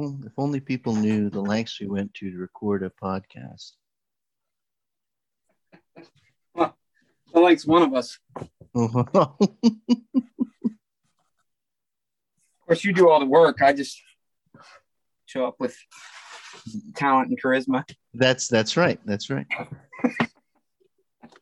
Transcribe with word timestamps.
Well, 0.00 0.18
If 0.24 0.32
only 0.38 0.60
people 0.60 0.94
knew 0.94 1.28
the 1.28 1.42
lengths 1.42 1.78
we 1.78 1.86
went 1.86 2.14
to 2.14 2.30
to 2.30 2.38
record 2.38 2.82
a 2.82 2.88
podcast. 2.88 3.72
Well, 6.54 6.74
likes 7.34 7.66
one 7.66 7.82
of 7.82 7.92
us. 7.94 8.18
Of 12.62 12.74
course, 12.76 12.84
you 12.84 12.92
do 12.92 13.10
all 13.10 13.18
the 13.18 13.26
work. 13.26 13.60
I 13.62 13.72
just 13.72 14.00
show 15.26 15.44
up 15.44 15.56
with 15.58 15.76
talent 16.94 17.28
and 17.30 17.42
charisma 17.42 17.82
that's 18.14 18.46
that's 18.48 18.76
right. 18.76 19.00
That's 19.04 19.28
right. 19.28 19.46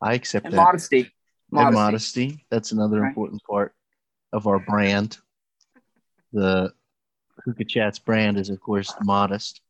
I 0.01 0.15
accept 0.15 0.45
and 0.47 0.53
that. 0.55 0.57
modesty. 0.57 1.11
And 1.51 1.73
modesty. 1.75 2.45
That's 2.49 2.71
another 2.71 3.01
Right. 3.01 3.09
important 3.09 3.41
part 3.47 3.73
of 4.33 4.47
our 4.47 4.57
brand. 4.59 5.17
The 6.33 6.73
Hookah 7.45 7.65
Chats 7.65 7.99
brand 7.99 8.37
is, 8.37 8.49
of 8.49 8.59
course, 8.59 8.93
modest. 9.01 9.61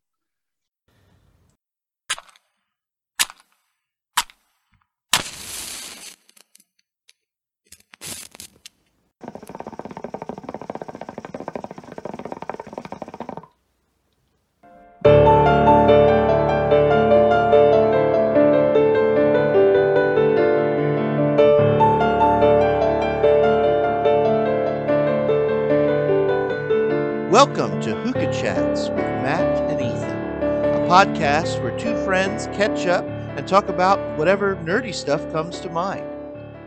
Friends 32.30 32.58
catch 32.58 32.85
up 32.85 33.05
and 33.38 33.47
talk 33.47 33.69
about 33.69 33.99
whatever 34.17 34.55
nerdy 34.58 34.94
stuff 34.94 35.19
comes 35.31 35.59
to 35.59 35.69
mind, 35.69 36.05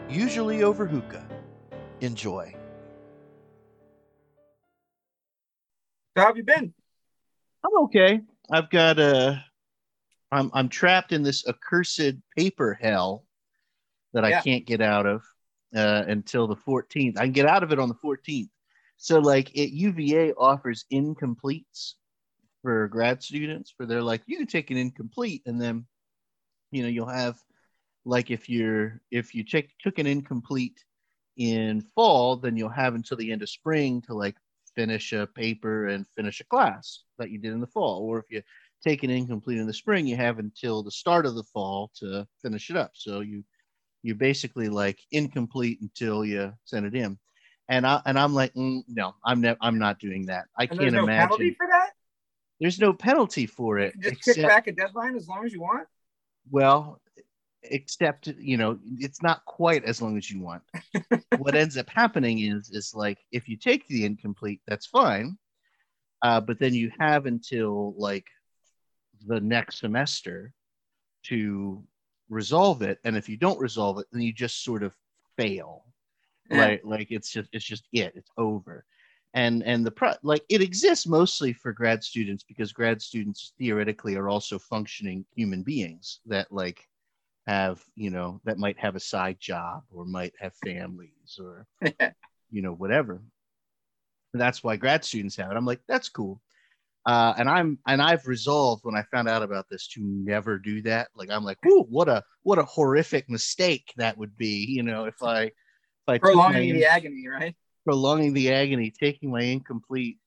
usually 0.08 0.64
over 0.64 0.86
hookah. 0.86 1.24
Enjoy. 2.00 2.54
How 6.16 6.26
have 6.26 6.36
you 6.36 6.42
been? 6.42 6.74
I'm 7.64 7.84
okay. 7.84 8.20
I've 8.50 8.70
got 8.70 8.98
a. 8.98 9.44
I'm 10.32 10.50
I'm 10.52 10.68
trapped 10.68 11.12
in 11.12 11.22
this 11.22 11.46
accursed 11.46 12.14
paper 12.36 12.76
hell 12.80 13.24
that 14.14 14.24
I 14.24 14.40
can't 14.40 14.66
get 14.66 14.80
out 14.80 15.06
of 15.06 15.22
uh, 15.76 16.02
until 16.08 16.48
the 16.48 16.56
14th. 16.56 17.18
I 17.18 17.22
can 17.22 17.32
get 17.32 17.46
out 17.46 17.62
of 17.62 17.72
it 17.72 17.78
on 17.78 17.88
the 17.88 17.94
14th. 17.94 18.48
So 18.96 19.20
like 19.20 19.54
it 19.54 19.70
UVA 19.70 20.32
offers 20.32 20.86
incompletes 20.92 21.94
for 22.62 22.88
grad 22.88 23.22
students, 23.22 23.74
where 23.76 23.86
they're 23.86 24.02
like, 24.02 24.22
you 24.26 24.36
can 24.38 24.46
take 24.46 24.70
an 24.70 24.76
incomplete, 24.76 25.42
and 25.46 25.60
then 25.60 25.86
you 26.70 26.82
know 26.82 26.88
you'll 26.88 27.06
have 27.06 27.38
like 28.04 28.30
if 28.30 28.48
you're 28.48 29.00
if 29.10 29.34
you 29.34 29.44
take 29.44 29.70
took 29.78 29.98
an 29.98 30.06
incomplete 30.06 30.84
in 31.36 31.80
fall, 31.94 32.36
then 32.36 32.56
you'll 32.56 32.68
have 32.68 32.94
until 32.94 33.16
the 33.16 33.32
end 33.32 33.42
of 33.42 33.48
spring 33.48 34.02
to 34.02 34.14
like 34.14 34.36
finish 34.74 35.12
a 35.12 35.26
paper 35.26 35.88
and 35.88 36.06
finish 36.16 36.40
a 36.40 36.44
class 36.44 37.04
that 37.18 37.30
you 37.30 37.38
did 37.38 37.52
in 37.52 37.60
the 37.60 37.66
fall. 37.66 38.02
Or 38.02 38.18
if 38.18 38.26
you 38.30 38.42
take 38.82 39.02
an 39.02 39.10
incomplete 39.10 39.58
in 39.58 39.66
the 39.66 39.72
spring, 39.72 40.06
you 40.06 40.16
have 40.16 40.38
until 40.38 40.82
the 40.82 40.90
start 40.90 41.26
of 41.26 41.34
the 41.34 41.44
fall 41.44 41.90
to 41.96 42.26
finish 42.42 42.70
it 42.70 42.76
up. 42.76 42.92
So 42.94 43.20
you 43.20 43.44
you 44.02 44.14
basically 44.14 44.68
like 44.68 44.98
incomplete 45.12 45.80
until 45.80 46.24
you 46.24 46.52
send 46.64 46.86
it 46.86 46.94
in. 46.94 47.18
And 47.68 47.86
I 47.86 48.02
and 48.04 48.18
I'm 48.18 48.34
like, 48.34 48.52
mm, 48.54 48.82
no, 48.88 49.14
I'm 49.24 49.40
ne- 49.40 49.56
I'm 49.60 49.78
not 49.78 49.98
doing 49.98 50.26
that. 50.26 50.46
I 50.58 50.66
And 50.66 50.78
can't 50.78 50.94
no 50.94 51.04
imagine. 51.04 51.54
for 51.56 51.66
that. 51.68 51.90
There's 52.62 52.78
no 52.78 52.92
penalty 52.92 53.46
for 53.46 53.80
it. 53.80 53.92
You 53.96 54.02
just 54.02 54.14
except- 54.18 54.36
kick 54.36 54.46
back 54.46 54.66
a 54.68 54.72
deadline 54.72 55.16
as 55.16 55.26
long 55.26 55.44
as 55.44 55.52
you 55.52 55.60
want. 55.60 55.88
well, 56.48 57.00
except 57.64 58.28
you 58.38 58.56
know, 58.56 58.78
it's 58.98 59.20
not 59.20 59.44
quite 59.44 59.84
as 59.84 60.00
long 60.00 60.16
as 60.16 60.30
you 60.30 60.40
want. 60.40 60.62
what 61.38 61.56
ends 61.56 61.76
up 61.76 61.90
happening 61.90 62.38
is 62.38 62.70
is 62.70 62.94
like 62.94 63.18
if 63.32 63.48
you 63.48 63.56
take 63.56 63.88
the 63.88 64.04
incomplete, 64.04 64.60
that's 64.68 64.86
fine. 64.86 65.36
Uh, 66.22 66.40
but 66.40 66.60
then 66.60 66.72
you 66.72 66.92
have 67.00 67.26
until 67.26 67.94
like 67.96 68.26
the 69.26 69.40
next 69.40 69.80
semester 69.80 70.52
to 71.24 71.82
resolve 72.28 72.82
it. 72.82 72.98
And 73.04 73.16
if 73.16 73.28
you 73.28 73.36
don't 73.36 73.58
resolve 73.58 73.98
it, 73.98 74.06
then 74.12 74.22
you 74.22 74.32
just 74.32 74.62
sort 74.62 74.84
of 74.84 74.94
fail. 75.36 75.84
Yeah. 76.48 76.58
Like 76.58 76.80
like 76.84 77.06
it's 77.10 77.32
just 77.32 77.48
it's 77.52 77.64
just 77.64 77.88
it. 77.92 78.12
It's 78.14 78.30
over. 78.38 78.84
And 79.34 79.62
and 79.64 79.84
the 79.84 79.90
pro 79.90 80.12
like 80.22 80.44
it 80.50 80.60
exists 80.60 81.06
mostly 81.06 81.54
for 81.54 81.72
grad 81.72 82.04
students 82.04 82.44
because 82.44 82.72
grad 82.72 83.00
students 83.00 83.52
theoretically 83.58 84.14
are 84.16 84.28
also 84.28 84.58
functioning 84.58 85.24
human 85.34 85.62
beings 85.62 86.20
that 86.26 86.52
like 86.52 86.86
have 87.46 87.82
you 87.96 88.10
know 88.10 88.40
that 88.44 88.58
might 88.58 88.78
have 88.78 88.94
a 88.94 89.00
side 89.00 89.38
job 89.40 89.82
or 89.90 90.04
might 90.04 90.34
have 90.38 90.54
families 90.64 91.40
or 91.40 91.66
you 92.50 92.62
know 92.62 92.72
whatever. 92.72 93.22
And 94.34 94.40
that's 94.40 94.62
why 94.62 94.76
grad 94.76 95.04
students 95.04 95.36
have 95.36 95.50
it. 95.50 95.56
I'm 95.56 95.66
like 95.66 95.80
that's 95.88 96.08
cool. 96.10 96.40
Uh, 97.04 97.34
and 97.36 97.48
i'm 97.48 97.78
and 97.88 98.00
i've 98.00 98.28
resolved 98.28 98.84
when 98.84 98.94
i 98.94 99.02
found 99.10 99.28
out 99.28 99.42
about 99.42 99.66
this 99.68 99.88
to 99.88 100.00
never 100.02 100.58
do 100.58 100.82
that. 100.82 101.08
Like 101.16 101.30
i'm 101.30 101.42
like 101.42 101.58
Whew, 101.62 101.86
what 101.88 102.08
a 102.08 102.22
what 102.42 102.58
a 102.58 102.64
horrific 102.64 103.30
mistake 103.30 103.92
that 103.96 104.18
would 104.18 104.36
be 104.36 104.66
you 104.68 104.82
know 104.82 105.06
if 105.06 105.22
i 105.22 105.44
if 105.44 105.52
i 106.06 106.18
Prolonging 106.18 106.74
the 106.74 106.84
agony, 106.84 107.26
right? 107.28 107.56
Prolonging 107.84 108.32
the 108.32 108.52
agony, 108.52 108.90
taking 108.90 109.30
my 109.30 109.42
incomplete, 109.42 110.18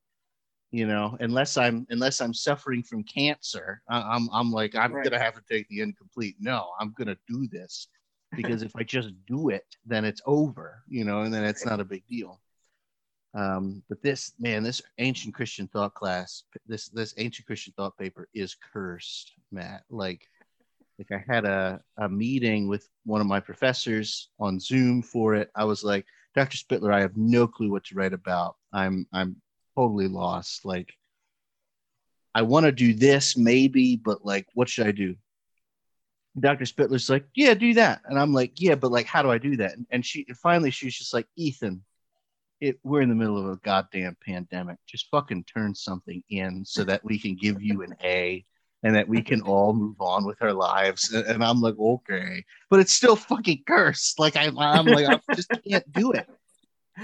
you 0.71 0.85
know, 0.85 1.17
unless 1.19 1.57
I'm 1.57 1.85
unless 1.89 2.21
I'm 2.21 2.33
suffering 2.33 2.83
from 2.83 3.03
cancer, 3.03 3.81
I, 3.89 4.01
I'm 4.01 4.29
I'm 4.33 4.51
like 4.51 4.75
I'm 4.75 4.91
Right. 4.93 5.03
gonna 5.03 5.19
have 5.19 5.35
to 5.35 5.43
take 5.49 5.67
the 5.69 5.81
incomplete. 5.81 6.35
No, 6.39 6.71
I'm 6.79 6.93
gonna 6.97 7.17
do 7.27 7.47
this 7.47 7.87
because 8.35 8.61
if 8.61 8.75
I 8.75 8.83
just 8.83 9.11
do 9.27 9.49
it, 9.49 9.65
then 9.85 10.03
it's 10.05 10.21
over, 10.25 10.83
you 10.89 11.05
know, 11.05 11.21
and 11.21 11.33
then 11.33 11.43
it's 11.45 11.65
not 11.65 11.79
a 11.79 11.85
big 11.85 12.05
deal. 12.07 12.41
Um, 13.33 13.83
but 13.89 14.01
this 14.01 14.33
man, 14.39 14.63
this 14.63 14.81
ancient 14.97 15.33
Christian 15.35 15.67
thought 15.67 15.93
class, 15.93 16.43
this 16.67 16.89
this 16.89 17.13
ancient 17.17 17.45
Christian 17.47 17.73
thought 17.77 17.97
paper 17.97 18.27
is 18.33 18.55
cursed, 18.55 19.33
Matt. 19.51 19.83
Like, 19.89 20.27
like 20.97 21.11
I 21.11 21.23
had 21.33 21.45
a 21.45 21.81
a 21.97 22.09
meeting 22.09 22.67
with 22.67 22.87
one 23.05 23.21
of 23.21 23.27
my 23.27 23.39
professors 23.39 24.29
on 24.39 24.59
Zoom 24.59 25.01
for 25.01 25.35
it. 25.35 25.51
I 25.55 25.63
was 25.63 25.83
like. 25.83 26.05
Dr. 26.35 26.57
Spittler, 26.57 26.93
I 26.93 27.01
have 27.01 27.15
no 27.15 27.47
clue 27.47 27.71
what 27.71 27.85
to 27.85 27.95
write 27.95 28.13
about. 28.13 28.57
I'm 28.73 29.07
I'm 29.13 29.37
totally 29.75 30.07
lost. 30.07 30.65
Like 30.65 30.93
I 32.33 32.41
want 32.41 32.65
to 32.65 32.71
do 32.71 32.93
this 32.93 33.37
maybe, 33.37 33.95
but 33.95 34.25
like 34.25 34.47
what 34.53 34.69
should 34.69 34.87
I 34.87 34.91
do? 34.91 35.15
Dr. 36.37 36.65
Spittler's 36.65 37.09
like, 37.09 37.25
"Yeah, 37.33 37.53
do 37.53 37.73
that." 37.75 38.01
And 38.05 38.19
I'm 38.19 38.33
like, 38.33 38.59
"Yeah, 38.59 38.75
but 38.75 38.91
like 38.91 39.05
how 39.05 39.21
do 39.23 39.31
I 39.31 39.37
do 39.37 39.55
that?" 39.57 39.75
And, 39.89 40.05
she 40.05 40.25
and 40.27 40.37
finally 40.37 40.71
she's 40.71 40.97
just 40.97 41.13
like, 41.13 41.27
"Ethan, 41.37 41.81
it 42.59 42.79
we're 42.83 43.01
in 43.01 43.09
the 43.09 43.15
middle 43.15 43.37
of 43.37 43.45
a 43.49 43.57
goddamn 43.57 44.17
pandemic. 44.25 44.77
Just 44.85 45.07
fucking 45.11 45.45
turn 45.45 45.73
something 45.73 46.21
in 46.29 46.65
so 46.65 46.83
that 46.83 47.03
we 47.05 47.17
can 47.17 47.35
give 47.35 47.61
you 47.61 47.83
an 47.83 47.95
A 48.03 48.45
and 48.85 48.95
that 48.95 49.07
we 49.07 49.21
can 49.21 49.41
all 49.41 49.73
move 49.73 49.99
on 49.99 50.25
with 50.25 50.41
our 50.41 50.53
lives." 50.53 51.11
And, 51.11 51.25
and 51.27 51.43
I'm 51.43 51.59
like, 51.61 51.77
"Okay." 51.77 52.45
But 52.69 52.79
it's 52.79 52.93
still 52.93 53.15
fucking 53.15 53.63
cursed. 53.67 54.19
Like 54.19 54.35
I, 54.35 54.45
I'm 54.57 54.85
like, 54.85 55.05
I 55.05 55.19
just 55.33 55.49
can't 55.67 55.89
do 55.91 56.11
it 56.11 56.27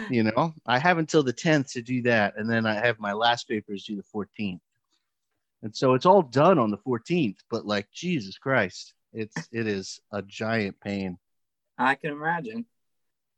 you 0.08 0.24
know 0.24 0.54
i 0.66 0.80
have 0.80 1.00
until 1.00 1.22
the 1.22 1.34
10th 1.34 1.74
to 1.74 1.82
do 1.82 2.02
that 2.02 2.34
and 2.38 2.50
then 2.50 2.66
i 2.66 2.74
have 2.74 2.98
my 2.98 3.12
last 3.12 3.46
papers 3.46 3.84
due 3.84 3.98
the 3.98 4.04
14th 4.16 4.62
and 5.64 5.76
so 5.76 5.96
it's 5.96 6.06
all 6.06 6.22
done 6.22 6.58
on 6.58 6.72
the 6.72 6.78
14th 6.78 7.36
but 7.50 7.66
like 7.66 7.92
jesus 7.92 8.38
christ 8.38 8.94
it's 9.12 9.50
it 9.52 9.68
is 9.68 10.00
a 10.14 10.22
giant 10.22 10.80
pain 10.80 11.18
I 11.78 11.96
can 11.96 12.12
imagine. 12.12 12.66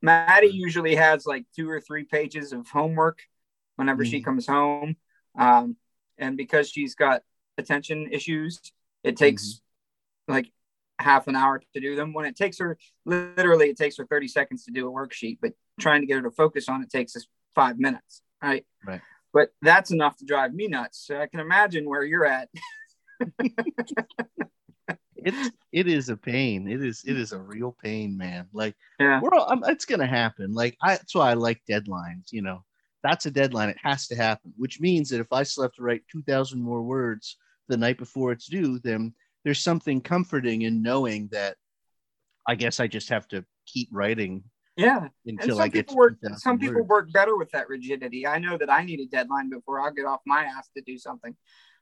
Maddie 0.02 0.48
usually 0.48 0.96
has 0.96 1.26
like 1.26 1.46
two 1.56 1.70
or 1.70 1.80
three 1.80 2.04
pages 2.04 2.52
of 2.52 2.68
homework 2.68 3.20
whenever 3.78 4.04
she 4.04 4.20
Mhm. 4.20 4.26
comes 4.26 4.48
home. 4.48 4.98
Um, 5.38 5.78
and 6.18 6.36
because 6.36 6.70
she's 6.70 6.94
got 6.94 7.24
attention 7.58 8.10
issues, 8.12 8.60
it 9.04 9.18
takes 9.18 9.62
like 10.28 10.52
half 11.00 11.28
an 11.28 11.36
hour 11.36 11.62
to 11.74 11.80
do 11.80 11.96
them. 11.96 12.14
When 12.14 12.26
it 12.26 12.36
takes 12.36 12.60
her 12.60 12.78
literally, 13.06 13.70
it 13.70 13.78
takes 13.78 13.98
her 13.98 14.06
30 14.06 14.28
seconds 14.28 14.66
to 14.66 14.72
do 14.72 14.88
a 14.88 14.92
worksheet, 14.92 15.40
but 15.42 15.54
trying 15.80 16.02
to 16.02 16.08
get 16.08 16.16
her 16.18 16.24
to 16.24 16.32
focus 16.32 16.70
on 16.70 16.82
it 16.82 16.90
takes 16.90 17.16
us 17.16 17.26
five 17.56 17.80
minutes. 17.80 18.22
Right. 18.42 18.66
Right. 18.86 19.02
But 19.34 19.50
that's 19.62 19.92
enough 19.92 20.18
to 20.18 20.26
drive 20.26 20.54
me 20.54 20.68
nuts. 20.68 21.06
So 21.08 21.20
I 21.20 21.28
can 21.28 21.40
imagine 21.40 21.90
where 21.90 22.04
you're 22.04 22.26
at. 22.26 22.50
it's 25.26 25.52
it 25.72 25.88
is 25.88 26.10
a 26.10 26.18
pain 26.18 26.68
it 26.68 26.84
is 26.84 27.04
it 27.06 27.18
is 27.18 27.32
a 27.32 27.40
real 27.40 27.76
pain 27.84 28.18
man 28.18 28.46
like 28.54 28.76
Yeah. 29.00 29.22
we're 29.22 29.34
all, 29.34 29.52
um, 29.52 29.64
it's 29.68 29.86
gonna 29.86 30.06
happen 30.08 30.54
like 30.54 30.78
I, 30.82 30.96
that's 30.96 31.16
why 31.16 31.32
i 31.32 31.34
like 31.34 31.62
deadlines 31.70 32.32
you 32.32 32.42
know 32.42 32.64
that's 33.04 33.26
a 33.26 33.32
deadline 33.32 33.70
it 33.70 33.78
has 33.82 34.08
to 34.08 34.16
happen 34.16 34.54
which 34.58 34.82
means 34.82 35.10
that 35.10 35.22
if 35.22 35.32
i 35.32 35.44
still 35.44 35.64
have 35.64 35.74
to 35.76 35.84
write 35.84 36.02
2000 36.12 36.62
more 36.62 36.82
words 36.82 37.38
the 37.70 37.78
night 37.78 37.98
before 37.98 38.32
it's 38.32 38.48
due 38.48 38.80
then 38.80 39.14
there's 39.44 39.60
something 39.60 40.02
comforting 40.02 40.64
in 40.64 40.82
knowing 40.82 41.28
that 41.32 41.56
i 42.48 42.56
guess 42.56 42.80
i 42.80 42.88
just 42.88 43.10
have 43.10 43.28
to 43.28 43.44
keep 43.66 43.88
writing 43.92 44.44
Yeah. 44.76 45.08
until 45.26 45.62
I 45.62 45.68
get 45.70 45.90
work 45.92 46.18
some 46.38 46.58
people 46.60 46.82
words. 46.82 46.90
work 46.90 47.14
better 47.14 47.38
with 47.38 47.52
that 47.52 47.70
rigidity. 47.70 48.26
I 48.28 48.40
know 48.40 48.58
that 48.58 48.70
I 48.70 48.84
need 48.84 49.00
a 49.00 49.06
deadline 49.06 49.50
before 49.50 49.80
I'll 49.80 49.94
get 49.94 50.06
off 50.06 50.20
my 50.26 50.44
ass 50.46 50.68
to 50.76 50.82
do 50.82 50.98
something. 50.98 51.36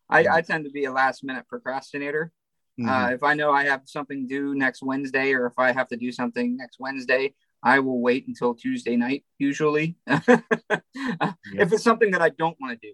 I, 0.10 0.20
Yeah. 0.24 0.36
I 0.36 0.42
tend 0.42 0.66
to 0.66 0.70
be 0.72 0.84
a 0.86 0.92
last 0.92 1.24
minute 1.24 1.46
procrastinator. 1.48 2.32
Mhm. 2.80 2.88
Uh, 2.90 3.14
if 3.16 3.24
I 3.24 3.34
know 3.34 3.50
I 3.52 3.64
have 3.64 3.84
something 3.86 4.28
due 4.28 4.54
next 4.56 4.84
Wednesday, 4.84 5.34
or 5.34 5.46
if 5.48 5.58
I 5.58 5.72
have 5.72 5.88
to 5.88 5.98
do 5.98 6.12
something 6.12 6.58
next 6.58 6.78
Wednesday, 6.80 7.34
I 7.64 7.80
will 7.80 8.00
wait 8.02 8.28
until 8.28 8.54
Tuesday 8.54 8.96
night. 8.98 9.24
Usually, 9.40 9.96
if 10.08 11.72
it's 11.74 11.84
something 11.84 12.12
that 12.12 12.22
I 12.22 12.30
don't 12.30 12.58
want 12.60 12.80
to 12.80 12.88
do, 12.88 12.94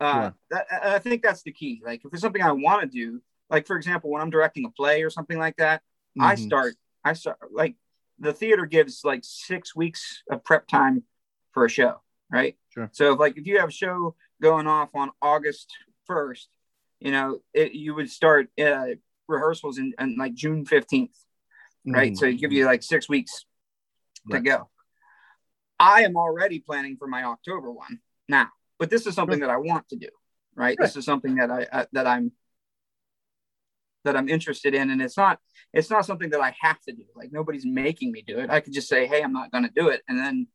uh, 0.00 0.12
Sure. 0.22 0.34
that, 0.50 0.66
I 0.70 0.94
I 0.96 0.98
think 0.98 1.22
that's 1.22 1.42
the 1.42 1.52
key. 1.52 1.80
Like 1.84 2.04
if 2.04 2.12
it's 2.12 2.22
something 2.22 2.42
I 2.42 2.52
want 2.52 2.82
to 2.82 2.88
do, 2.88 3.20
like 3.50 3.66
for 3.66 3.76
example, 3.76 4.10
when 4.10 4.22
I'm 4.22 4.30
directing 4.30 4.64
a 4.64 4.70
play 4.70 5.02
or 5.02 5.10
something 5.10 5.38
like 5.38 5.56
that, 5.56 5.82
I 6.18 6.34
Mhm. 6.34 6.38
start. 6.46 6.74
I 7.04 7.12
start 7.14 7.38
like 7.52 7.76
the 8.18 8.32
theater 8.32 8.66
gives 8.66 9.04
like 9.04 9.20
six 9.24 9.74
weeks 9.76 10.22
of 10.30 10.44
prep 10.44 10.66
time 10.66 11.04
for 11.52 11.64
a 11.64 11.68
show, 11.70 12.02
right? 12.30 12.56
Sure. 12.70 12.88
So 12.92 13.12
if 13.14 13.18
like 13.18 13.36
if 13.38 13.46
you 13.46 13.58
have 13.60 13.68
a 13.68 13.72
show 13.72 14.16
going 14.42 14.66
off 14.66 14.94
on 14.94 15.10
August 15.22 15.72
first, 16.04 16.48
you 17.00 17.12
know, 17.12 17.40
it, 17.54 17.72
you 17.72 17.94
would 17.94 18.10
start 18.10 18.48
uh, 18.60 18.86
rehearsals 19.28 19.78
in, 19.78 19.94
in 19.98 20.16
like 20.16 20.34
June 20.34 20.64
fifteenth, 20.64 21.16
right? 21.86 22.12
Mhm. 22.12 22.16
So 22.18 22.26
it 22.26 22.38
give 22.40 22.52
you 22.52 22.66
like 22.66 22.82
six 22.82 23.08
weeks 23.08 23.46
to 24.30 24.40
go. 24.40 24.68
I 25.78 26.02
am 26.02 26.16
already 26.16 26.58
planning 26.58 26.96
for 26.96 27.06
my 27.06 27.22
October 27.24 27.70
one 27.70 28.00
now, 28.28 28.48
but 28.78 28.90
this 28.90 29.06
is 29.06 29.14
something 29.14 29.40
that 29.40 29.50
I 29.50 29.56
want 29.56 29.88
to 29.90 29.96
do, 29.96 30.08
right? 30.54 30.76
This 30.80 30.96
is 30.96 31.04
something 31.04 31.36
that 31.36 31.50
I 31.50 31.64
uh, 31.70 31.84
that 31.92 32.06
I'm 32.06 32.32
that 34.04 34.16
I'm 34.16 34.28
interested 34.28 34.74
in, 34.74 34.90
and 34.90 35.02
it's 35.02 35.16
not 35.16 35.38
it's 35.72 35.90
not 35.90 36.06
something 36.06 36.30
that 36.30 36.40
I 36.40 36.54
have 36.60 36.80
to 36.82 36.92
do. 36.92 37.04
Like 37.14 37.32
nobody's 37.32 37.66
making 37.66 38.12
me 38.12 38.22
do 38.26 38.38
it. 38.38 38.50
I 38.50 38.60
could 38.60 38.72
just 38.72 38.88
say, 38.88 39.06
hey, 39.06 39.22
I'm 39.22 39.32
not 39.32 39.50
going 39.50 39.64
to 39.64 39.70
do 39.74 39.88
it, 39.88 40.02
and 40.08 40.18
then 40.18 40.46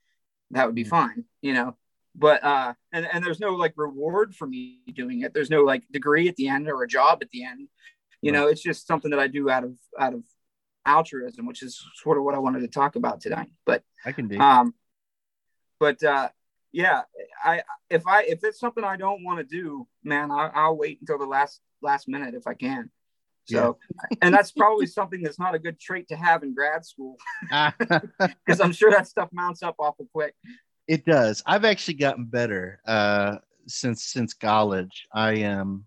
that 0.51 0.65
would 0.65 0.75
be 0.75 0.85
Mm. 0.85 0.89
fine, 0.89 1.25
you 1.41 1.53
know. 1.53 1.77
But 2.15 2.43
uh, 2.43 2.73
and 2.91 3.05
and 3.11 3.23
there's 3.23 3.39
no 3.39 3.51
like 3.55 3.73
reward 3.75 4.35
for 4.35 4.47
me 4.47 4.79
doing 4.93 5.21
it. 5.21 5.33
There's 5.33 5.49
no 5.49 5.63
like 5.63 5.83
degree 5.91 6.27
at 6.29 6.35
the 6.35 6.47
end 6.47 6.69
or 6.69 6.83
a 6.83 6.87
job 6.87 7.19
at 7.21 7.29
the 7.31 7.43
end. 7.43 7.67
You 8.21 8.31
Right. 8.31 8.39
know, 8.39 8.47
it's 8.47 8.61
just 8.61 8.87
something 8.87 9.11
that 9.11 9.19
I 9.19 9.27
do 9.27 9.49
out 9.49 9.63
of 9.63 9.73
out 9.99 10.13
of 10.13 10.23
altruism, 10.85 11.45
which 11.45 11.63
is 11.63 11.83
sort 11.95 12.17
of 12.17 12.23
what 12.23 12.35
I 12.35 12.39
wanted 12.39 12.59
to 12.61 12.67
talk 12.67 12.95
about 12.95 13.19
tonight. 13.21 13.49
But 13.65 13.83
I 14.05 14.11
can 14.11 14.27
do. 14.27 14.37
um, 14.39 14.73
but 15.79 16.01
uh, 16.03 16.29
yeah, 16.73 17.01
I 17.43 17.61
if 17.89 18.05
I 18.07 18.23
if 18.23 18.43
it's 18.43 18.59
something 18.59 18.83
I 18.83 18.97
don't 18.97 19.23
want 19.23 19.39
to 19.39 19.45
do, 19.45 19.87
man, 20.03 20.31
I, 20.31 20.49
I'll 20.53 20.75
wait 20.75 20.99
until 20.99 21.19
the 21.19 21.25
last 21.25 21.61
last 21.81 22.09
minute 22.09 22.33
if 22.33 22.47
I 22.47 22.55
can. 22.55 22.89
So, 23.45 23.77
and 24.21 24.33
that's 24.33 24.51
probably 24.51 24.85
something 24.85 25.21
that's 25.21 25.37
not 25.37 25.53
a 25.53 25.59
good 25.59 25.79
trait 25.79 26.07
to 26.07 26.15
have 26.15 26.43
in 26.43 26.55
grad 26.55 26.85
school 26.85 27.17
because 27.49 28.61
I'm 28.61 28.71
sure 28.71 28.89
that 28.89 29.07
stuff 29.07 29.29
mounts 29.33 29.61
up 29.61 29.75
awful 29.79 30.07
quick. 30.13 30.33
it 30.87 31.05
does. 31.05 31.43
I've 31.45 31.65
actually 31.65 31.95
gotten 31.95 32.25
better 32.25 32.79
uh, 32.87 33.37
since 33.67 34.05
since 34.05 34.33
college. 34.33 35.07
I 35.13 35.33
am. 35.33 35.61
Um, 35.61 35.85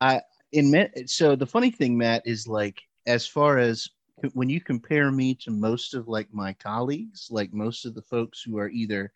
I 0.00 0.22
in 0.52 0.88
so 1.06 1.34
the 1.34 1.46
funny 1.46 1.70
thing, 1.70 1.98
Matt, 1.98 2.22
is 2.24 2.46
like 2.46 2.80
as 3.06 3.26
far 3.26 3.58
as 3.58 3.88
when 4.32 4.48
you 4.48 4.60
compare 4.60 5.10
me 5.10 5.34
to 5.34 5.50
most 5.50 5.94
of 5.94 6.06
like 6.06 6.32
my 6.32 6.52
colleagues, 6.52 7.28
like 7.30 7.52
most 7.52 7.84
of 7.84 7.94
the 7.94 8.02
folks 8.02 8.42
who 8.42 8.58
are 8.58 8.68
either 8.68 9.12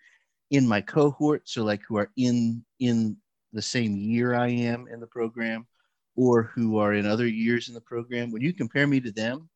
in 0.52 0.68
my 0.68 0.80
cohorts 0.82 1.56
or 1.56 1.62
like 1.62 1.80
who 1.88 1.96
are 1.96 2.10
in 2.16 2.62
in 2.78 3.16
the 3.54 3.62
same 3.62 3.96
year 3.96 4.34
I 4.34 4.48
am 4.48 4.86
in 4.86 5.00
the 5.00 5.06
program, 5.06 5.66
or 6.14 6.44
who 6.44 6.78
are 6.78 6.92
in 6.94 7.06
other 7.06 7.26
years 7.26 7.68
in 7.68 7.74
the 7.74 7.80
program, 7.80 8.30
when 8.30 8.42
you 8.42 8.52
compare 8.52 8.86
me 8.86 9.00
to 9.00 9.10
them, 9.10 9.48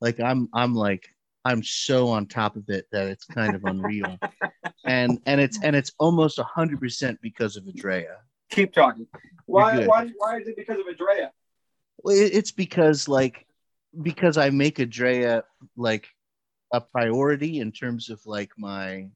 like 0.00 0.20
I'm 0.20 0.48
I'm 0.54 0.74
like 0.74 1.08
I'm 1.44 1.62
so 1.62 2.08
on 2.08 2.26
top 2.26 2.56
of 2.56 2.68
it 2.68 2.86
that 2.92 3.08
it's 3.08 3.24
kind 3.24 3.54
of 3.56 3.64
unreal. 3.64 4.18
and 4.84 5.18
and 5.26 5.40
it's 5.40 5.58
and 5.62 5.74
it's 5.74 5.92
almost 5.98 6.38
hundred 6.38 6.80
percent 6.80 7.18
because 7.22 7.56
of 7.56 7.64
Adrea. 7.64 8.16
Keep 8.50 8.74
talking. 8.74 9.06
Why, 9.46 9.86
why, 9.86 10.10
why 10.18 10.36
is 10.38 10.46
it 10.48 10.56
because 10.56 10.78
of 10.78 10.86
Adrea? 10.86 11.30
Well, 12.04 12.14
it- 12.14 12.34
it's 12.34 12.52
because 12.52 13.08
like 13.08 13.46
because 14.02 14.36
I 14.36 14.50
make 14.50 14.76
Adrea 14.76 15.42
like 15.76 16.08
a 16.72 16.80
priority 16.80 17.60
in 17.60 17.72
terms 17.72 18.10
of 18.10 18.20
like 18.26 18.50
my 18.58 19.08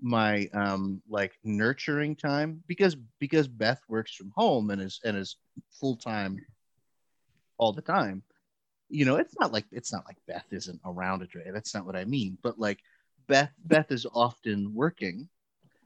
my 0.00 0.46
um 0.52 1.00
like 1.08 1.38
nurturing 1.44 2.14
time 2.14 2.62
because 2.66 2.96
because 3.18 3.48
Beth 3.48 3.80
works 3.88 4.14
from 4.14 4.32
home 4.36 4.70
and 4.70 4.80
is 4.82 5.00
and 5.04 5.16
is 5.16 5.36
full 5.70 5.96
time 5.96 6.44
all 7.58 7.72
the 7.72 7.82
time. 7.82 8.22
You 8.88 9.04
know, 9.04 9.16
it's 9.16 9.34
not 9.40 9.52
like 9.52 9.64
it's 9.72 9.92
not 9.92 10.04
like 10.06 10.16
Beth 10.26 10.46
isn't 10.52 10.80
around 10.84 11.22
Adrea. 11.22 11.52
That's 11.52 11.74
not 11.74 11.86
what 11.86 11.96
I 11.96 12.04
mean. 12.04 12.38
But 12.42 12.58
like 12.58 12.80
Beth 13.26 13.52
Beth 13.64 13.90
is 13.90 14.06
often 14.14 14.72
working 14.74 15.28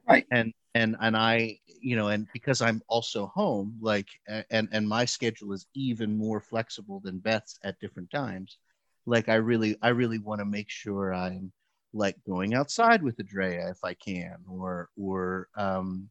Right. 0.09 0.27
and 0.31 0.53
and 0.75 0.97
and 1.01 1.17
i 1.17 1.59
you 1.81 1.97
know 1.97 2.09
and 2.09 2.27
because 2.33 2.61
i'm 2.63 2.83
also 2.89 3.27
home 3.27 3.77
like 3.81 4.09
and 4.51 4.69
and 4.73 4.89
my 4.89 5.05
schedule 5.05 5.53
is 5.53 5.67
even 5.75 6.17
more 6.17 6.41
flexible 6.41 7.01
than 7.01 7.19
beth's 7.19 7.59
at 7.65 7.79
different 7.81 8.11
times 8.11 8.59
like 9.07 9.29
i 9.29 9.35
really 9.35 9.77
i 9.83 9.89
really 9.89 10.19
want 10.19 10.41
to 10.41 10.45
make 10.45 10.69
sure 10.71 11.13
i'm 11.15 11.53
like 11.93 12.17
going 12.27 12.55
outside 12.55 13.03
with 13.03 13.17
Adrea 13.19 13.71
if 13.71 13.79
i 13.85 13.95
can 13.95 14.37
or 14.49 14.89
or 14.97 15.49
um 15.57 16.09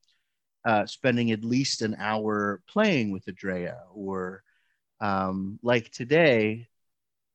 uh 0.66 0.86
spending 0.86 1.32
at 1.32 1.44
least 1.44 1.82
an 1.82 1.96
hour 2.00 2.62
playing 2.68 3.12
with 3.12 3.26
Adrea 3.26 3.78
or 3.94 4.44
um 5.02 5.60
like 5.64 5.90
today 5.92 6.68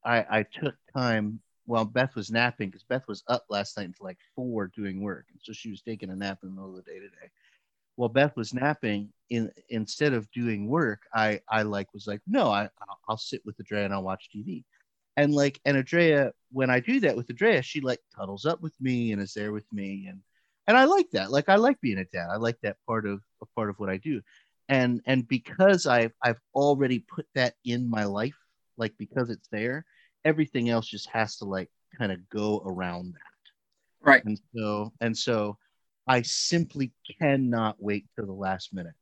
i 0.05 0.27
i 0.31 0.43
took 0.43 0.75
time 0.95 1.41
while 1.67 1.85
Beth 1.85 2.15
was 2.15 2.31
napping, 2.31 2.69
because 2.69 2.85
Beth 2.85 3.07
was 3.09 3.23
up 3.29 3.45
last 3.49 3.77
night 3.77 3.87
until 3.87 4.05
like 4.05 4.19
four 4.35 4.67
doing 4.69 5.01
work, 5.01 5.27
and 5.31 5.41
so 5.43 5.53
she 5.53 5.71
was 5.71 5.83
taking 5.83 6.11
a 6.11 6.17
nap 6.17 6.39
in 6.43 6.51
the 6.51 6.55
middle 6.55 6.77
of 6.77 6.85
the 6.85 6.91
day 6.91 6.99
today. 6.99 7.31
While 7.97 8.09
Beth 8.11 8.37
was 8.37 8.55
napping, 8.55 9.11
in 9.31 9.51
instead 9.71 10.13
of 10.13 10.31
doing 10.33 10.69
work, 10.69 11.03
I 11.15 11.41
I 11.49 11.63
like 11.63 11.93
was 11.95 12.07
like, 12.07 12.21
no, 12.27 12.49
I 12.51 12.65
I'll, 12.65 12.99
I'll 13.09 13.17
sit 13.19 13.43
with 13.45 13.57
Adrea 13.59 13.85
and 13.85 13.95
I'll 13.95 14.03
watch 14.03 14.29
TV, 14.35 14.65
and 15.17 15.35
like 15.35 15.61
and 15.65 15.77
Adrea, 15.77 16.33
when 16.51 16.71
I 16.71 16.81
do 16.81 17.01
that 17.01 17.17
with 17.17 17.29
Adrea, 17.29 17.63
she 17.63 17.81
like 17.81 18.01
cuddles 18.17 18.47
up 18.47 18.61
with 18.61 18.75
me 18.81 19.13
and 19.13 19.21
is 19.21 19.35
there 19.35 19.53
with 19.53 19.71
me, 19.73 20.07
and 20.09 20.21
and 20.67 20.77
I 20.77 20.85
like 20.85 21.11
that. 21.13 21.31
Like 21.31 21.49
I 21.49 21.57
like 21.57 21.81
being 21.81 21.99
a 21.99 22.05
dad. 22.05 22.29
I 22.31 22.37
like 22.37 22.59
that 22.63 22.77
part 22.87 23.07
of 23.07 23.21
a 23.43 23.47
part 23.55 23.71
of 23.71 23.79
what 23.79 23.91
I 23.91 23.97
do, 23.97 24.23
and 24.69 25.01
and 25.07 25.27
because 25.27 25.87
I've 25.87 26.13
I've 26.23 26.41
already 26.55 27.01
put 27.01 27.27
that 27.35 27.55
in 27.65 27.89
my 27.89 28.05
life, 28.05 28.37
like 28.77 28.95
because 28.99 29.31
it's 29.31 29.49
there 29.49 29.85
everything 30.25 30.71
else 30.71 30.87
just 30.87 31.09
has 31.11 31.37
to 31.37 31.45
like 31.45 31.71
kind 31.99 32.11
of 32.11 32.29
go 32.29 32.63
around 32.65 33.15
that. 33.15 34.09
Right. 34.09 34.25
And 34.25 34.41
so 34.55 34.93
and 35.01 35.17
so 35.17 35.59
I 36.07 36.23
simply 36.23 36.93
cannot 37.21 37.77
wait 37.79 38.07
till 38.17 38.27
the 38.27 38.33
last 38.33 38.75
minute. 38.75 38.95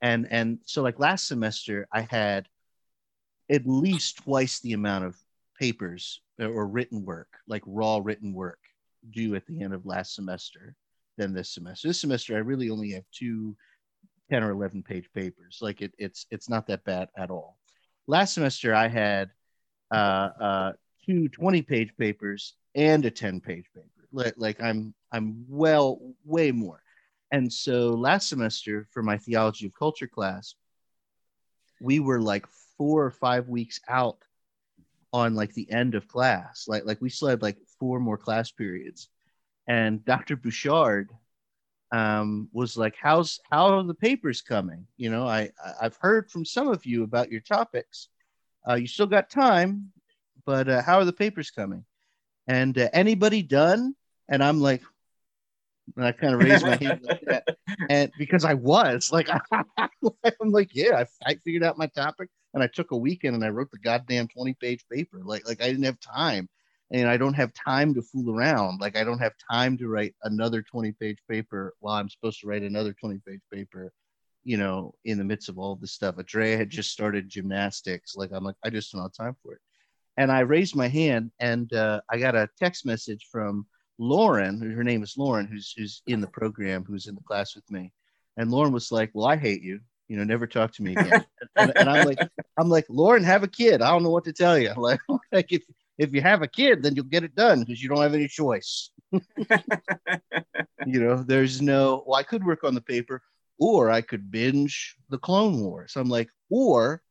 And 0.00 0.26
and 0.30 0.58
so 0.64 0.82
like 0.82 0.98
last 0.98 1.26
semester 1.26 1.86
I 1.92 2.02
had 2.02 2.46
at 3.50 3.66
least 3.66 4.18
twice 4.18 4.60
the 4.60 4.72
amount 4.72 5.04
of 5.04 5.16
papers 5.60 6.22
or 6.40 6.66
written 6.66 7.04
work, 7.04 7.28
like 7.46 7.62
raw 7.66 8.00
written 8.02 8.32
work 8.32 8.58
due 9.10 9.34
at 9.34 9.46
the 9.46 9.62
end 9.62 9.74
of 9.74 9.84
last 9.84 10.14
semester 10.14 10.74
than 11.18 11.34
this 11.34 11.52
semester. 11.52 11.88
This 11.88 12.00
semester 12.00 12.34
I 12.34 12.38
really 12.38 12.70
only 12.70 12.92
have 12.92 13.04
two 13.12 13.54
10 14.30 14.42
or 14.42 14.50
11 14.52 14.82
page 14.82 15.08
papers. 15.14 15.58
Like 15.60 15.82
it, 15.82 15.92
it's 15.98 16.26
it's 16.30 16.48
not 16.48 16.66
that 16.68 16.84
bad 16.84 17.08
at 17.16 17.30
all. 17.30 17.58
Last 18.06 18.34
semester 18.34 18.74
I 18.74 18.88
had 18.88 19.30
uh, 19.90 20.30
uh, 20.40 20.72
two 21.04 21.28
20 21.28 21.62
page 21.62 21.90
papers 21.98 22.54
and 22.74 23.04
a 23.04 23.10
10 23.10 23.40
page 23.40 23.66
paper. 23.74 23.86
Like, 24.12 24.34
like 24.38 24.62
I'm 24.62 24.94
I'm 25.12 25.44
well 25.46 26.00
way 26.24 26.52
more. 26.52 26.82
And 27.32 27.52
so 27.52 27.90
last 27.90 28.28
semester 28.28 28.88
for 28.92 29.02
my 29.02 29.18
theology 29.18 29.66
of 29.66 29.74
culture 29.78 30.08
class, 30.08 30.54
we 31.80 32.00
were 32.00 32.20
like 32.20 32.46
four 32.78 33.04
or 33.04 33.10
five 33.10 33.48
weeks 33.48 33.78
out 33.88 34.18
on 35.12 35.34
like 35.34 35.52
the 35.54 35.70
end 35.70 35.94
of 35.94 36.08
class. 36.08 36.66
Like 36.68 36.84
like 36.84 37.00
we 37.00 37.10
still 37.10 37.28
had 37.28 37.42
like 37.42 37.58
four 37.78 38.00
more 38.00 38.18
class 38.18 38.50
periods. 38.50 39.08
And 39.66 40.04
Dr. 40.04 40.36
Bouchard 40.36 41.10
um, 41.92 42.48
was 42.52 42.76
like, 42.76 42.96
"How's 43.00 43.40
how 43.50 43.66
are 43.66 43.82
the 43.82 43.94
papers 43.94 44.40
coming? 44.40 44.86
You 44.96 45.10
know, 45.10 45.26
I 45.26 45.50
I've 45.80 45.96
heard 45.96 46.30
from 46.30 46.44
some 46.44 46.68
of 46.68 46.86
you 46.86 47.02
about 47.02 47.30
your 47.30 47.40
topics. 47.40 48.08
Uh, 48.68 48.74
you 48.74 48.86
still 48.86 49.06
got 49.06 49.30
time, 49.30 49.92
but 50.44 50.68
uh, 50.68 50.82
how 50.82 50.98
are 50.98 51.04
the 51.04 51.12
papers 51.12 51.50
coming? 51.50 51.84
And 52.46 52.76
uh, 52.78 52.88
anybody 52.92 53.42
done?" 53.42 53.94
And 54.28 54.44
I'm 54.44 54.60
like, 54.60 54.82
and 55.96 56.04
I 56.04 56.12
kind 56.12 56.34
of 56.34 56.40
raised 56.40 56.64
my 56.64 56.76
hand 56.76 57.00
like 57.02 57.22
that, 57.22 57.44
and 57.90 58.12
because 58.18 58.44
I 58.44 58.54
was 58.54 59.10
like, 59.12 59.28
I'm 59.52 60.50
like, 60.50 60.74
yeah, 60.74 61.04
I, 61.26 61.30
I 61.30 61.34
figured 61.44 61.64
out 61.64 61.78
my 61.78 61.88
topic, 61.88 62.28
and 62.54 62.62
I 62.62 62.66
took 62.66 62.90
a 62.90 62.96
weekend 62.96 63.34
and 63.34 63.44
I 63.44 63.48
wrote 63.48 63.70
the 63.70 63.78
goddamn 63.78 64.28
20 64.28 64.54
page 64.54 64.84
paper. 64.90 65.20
Like 65.22 65.46
like 65.46 65.62
I 65.62 65.66
didn't 65.66 65.84
have 65.84 66.00
time 66.00 66.48
and 66.90 67.08
I 67.08 67.16
don't 67.16 67.34
have 67.34 67.52
time 67.54 67.94
to 67.94 68.02
fool 68.02 68.34
around. 68.34 68.80
Like 68.80 68.96
I 68.96 69.04
don't 69.04 69.18
have 69.20 69.34
time 69.50 69.78
to 69.78 69.88
write 69.88 70.14
another 70.24 70.62
20 70.62 70.92
page 70.92 71.18
paper 71.28 71.74
while 71.80 71.94
I'm 71.94 72.08
supposed 72.08 72.40
to 72.40 72.46
write 72.46 72.62
another 72.62 72.92
20 72.92 73.20
page 73.26 73.40
paper, 73.52 73.92
you 74.44 74.56
know, 74.56 74.94
in 75.04 75.18
the 75.18 75.24
midst 75.24 75.48
of 75.48 75.58
all 75.58 75.76
this 75.76 75.92
stuff. 75.92 76.16
Adrea 76.16 76.56
had 76.56 76.70
just 76.70 76.90
started 76.90 77.28
gymnastics. 77.28 78.16
Like 78.16 78.30
I'm 78.32 78.44
like, 78.44 78.56
I 78.64 78.70
just 78.70 78.92
don't 78.92 79.02
have 79.02 79.12
time 79.12 79.36
for 79.42 79.54
it. 79.54 79.60
And 80.16 80.30
I 80.30 80.40
raised 80.40 80.76
my 80.76 80.88
hand 80.88 81.30
and 81.38 81.72
uh, 81.72 82.00
I 82.10 82.18
got 82.18 82.34
a 82.34 82.48
text 82.58 82.84
message 82.84 83.28
from 83.30 83.66
Lauren, 84.00 84.58
her 84.72 84.82
name 84.82 85.02
is 85.02 85.18
Lauren, 85.18 85.46
who's 85.46 85.74
who's 85.76 86.02
in 86.06 86.22
the 86.22 86.26
program, 86.26 86.84
who's 86.84 87.06
in 87.06 87.14
the 87.14 87.20
class 87.20 87.54
with 87.54 87.70
me, 87.70 87.92
and 88.38 88.50
Lauren 88.50 88.72
was 88.72 88.90
like, 88.90 89.10
"Well, 89.12 89.26
I 89.26 89.36
hate 89.36 89.62
you. 89.62 89.80
You 90.10 90.16
know, 90.16 90.24
never 90.24 90.48
talk 90.48 90.72
to 90.72 90.82
me 90.82 90.96
again." 90.96 91.24
and, 91.56 91.72
and, 91.76 91.88
I'm 91.88 92.04
like, 92.04 92.18
"I'm 92.58 92.68
like, 92.68 92.84
Lauren, 92.88 93.22
have 93.22 93.44
a 93.44 93.48
kid. 93.48 93.80
I 93.80 93.90
don't 93.90 94.02
know 94.02 94.10
what 94.10 94.24
to 94.24 94.32
tell 94.32 94.58
you. 94.58 94.74
Like, 94.76 94.98
like 95.30 95.52
if 95.52 95.62
if 95.98 96.12
you 96.12 96.20
have 96.20 96.42
a 96.42 96.48
kid, 96.48 96.82
then 96.82 96.96
you'll 96.96 97.04
get 97.04 97.22
it 97.22 97.36
done 97.36 97.60
because 97.60 97.80
you 97.80 97.88
don't 97.88 98.02
have 98.02 98.14
any 98.14 98.26
choice. 98.26 98.90
you 99.12 99.20
know, 100.86 101.22
there's 101.22 101.62
no. 101.62 102.02
Well, 102.04 102.18
I 102.18 102.24
could 102.24 102.44
work 102.44 102.64
on 102.64 102.74
the 102.74 102.80
paper, 102.80 103.22
or 103.60 103.88
I 103.88 104.00
could 104.00 104.32
binge 104.32 104.96
the 105.10 105.18
Clone 105.18 105.60
Wars. 105.60 105.92
I'm 105.94 106.08
like, 106.08 106.28
or 106.48 107.02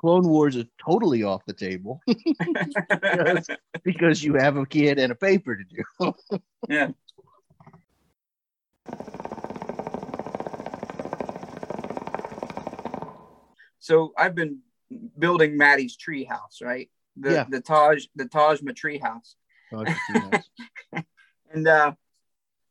Clone 0.00 0.26
Wars 0.26 0.56
is 0.56 0.64
totally 0.82 1.24
off 1.24 1.44
the 1.44 1.52
table 1.52 2.00
because, 2.06 3.46
because 3.84 4.24
you 4.24 4.32
have 4.32 4.56
a 4.56 4.64
kid 4.64 4.98
and 4.98 5.12
a 5.12 5.14
paper 5.14 5.56
to 5.56 5.64
do. 5.64 6.14
yeah. 6.70 6.88
So 13.80 14.12
I've 14.16 14.34
been 14.34 14.60
building 15.18 15.56
Maddie's 15.56 15.96
tree 15.96 16.24
house, 16.24 16.60
right? 16.62 16.88
The 17.16 17.32
Yeah. 17.32 17.46
the 17.48 17.60
Taj 17.60 18.06
the 18.14 18.26
Tajma 18.26 18.76
tree 18.76 18.98
house. 18.98 19.36
Oh, 19.72 19.80
I 19.80 19.84
can 19.84 19.94
see 19.96 20.12
that. 20.12 21.04
and 21.52 21.66
uh 21.66 21.92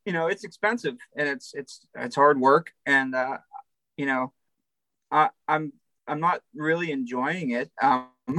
you 0.06 0.14
know 0.14 0.28
it's 0.28 0.44
expensive 0.44 0.96
and 1.16 1.28
it's 1.28 1.54
it's 1.54 1.86
it's 1.96 2.16
hard 2.16 2.40
work 2.40 2.72
and 2.86 3.14
uh 3.14 3.38
you 3.98 4.06
know 4.06 4.32
I 5.12 5.30
I'm 5.48 5.74
I'm 6.08 6.20
not 6.20 6.42
really 6.56 6.92
enjoying 6.92 7.52
it 7.52 7.72
um 7.82 8.08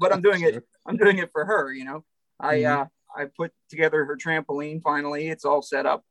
but 0.00 0.12
I'm 0.12 0.22
doing 0.22 0.42
it 0.42 0.62
I'm 0.86 0.96
doing 0.96 1.18
it 1.18 1.30
for 1.32 1.44
her 1.44 1.72
you 1.72 1.84
know 1.84 2.04
I 2.38 2.56
Mhm. 2.56 2.72
uh 2.82 2.86
I 3.16 3.26
put 3.26 3.52
together 3.70 4.04
her 4.04 4.16
trampoline 4.16 4.82
finally 4.82 5.28
it's 5.28 5.44
all 5.44 5.62
set 5.62 5.86
up 5.86 6.04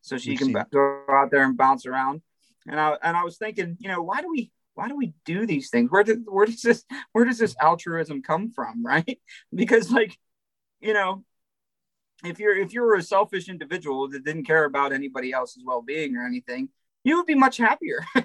so 0.00 0.18
she 0.18 0.30
We've 0.30 0.38
can 0.38 0.52
go 0.72 1.04
out 1.08 1.30
there 1.30 1.44
and 1.44 1.56
bounce 1.56 1.86
around 1.86 2.22
and 2.68 2.78
I 2.78 2.96
and 3.02 3.16
I 3.16 3.24
was 3.24 3.38
thinking 3.38 3.76
you 3.80 3.88
know 3.88 4.02
why 4.02 4.20
do 4.20 4.28
we 4.30 4.52
why 4.74 4.88
do 4.88 4.96
we 4.96 5.14
do 5.24 5.46
these 5.46 5.70
things? 5.70 5.90
Where 5.90 6.04
did 6.04 6.22
where 6.26 6.46
does 6.46 6.62
this 6.62 6.84
where 7.12 7.24
does 7.24 7.38
this 7.38 7.54
altruism 7.60 8.22
come 8.22 8.50
from 8.50 8.84
right? 8.86 9.20
Because 9.54 9.90
like 9.90 10.16
you 10.80 10.92
know 10.92 11.24
if 12.24 12.38
you're 12.38 12.56
if 12.56 12.72
you're 12.72 12.94
a 12.94 13.02
selfish 13.02 13.48
individual 13.48 14.08
that 14.08 14.24
didn't 14.24 14.44
care 14.44 14.64
about 14.64 14.92
anybody 14.92 15.32
else's 15.32 15.64
well-being 15.66 16.16
or 16.16 16.24
anything 16.24 16.68
you 17.02 17.16
would 17.16 17.26
be 17.26 17.34
much 17.34 17.56
happier 17.56 18.04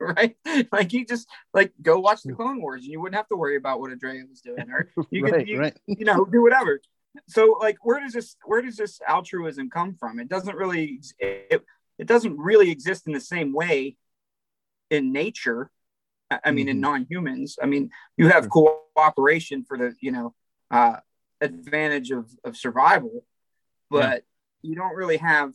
right? 0.00 0.36
Like 0.72 0.92
you 0.92 1.04
just 1.04 1.28
like 1.52 1.72
go 1.80 1.98
watch 1.98 2.22
the 2.22 2.30
hmm. 2.30 2.36
clone 2.36 2.60
wars 2.60 2.82
and 2.82 2.92
you 2.92 3.00
wouldn't 3.00 3.16
have 3.16 3.28
to 3.28 3.36
worry 3.36 3.56
about 3.56 3.80
what 3.80 3.90
Andrea 3.90 4.24
was 4.28 4.40
doing 4.40 4.70
or 4.70 4.90
you 5.10 5.24
right, 5.24 5.34
could 5.34 5.48
you, 5.48 5.58
right. 5.58 5.76
you 5.86 6.04
know 6.04 6.24
do 6.24 6.42
whatever. 6.42 6.80
So 7.28 7.56
like 7.60 7.78
where 7.82 8.00
does 8.00 8.12
this 8.12 8.36
where 8.44 8.62
does 8.62 8.76
this 8.76 9.00
altruism 9.06 9.70
come 9.70 9.96
from? 9.98 10.20
It 10.20 10.28
doesn't 10.28 10.56
really 10.56 11.00
it, 11.18 11.62
it 11.98 12.06
doesn't 12.06 12.36
really 12.36 12.70
exist 12.70 13.06
in 13.06 13.12
the 13.12 13.20
same 13.20 13.52
way 13.52 13.96
in 14.90 15.12
nature 15.12 15.70
i, 16.30 16.50
mean 16.50 16.68
in 16.68 16.76
Mhm. 16.78 16.80
non-humans 16.80 17.58
i 17.62 17.66
mean 17.66 17.90
you 18.16 18.28
have 18.28 18.48
cooperation 18.48 19.64
for 19.64 19.78
the 19.78 19.94
you 20.00 20.12
know 20.12 20.34
uh 20.70 20.96
advantage 21.40 22.10
of 22.10 22.30
of 22.44 22.56
survival 22.56 23.24
but 23.90 24.24
you 24.62 24.74
don't 24.74 24.94
really 24.94 25.16
have 25.18 25.54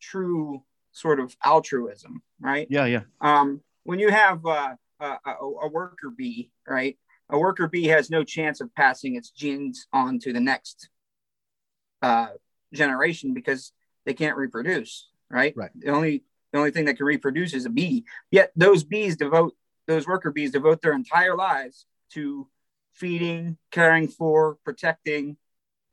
true 0.00 0.62
sort 0.92 1.20
of 1.20 1.36
altruism 1.44 2.22
right 2.40 2.66
Yeah, 2.70 2.86
yeah. 2.86 3.02
um, 3.20 3.60
when 3.84 3.98
you 3.98 4.10
have 4.10 4.44
uh, 4.46 4.74
a, 5.00 5.06
a, 5.24 5.32
a 5.62 5.68
worker 5.68 6.10
bee, 6.10 6.50
right? 6.66 6.98
A 7.28 7.38
worker 7.38 7.68
bee 7.68 7.86
has 7.86 8.10
no 8.10 8.24
chance 8.24 8.60
of 8.60 8.74
passing 8.74 9.14
its 9.14 9.30
genes 9.30 9.86
on 9.92 10.18
to 10.20 10.32
the 10.32 10.40
next 10.40 10.90
uh, 12.02 12.28
generation 12.72 13.32
because 13.34 13.72
they 14.04 14.14
can't 14.14 14.36
reproduce, 14.36 15.08
right? 15.30 15.54
Right. 15.56 15.70
The 15.74 15.90
only 15.90 16.24
the 16.52 16.58
only 16.58 16.70
thing 16.70 16.86
that 16.86 16.96
can 16.96 17.06
reproduce 17.06 17.54
is 17.54 17.66
a 17.66 17.70
bee. 17.70 18.04
Yet 18.30 18.52
those 18.56 18.84
bees 18.84 19.16
devote 19.16 19.54
those 19.86 20.06
worker 20.06 20.30
bees 20.30 20.52
devote 20.52 20.82
their 20.82 20.92
entire 20.92 21.36
lives 21.36 21.86
to 22.12 22.48
feeding, 22.94 23.56
caring 23.70 24.08
for, 24.08 24.56
protecting 24.64 25.36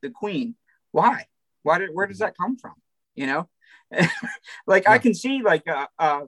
the 0.02 0.10
queen. 0.10 0.54
Why? 0.92 1.26
Why 1.62 1.78
did 1.78 1.90
where 1.92 2.06
does 2.06 2.18
that 2.18 2.36
come 2.36 2.56
from? 2.56 2.74
You 3.14 3.26
know, 3.26 3.48
like 4.66 4.88
I 4.88 4.98
can 4.98 5.14
see 5.14 5.42
like 5.42 5.66
uh, 5.66 5.86
uh 5.98 6.22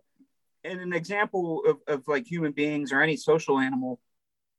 in 0.65 0.81
an 0.81 0.93
example 0.93 1.63
of, 1.67 1.79
of 1.87 2.09
like 2.09 2.27
human 2.27 2.53
beings 2.53 2.93
or 2.93 3.01
any 3.01 3.17
social 3.17 3.59
animal, 3.59 3.99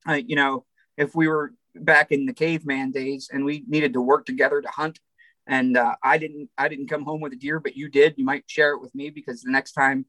uh, 0.08 0.14
you 0.14 0.34
know, 0.34 0.64
if 0.96 1.14
we 1.14 1.28
were 1.28 1.52
back 1.74 2.10
in 2.10 2.26
the 2.26 2.32
caveman 2.32 2.90
days 2.90 3.30
and 3.32 3.44
we 3.44 3.64
needed 3.68 3.92
to 3.92 4.00
work 4.00 4.26
together 4.26 4.60
to 4.60 4.68
hunt, 4.68 4.98
and 5.46 5.76
uh, 5.76 5.94
I 6.02 6.18
didn't, 6.18 6.50
I 6.56 6.68
didn't 6.68 6.88
come 6.88 7.04
home 7.04 7.20
with 7.20 7.32
a 7.32 7.36
deer, 7.36 7.60
but 7.60 7.76
you 7.76 7.88
did, 7.88 8.14
you 8.16 8.24
might 8.24 8.44
share 8.46 8.72
it 8.72 8.80
with 8.80 8.94
me 8.94 9.10
because 9.10 9.42
the 9.42 9.50
next 9.50 9.72
time 9.72 10.06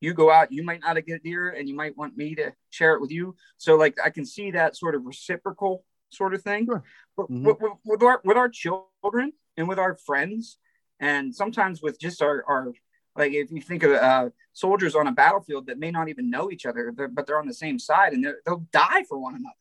you 0.00 0.14
go 0.14 0.30
out, 0.30 0.50
you 0.50 0.64
might 0.64 0.80
not 0.80 0.94
get 1.06 1.16
a 1.16 1.18
deer, 1.20 1.50
and 1.50 1.68
you 1.68 1.76
might 1.76 1.96
want 1.96 2.16
me 2.16 2.34
to 2.34 2.52
share 2.70 2.94
it 2.94 3.00
with 3.00 3.12
you. 3.12 3.36
So 3.56 3.76
like 3.76 3.96
I 4.04 4.10
can 4.10 4.26
see 4.26 4.50
that 4.50 4.76
sort 4.76 4.94
of 4.94 5.04
reciprocal 5.04 5.84
sort 6.10 6.34
of 6.34 6.42
thing. 6.42 6.66
Sure. 6.66 6.82
But 7.16 7.30
Mhm. 7.30 7.44
with, 7.44 7.58
with, 7.84 8.02
our 8.02 8.20
with 8.24 8.36
our 8.36 8.48
children 8.48 9.32
and 9.56 9.68
with 9.68 9.78
our 9.78 9.96
friends, 9.96 10.58
and 10.98 11.34
sometimes 11.34 11.82
with 11.82 11.98
just 12.00 12.20
our 12.22 12.44
our 12.48 12.72
like 13.14 13.32
if 13.32 13.50
you 13.50 13.60
think 13.60 13.82
of 13.82 13.92
uh, 13.92 14.30
soldiers 14.52 14.94
on 14.94 15.06
a 15.06 15.12
battlefield 15.12 15.66
that 15.66 15.78
may 15.78 15.90
not 15.90 16.08
even 16.08 16.30
know 16.30 16.50
each 16.50 16.66
other, 16.66 16.92
they're, 16.96 17.08
but 17.08 17.26
they're 17.26 17.38
on 17.38 17.46
the 17.46 17.54
same 17.54 17.78
side 17.78 18.12
and 18.12 18.24
they'll 18.46 18.66
die 18.72 19.04
for 19.08 19.18
one 19.18 19.34
another. 19.34 19.54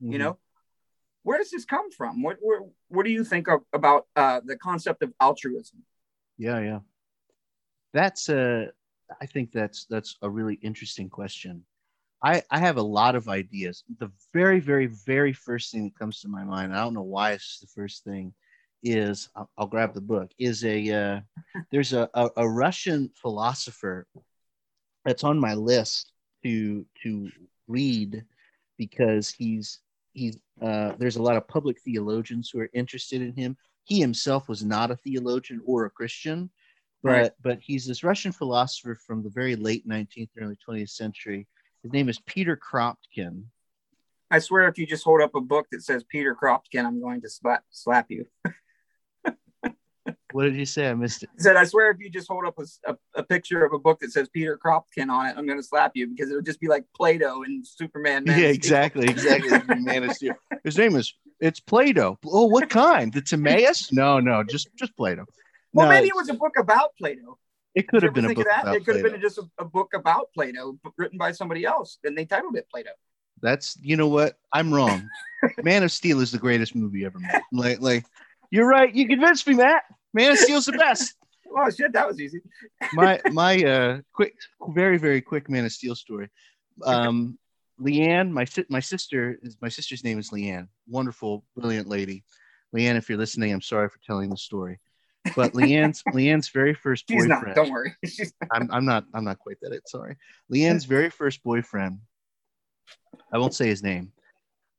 You 0.00 0.18
Mhm. 0.18 0.20
know, 0.20 0.38
where 1.24 1.38
does 1.38 1.50
this 1.50 1.64
come 1.64 1.90
from? 1.90 2.22
What 2.22 2.36
where, 2.40 2.60
what 2.88 3.04
do 3.04 3.10
you 3.10 3.24
think 3.24 3.48
of, 3.48 3.62
about 3.72 4.06
uh, 4.14 4.40
the 4.44 4.56
concept 4.56 5.02
of 5.02 5.12
altruism? 5.20 5.82
Yeah, 6.38 6.60
yeah. 6.60 6.78
That's 7.92 8.28
uh 8.28 8.66
I 9.20 9.26
think 9.26 9.52
that's 9.52 9.86
that's 9.86 10.16
a 10.22 10.30
really 10.30 10.54
interesting 10.62 11.08
question. 11.08 11.64
I 12.22 12.42
I 12.50 12.58
have 12.58 12.76
a 12.76 12.82
lot 12.82 13.14
of 13.16 13.28
ideas. 13.28 13.84
The 13.98 14.10
very 14.32 14.60
very 14.60 14.86
very 14.86 15.32
first 15.32 15.72
thing 15.72 15.84
that 15.84 15.98
comes 15.98 16.20
to 16.20 16.28
my 16.28 16.44
mind, 16.44 16.74
I 16.74 16.82
don't 16.82 16.94
know 16.94 17.02
why 17.02 17.32
it's 17.32 17.58
the 17.60 17.66
first 17.68 18.04
thing, 18.04 18.34
is 18.82 19.28
I'll, 19.34 19.50
I'll 19.56 19.66
grab 19.66 19.94
the 19.94 20.00
book. 20.00 20.30
Is 20.38 20.64
a 20.64 20.90
uh, 20.90 21.20
there's 21.70 21.92
a, 21.92 22.08
a 22.14 22.30
a 22.36 22.48
Russian 22.48 23.10
philosopher 23.14 24.06
that's 25.04 25.24
on 25.24 25.38
my 25.38 25.54
list 25.54 26.12
to 26.42 26.84
to 27.02 27.30
read 27.66 28.24
because 28.76 29.30
he's 29.30 29.80
he's 30.14 30.38
uh, 30.62 30.92
there's 30.98 31.16
a 31.16 31.22
lot 31.22 31.36
of 31.36 31.46
public 31.46 31.80
theologians 31.80 32.48
who 32.48 32.60
are 32.60 32.70
interested 32.72 33.20
in 33.20 33.34
him. 33.34 33.56
He 33.82 34.00
himself 34.00 34.48
was 34.48 34.64
not 34.64 34.90
a 34.90 34.96
theologian 34.96 35.60
or 35.66 35.84
a 35.84 35.90
Christian, 35.90 36.50
but 37.02 37.10
Right. 37.10 37.32
but 37.42 37.58
he's 37.60 37.86
this 37.86 38.02
Russian 38.02 38.32
philosopher 38.32 38.94
from 39.06 39.22
the 39.22 39.28
very 39.30 39.56
late 39.56 39.86
19th, 39.86 40.30
early 40.40 40.56
20th 40.66 40.90
century. 40.90 41.46
His 41.82 41.92
name 41.92 42.08
is 42.08 42.18
Peter 42.20 42.56
Kropotkin. 42.56 43.44
I 44.30 44.38
swear, 44.38 44.68
if 44.68 44.78
you 44.78 44.86
just 44.86 45.04
hold 45.04 45.20
up 45.20 45.34
a 45.34 45.40
book 45.40 45.66
that 45.70 45.82
says 45.82 46.02
Peter 46.08 46.34
Kropotkin, 46.34 46.86
I'm 46.86 47.00
going 47.00 47.20
to 47.20 47.28
slap 47.28 47.64
slap 47.70 48.10
you. 48.10 48.26
What 50.34 50.42
did 50.42 50.56
you 50.56 50.66
say? 50.66 50.90
I 50.90 50.94
missed 50.94 51.22
it. 51.22 51.30
I 51.38 51.42
said, 51.42 51.54
I 51.54 51.62
swear, 51.62 51.92
if 51.92 52.00
you 52.00 52.10
just 52.10 52.26
hold 52.26 52.44
up 52.44 52.58
a, 52.58 52.90
a, 52.90 52.96
a 53.14 53.22
picture 53.22 53.64
of 53.64 53.72
a 53.72 53.78
book 53.78 54.00
that 54.00 54.10
says 54.10 54.28
Peter 54.28 54.58
Kropotkin 54.58 55.08
on 55.08 55.26
it, 55.26 55.36
I'm 55.38 55.46
going 55.46 55.60
to 55.60 55.62
slap 55.62 55.92
you 55.94 56.08
because 56.08 56.28
it 56.28 56.34
would 56.34 56.44
just 56.44 56.60
be 56.60 56.66
like 56.66 56.84
Plato 56.92 57.44
and 57.44 57.64
Superman. 57.64 58.24
Man 58.24 58.40
yeah, 58.40 58.48
exactly, 58.48 59.06
exactly. 59.08 59.56
Man 59.76 60.02
of 60.02 60.10
Steel. 60.10 60.34
His 60.64 60.76
name 60.76 60.96
is 60.96 61.14
it's 61.38 61.60
Plato. 61.60 62.18
Oh, 62.26 62.46
what 62.46 62.68
kind? 62.68 63.12
The 63.12 63.22
Timaeus? 63.22 63.92
No, 63.92 64.18
no, 64.18 64.42
just 64.42 64.74
just 64.76 64.96
Plato. 64.96 65.24
Well, 65.72 65.86
No, 65.86 65.92
maybe 65.92 66.08
it 66.08 66.16
was 66.16 66.28
a 66.28 66.34
book 66.34 66.54
about 66.58 66.96
Plato. 66.98 67.38
It 67.76 67.86
could 67.86 68.02
have 68.02 68.12
been 68.12 68.24
a 68.24 68.34
book 68.34 68.44
about 68.44 68.74
It 68.74 68.84
could 68.84 68.96
have 68.96 69.04
been 69.04 69.20
just 69.20 69.38
a, 69.38 69.44
a 69.60 69.64
book 69.64 69.94
about 69.94 70.30
Plato, 70.34 70.76
written 70.98 71.16
by 71.16 71.30
somebody 71.30 71.64
else, 71.64 71.98
and 72.02 72.18
they 72.18 72.24
titled 72.24 72.56
it 72.56 72.66
Plato. 72.68 72.90
That's 73.40 73.78
you 73.80 73.96
know 73.96 74.08
what? 74.08 74.36
I'm 74.52 74.74
wrong. 74.74 75.08
Man 75.62 75.84
of 75.84 75.92
Steel 75.92 76.18
is 76.18 76.32
the 76.32 76.38
greatest 76.38 76.74
movie 76.74 77.04
ever 77.04 77.20
made. 77.20 77.40
Like, 77.52 77.80
like 77.80 78.04
you're 78.50 78.66
right. 78.66 78.92
You 78.92 79.06
convinced 79.06 79.46
me, 79.46 79.54
Matt. 79.54 79.84
Man 80.14 80.32
of 80.32 80.38
Steel's 80.38 80.66
the 80.66 80.72
best. 80.72 81.14
Oh 81.56 81.70
shit, 81.70 81.92
that 81.92 82.08
was 82.08 82.20
easy. 82.20 82.40
My 82.94 83.20
my 83.30 83.62
uh 83.62 84.00
quick, 84.12 84.34
very 84.70 84.98
very 84.98 85.20
quick 85.20 85.48
Man 85.48 85.64
of 85.64 85.70
Steel 85.70 85.94
story. 85.94 86.28
Um, 86.84 87.38
Leanne, 87.80 88.32
my 88.32 88.44
si- 88.44 88.64
my 88.68 88.80
sister 88.80 89.38
is 89.40 89.56
my 89.60 89.68
sister's 89.68 90.02
name 90.02 90.18
is 90.18 90.30
Leanne. 90.30 90.66
Wonderful, 90.88 91.44
brilliant 91.56 91.86
lady. 91.86 92.24
Leanne, 92.74 92.96
if 92.96 93.08
you're 93.08 93.18
listening, 93.18 93.52
I'm 93.52 93.60
sorry 93.60 93.88
for 93.88 93.98
telling 94.04 94.30
the 94.30 94.36
story. 94.36 94.80
But 95.36 95.52
Leanne's 95.52 96.02
Leanne's 96.12 96.48
very 96.48 96.74
first 96.74 97.04
She's 97.08 97.26
not. 97.26 97.54
Don't 97.54 97.70
worry. 97.70 97.94
I'm, 98.52 98.68
I'm 98.72 98.84
not 98.84 99.04
I'm 99.14 99.24
not 99.24 99.38
quite 99.38 99.58
that 99.62 99.72
it. 99.72 99.88
Sorry. 99.88 100.16
Leanne's 100.52 100.86
very 100.86 101.10
first 101.10 101.44
boyfriend. 101.44 102.00
I 103.32 103.38
won't 103.38 103.54
say 103.54 103.68
his 103.68 103.82
name. 103.82 104.10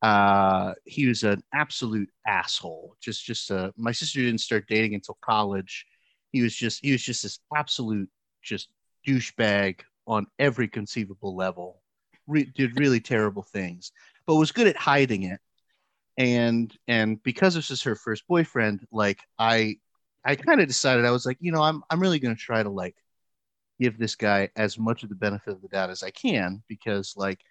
Uh, 0.05 0.75
he 0.85 1.07
was 1.07 1.23
an 1.23 1.41
absolute 1.51 2.11
asshole. 2.27 2.95
Just 3.01 3.25
just 3.25 3.49
uh, 3.49 3.71
my 3.75 3.91
sister 3.91 4.19
didn't 4.19 4.39
start 4.39 4.67
dating 4.67 4.93
until 4.93 5.17
college. 5.19 5.83
He 6.31 6.43
was 6.43 6.55
just 6.55 6.85
he 6.85 6.91
was 6.91 7.01
just 7.01 7.23
this 7.23 7.39
absolute 7.55 8.07
just 8.43 8.69
douchebag 9.07 9.79
on 10.05 10.27
every 10.37 10.67
conceivable 10.67 11.35
level. 11.35 11.81
Re- 12.27 12.51
did 12.55 12.79
really 12.79 12.99
terrible 12.99 13.41
things, 13.41 13.91
but 14.27 14.35
was 14.35 14.51
good 14.51 14.67
at 14.67 14.77
hiding 14.77 15.23
it. 15.23 15.39
And 16.19 16.71
and 16.87 17.21
because 17.23 17.55
this 17.55 17.71
is 17.71 17.81
her 17.81 17.95
first 17.95 18.27
boyfriend, 18.27 18.85
like 18.91 19.21
I 19.39 19.77
I 20.23 20.35
kind 20.35 20.61
of 20.61 20.67
decided 20.67 21.05
I 21.05 21.11
was 21.11 21.25
like, 21.25 21.37
you 21.39 21.51
know, 21.51 21.63
I'm 21.63 21.81
I'm 21.89 21.99
really 21.99 22.19
to 22.35 22.39
try 22.39 22.61
to 22.61 22.69
like 22.69 22.95
give 23.81 23.97
this 23.97 24.15
guy 24.15 24.49
as 24.55 24.77
much 24.77 25.01
of 25.01 25.09
the 25.09 25.15
benefit 25.15 25.53
of 25.53 25.63
the 25.63 25.67
doubt 25.69 25.89
as 25.89 26.03
I 26.03 26.11
can 26.11 26.61
because 26.67 27.15
like 27.17 27.41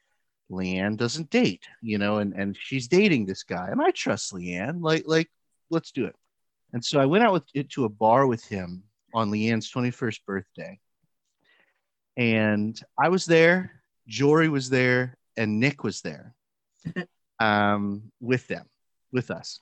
Leanne 0.51 0.97
doesn't 0.97 1.31
date, 1.31 1.67
you 1.83 1.99
know, 1.99 2.19
and 2.19 2.35
and 2.35 2.57
she's 2.59 2.89
dating 2.89 3.27
this 3.27 3.43
guy, 3.43 3.69
and 3.71 3.81
I 3.81 3.91
trust 3.91 4.33
Leanne. 4.33 4.83
Like 4.83 5.05
like 5.07 5.31
let's 5.71 5.91
do 5.91 6.07
it. 6.07 6.15
And 6.73 6.85
so 6.85 7.01
I 7.01 7.07
went 7.07 7.25
out 7.25 7.33
with 7.33 7.45
it 7.55 7.71
to 7.71 7.85
a 7.85 7.89
bar 7.89 8.27
with 8.27 8.45
him 8.45 8.83
on 9.15 9.31
Leanne's 9.31 9.71
21st 9.73 10.19
birthday, 10.27 10.79
and 12.17 12.79
I 13.01 13.09
was 13.09 13.27
there. 13.27 13.83
Jory 14.07 14.49
was 14.49 14.69
there, 14.69 15.17
and 15.37 15.61
Nick 15.61 15.83
was 15.83 16.03
there, 16.03 16.35
um, 17.41 18.13
with 18.21 18.47
them, 18.49 18.67
with 19.13 19.31
us, 19.31 19.61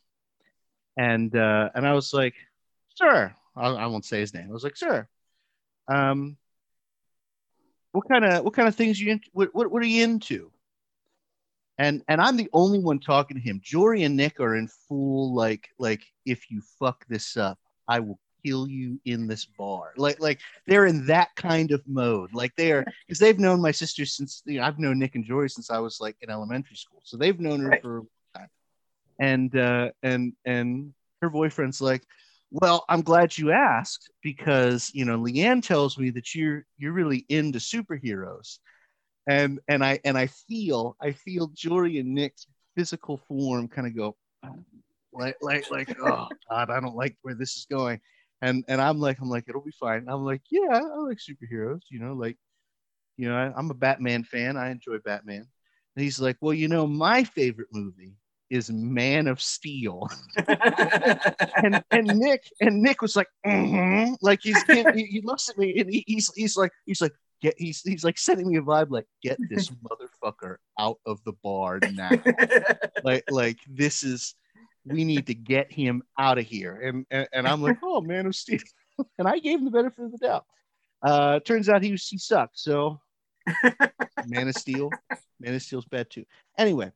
and 0.96 1.34
uh, 1.36 1.70
and 1.74 1.86
I 1.86 1.92
was 1.92 2.12
like, 2.12 2.34
"Sir," 2.94 3.32
I, 3.54 3.68
I 3.68 3.86
won't 3.86 4.04
say 4.04 4.18
his 4.20 4.34
name. 4.34 4.48
I 4.48 4.52
was 4.52 4.64
like, 4.64 4.76
"Sir, 4.76 5.06
um, 5.86 6.36
what 7.92 8.08
kind 8.08 8.24
of 8.24 8.44
what 8.44 8.54
kind 8.54 8.66
of 8.66 8.74
things 8.74 9.00
you 9.00 9.20
what, 9.32 9.54
what 9.54 9.70
what 9.70 9.82
are 9.82 9.86
you 9.86 10.02
into 10.02 10.50
and 11.78 12.02
and 12.08 12.20
i'm 12.20 12.36
the 12.36 12.48
only 12.52 12.78
one 12.78 12.98
talking 12.98 13.36
to 13.36 13.42
him. 13.42 13.60
Jory 13.62 14.02
and 14.04 14.16
nick 14.16 14.40
are 14.40 14.56
in 14.56 14.68
full 14.88 15.34
like 15.34 15.68
like 15.78 16.02
if 16.26 16.50
you 16.50 16.62
fuck 16.78 17.04
this 17.08 17.36
up 17.36 17.58
i 17.88 18.00
will 18.00 18.18
kill 18.44 18.68
you 18.68 19.00
in 19.04 19.26
this 19.26 19.44
bar. 19.44 19.92
Like 19.96 20.20
like 20.20 20.40
they're 20.66 20.86
in 20.86 21.06
that 21.06 21.28
kind 21.36 21.70
of 21.70 21.82
mode. 21.86 22.34
Like 22.34 22.54
they 22.56 22.72
are 22.72 22.84
because 23.06 23.18
they've 23.18 23.38
known 23.38 23.60
my 23.60 23.70
sister 23.70 24.04
since 24.04 24.42
you 24.44 24.58
know 24.58 24.66
i've 24.66 24.78
known 24.78 24.98
nick 24.98 25.14
and 25.14 25.24
jory 25.24 25.48
since 25.48 25.70
i 25.70 25.78
was 25.78 26.00
like 26.00 26.16
in 26.20 26.30
elementary 26.30 26.76
school. 26.76 27.00
So 27.04 27.16
they've 27.16 27.38
known 27.38 27.60
her 27.60 27.68
right. 27.68 27.82
for 27.82 27.98
a 27.98 28.38
time. 28.38 28.48
And 29.18 29.56
uh 29.56 29.90
and 30.02 30.32
and 30.44 30.92
her 31.20 31.30
boyfriend's 31.30 31.80
like 31.80 32.02
well, 32.52 32.84
I'm 32.90 33.00
glad 33.00 33.38
you 33.38 33.50
asked 33.50 34.10
because 34.22 34.90
you 34.92 35.06
know 35.06 35.18
Leanne 35.18 35.62
tells 35.66 35.96
me 35.96 36.10
that 36.10 36.34
you're 36.34 36.66
you're 36.76 36.92
really 36.92 37.24
into 37.30 37.58
superheroes, 37.58 38.58
and 39.26 39.60
and 39.68 39.84
I 39.84 40.00
and 40.04 40.16
I 40.16 40.26
feel 40.26 40.96
I 41.00 41.12
feel 41.12 41.50
Jory 41.54 41.98
and 41.98 42.14
Nick's 42.14 42.46
physical 42.74 43.18
form 43.28 43.68
kind 43.68 43.86
of 43.86 43.96
go 43.96 44.16
like 45.12 45.36
like 45.40 45.70
like 45.70 45.94
oh 46.00 46.28
God 46.48 46.70
I 46.70 46.80
don't 46.80 46.96
like 46.96 47.16
where 47.22 47.34
this 47.34 47.56
is 47.56 47.66
going, 47.70 48.00
and 48.40 48.64
and 48.68 48.80
I'm 48.80 48.98
like 48.98 49.20
I'm 49.20 49.28
like 49.28 49.44
it'll 49.48 49.60
be 49.60 49.72
fine. 49.72 50.06
I'm 50.08 50.24
like 50.24 50.42
yeah 50.50 50.68
I 50.72 50.98
like 50.98 51.18
superheroes 51.18 51.82
you 51.90 52.00
know 52.00 52.14
like 52.14 52.36
you 53.16 53.28
know 53.28 53.36
I, 53.36 53.52
I'm 53.56 53.70
a 53.70 53.74
Batman 53.74 54.24
fan 54.24 54.56
I 54.56 54.70
enjoy 54.70 54.98
Batman. 55.04 55.46
And 55.96 56.02
he's 56.02 56.18
like 56.20 56.36
well 56.40 56.54
you 56.54 56.68
know 56.68 56.86
my 56.86 57.24
favorite 57.24 57.68
movie 57.72 58.14
is 58.52 58.70
Man 58.70 59.28
of 59.28 59.40
Steel. 59.40 60.08
and 60.46 61.82
and 61.90 62.06
Nick 62.18 62.44
and 62.60 62.82
Nick 62.82 63.00
was 63.00 63.16
like, 63.16 63.28
mm-hmm. 63.46 64.12
like 64.20 64.40
he's 64.42 64.62
he, 64.64 65.06
he, 65.06 65.22
looks 65.24 65.48
at 65.48 65.56
me 65.56 65.80
and 65.80 65.90
he, 65.90 66.04
he's 66.06 66.30
he's 66.34 66.54
like 66.54 66.70
he's 66.84 67.00
like 67.00 67.14
get 67.42 67.54
he's 67.58 67.82
he's 67.82 68.04
like 68.04 68.16
sending 68.16 68.48
me 68.48 68.56
a 68.56 68.62
vibe 68.62 68.90
like 68.90 69.06
get 69.22 69.36
this 69.50 69.70
motherfucker 70.24 70.56
out 70.78 70.98
of 71.04 71.22
the 71.24 71.32
bar 71.42 71.80
now. 71.92 72.10
like 73.04 73.24
like 73.30 73.58
this 73.68 74.02
is 74.02 74.34
we 74.84 75.04
need 75.04 75.26
to 75.26 75.34
get 75.34 75.70
him 75.70 76.02
out 76.18 76.38
of 76.38 76.46
here. 76.46 76.80
And, 76.80 77.06
and 77.10 77.28
and 77.32 77.46
I'm 77.46 77.60
like, 77.60 77.78
oh 77.82 78.00
Man 78.00 78.26
of 78.26 78.34
Steel. 78.34 78.60
and 79.18 79.28
I 79.28 79.38
gave 79.38 79.58
him 79.58 79.64
the 79.64 79.70
benefit 79.70 80.04
of 80.04 80.12
the 80.12 80.18
doubt. 80.18 80.46
Uh 81.02 81.40
turns 81.40 81.68
out 81.68 81.82
he 81.82 81.92
was 81.92 82.06
he 82.06 82.18
sucked. 82.18 82.58
So 82.58 83.00
Man 84.26 84.48
of 84.48 84.54
Steel, 84.54 84.90
Man 85.40 85.54
of 85.54 85.62
Steel's 85.62 85.84
bad 85.86 86.08
too. 86.10 86.24
Anyway, 86.56 86.92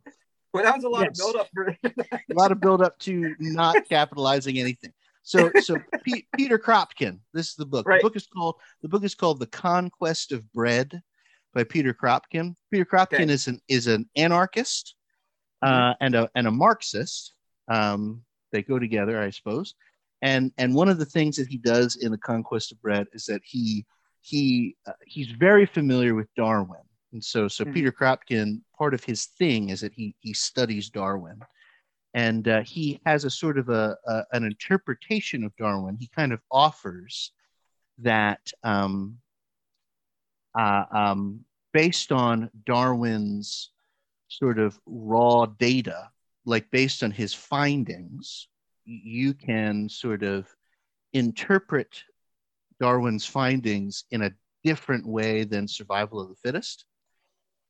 well, 0.53 0.65
that 0.65 0.77
was 0.77 0.85
a 0.85 0.89
lot 0.89 1.03
yes. 1.03 1.11
of 1.11 1.17
build 1.17 1.37
up 1.37 1.49
for 1.53 1.77
a 1.85 2.35
lot 2.35 2.53
of 2.53 2.61
build 2.61 2.83
up 2.83 2.99
to 3.01 3.35
not 3.41 3.89
capitalizing 3.89 4.59
anything. 4.59 4.93
So, 5.27 5.51
so 5.61 5.77
P- 6.05 6.27
Peter 6.37 6.59
Kropotkin. 6.59 7.19
This 7.35 7.49
is 7.49 7.55
the 7.57 7.67
book. 7.67 7.87
Right. 7.87 8.01
The 8.01 8.09
book 8.09 8.17
is 8.17 8.27
called 8.27 8.57
the 8.83 8.89
book 8.89 9.05
is 9.05 9.15
called 9.15 9.41
The 9.41 9.49
Conquest 9.49 10.31
of 10.31 10.51
Bread 10.53 11.03
by 11.53 11.65
Peter 11.65 11.93
Kropotkin. 11.93 12.55
Peter 12.73 12.85
Kropotkin 12.85 13.25
okay. 13.25 13.33
is 13.33 13.49
an 13.49 13.61
is 13.69 13.89
an 13.89 14.09
anarchist 14.17 14.95
uh, 15.63 15.69
mm-hmm. 15.69 16.05
and 16.05 16.15
a 16.15 16.31
and 16.37 16.47
a 16.47 16.53
Marxist. 16.53 17.35
Um, 17.69 18.23
they 18.53 18.63
go 18.63 18.79
together, 18.79 19.21
I 19.21 19.31
suppose. 19.31 19.75
And 20.23 20.53
and 20.59 20.75
one 20.75 20.89
of 20.89 20.99
the 20.99 21.05
things 21.05 21.37
that 21.37 21.49
he 21.49 21.59
does 21.59 21.97
in 21.97 22.13
The 22.13 22.19
Conquest 22.19 22.71
of 22.71 22.81
Bread 22.81 23.09
is 23.13 23.27
that 23.27 23.43
he 23.45 23.85
he 24.21 24.77
uh, 24.87 24.93
he's 25.05 25.33
very 25.33 25.67
familiar 25.67 26.15
with 26.15 26.29
Darwin 26.37 26.87
and 27.17 27.25
so, 27.25 27.49
so 27.49 27.65
mm-hmm. 27.65 27.73
Peter 27.73 27.93
Kropotkin, 27.93 28.61
part 28.77 28.93
of 28.93 29.03
his 29.03 29.25
thing 29.25 29.71
is 29.71 29.81
that 29.81 29.95
he 29.95 30.15
he 30.21 30.35
studies 30.35 30.91
Darwin, 30.91 31.41
and 32.17 32.49
uh, 32.49 32.63
he 32.63 32.99
has 33.05 33.27
a 33.27 33.31
sort 33.31 33.59
of 33.59 33.69
a, 33.69 33.95
a, 34.07 34.23
an 34.33 34.43
interpretation 34.43 35.45
of 35.45 35.55
Darwin. 35.57 35.99
He 36.01 36.09
kind 36.09 36.33
of 36.33 36.41
offers 36.51 37.31
that 37.99 38.41
um, 38.65 39.19
uh, 40.59 40.85
um, 40.91 41.41
based 41.75 42.13
on 42.13 42.51
Darwin's 42.65 43.71
sort 44.29 44.59
of 44.59 44.81
raw 44.87 45.45
data, 45.45 46.09
like 46.47 46.71
based 46.71 47.03
on 47.03 47.11
his 47.11 47.35
findings, 47.35 48.49
you 48.87 49.35
can 49.35 49.87
sort 49.91 50.23
of 50.23 50.49
interpret 51.13 52.03
Darwin's 52.81 53.27
findings 53.27 54.05
in 54.11 54.23
a 54.23 54.33
different 54.65 55.07
way 55.07 55.45
than 55.45 55.69
survival 55.69 56.21
of 56.21 56.31
the 56.31 56.35
fittest. 56.37 56.87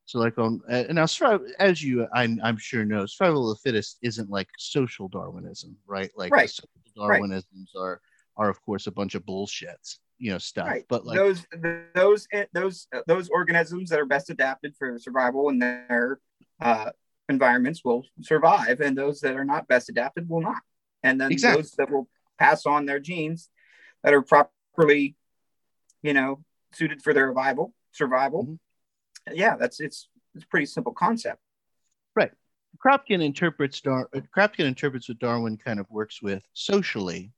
So 0.07 0.21
like 0.21 0.39
on 0.39 0.63
uh, 0.71 0.85
now, 0.91 1.07
survival 1.07 1.49
as 1.59 1.83
you 1.83 2.07
I'm, 2.15 2.41
I'm 2.43 2.57
sure 2.57 2.85
know, 2.85 3.07
survival 3.07 3.51
of 3.51 3.59
the 3.59 3.69
fittest 3.69 3.99
isn't 4.03 4.31
like 4.31 4.49
social 4.57 5.09
Darwinism, 5.09 5.77
right? 5.85 6.11
Like 6.17 6.33
right. 6.33 6.49
social 6.49 6.69
Darwinisms 6.97 7.73
right. 7.75 7.83
are 7.83 8.01
are 8.37 8.49
of 8.49 8.63
course 8.63 8.87
a 8.87 8.93
bunch 8.93 9.17
of 9.17 9.27
bullshits, 9.27 9.99
you 10.19 10.31
know, 10.31 10.39
stuff. 10.39 10.69
Right. 10.69 10.85
But 10.89 11.05
like 11.07 11.19
those 11.19 11.45
those 11.95 12.29
eh, 12.33 12.45
those 12.53 12.87
uh, 12.95 13.01
those 13.09 13.29
organisms 13.29 13.91
that 13.91 13.99
are 13.99 14.07
best 14.07 14.31
adapted 14.31 14.77
for 14.79 14.97
survival 15.01 15.49
in 15.49 15.59
their 15.59 16.21
uh, 16.61 16.91
environments 17.29 17.85
will 17.85 18.05
survive, 18.21 18.81
and 18.81 18.97
those 18.97 19.21
that 19.23 19.35
are 19.35 19.45
not 19.45 19.67
best 19.67 19.89
adapted 19.89 20.29
will 20.29 20.41
not. 20.41 20.63
And 21.03 21.21
then 21.21 21.33
exactly. 21.33 21.63
those 21.63 21.73
that 21.73 21.91
will 21.91 22.09
pass 22.39 22.65
on 22.65 22.87
their 22.87 23.01
genes 23.01 23.51
that 24.05 24.15
are 24.15 24.23
properly, 24.23 25.17
you 26.03 26.13
know, 26.13 26.45
suited 26.73 27.03
for 27.03 27.13
their 27.13 27.27
survival 27.27 27.75
survival. 27.91 28.45
Mm-hmm 28.45 28.55
yeah, 29.33 29.57
that's 29.57 29.81
it's 29.81 30.09
it's 30.35 30.45
a 30.45 30.49
pretty 30.49 30.67
simple 30.67 30.93
concept. 30.93 31.41
Right. 32.15 32.33
Kropotkin 32.85 33.23
interprets 33.23 33.81
Dar- 33.81 34.09
Kropotkin 34.37 34.67
interprets 34.67 35.09
what 35.09 35.19
Darwin 35.19 35.57
kind 35.57 35.81
of 35.81 35.91
works 35.91 36.23
with 36.23 36.47
socially 36.53 37.33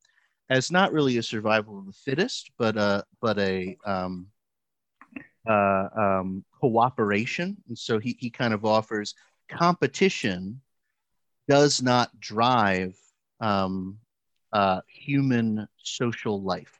as 0.50 0.70
not 0.70 0.92
really 0.92 1.18
a 1.18 1.22
survival 1.22 1.78
of 1.78 1.86
the 1.86 1.92
fittest, 1.92 2.50
but 2.58 2.76
a 2.76 3.04
but 3.20 3.38
a 3.38 3.76
um, 3.84 4.28
uh, 5.48 5.88
um, 5.96 6.44
cooperation. 6.60 7.56
And 7.68 7.78
so 7.78 7.98
he 7.98 8.16
he 8.18 8.30
kind 8.30 8.52
of 8.54 8.64
offers 8.64 9.14
competition 9.48 10.60
does 11.48 11.80
not 11.80 12.18
drive 12.20 12.94
um, 13.40 13.98
uh, 14.52 14.80
human 14.86 15.66
social 15.82 16.42
life 16.42 16.77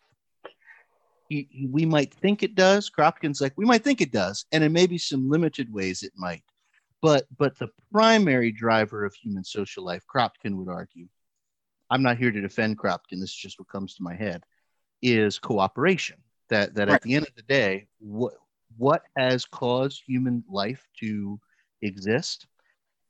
we 1.31 1.85
might 1.87 2.13
think 2.15 2.43
it 2.43 2.55
does. 2.55 2.91
Kropotkin's 2.91 3.41
like, 3.41 3.53
we 3.57 3.67
might 3.67 3.85
think 3.85 4.01
it 4.01 4.13
does, 4.13 4.47
and 4.53 4.65
in 4.65 4.73
maybe 4.73 4.99
some 4.99 5.29
limited 5.29 5.73
ways 5.73 6.03
it 6.03 6.13
might. 6.17 6.43
But 7.01 7.27
but 7.37 7.59
the 7.59 7.69
primary 7.93 8.51
driver 8.51 9.05
of 9.05 9.15
human 9.15 9.45
social 9.45 9.85
life, 9.85 10.05
Kropotkin 10.13 10.57
would 10.57 10.69
argue, 10.69 11.07
I'm 11.91 12.03
not 12.03 12.19
here 12.19 12.33
to 12.33 12.41
defend 12.41 12.79
Kropotkin. 12.79 13.21
This 13.21 13.31
is 13.31 13.37
just 13.37 13.59
what 13.59 13.69
comes 13.69 13.95
to 13.95 14.03
my 14.03 14.15
head, 14.15 14.43
is 15.03 15.39
cooperation. 15.39 16.17
That 16.49 16.75
that 16.75 16.89
right. 16.89 16.95
at 16.95 17.03
the 17.03 17.15
end 17.15 17.27
of 17.27 17.35
the 17.35 17.43
day, 17.43 17.89
what 17.99 18.35
what 18.77 19.03
has 19.17 19.45
caused 19.45 20.03
human 20.07 20.43
life 20.49 20.85
to 21.01 21.39
exist? 21.83 22.47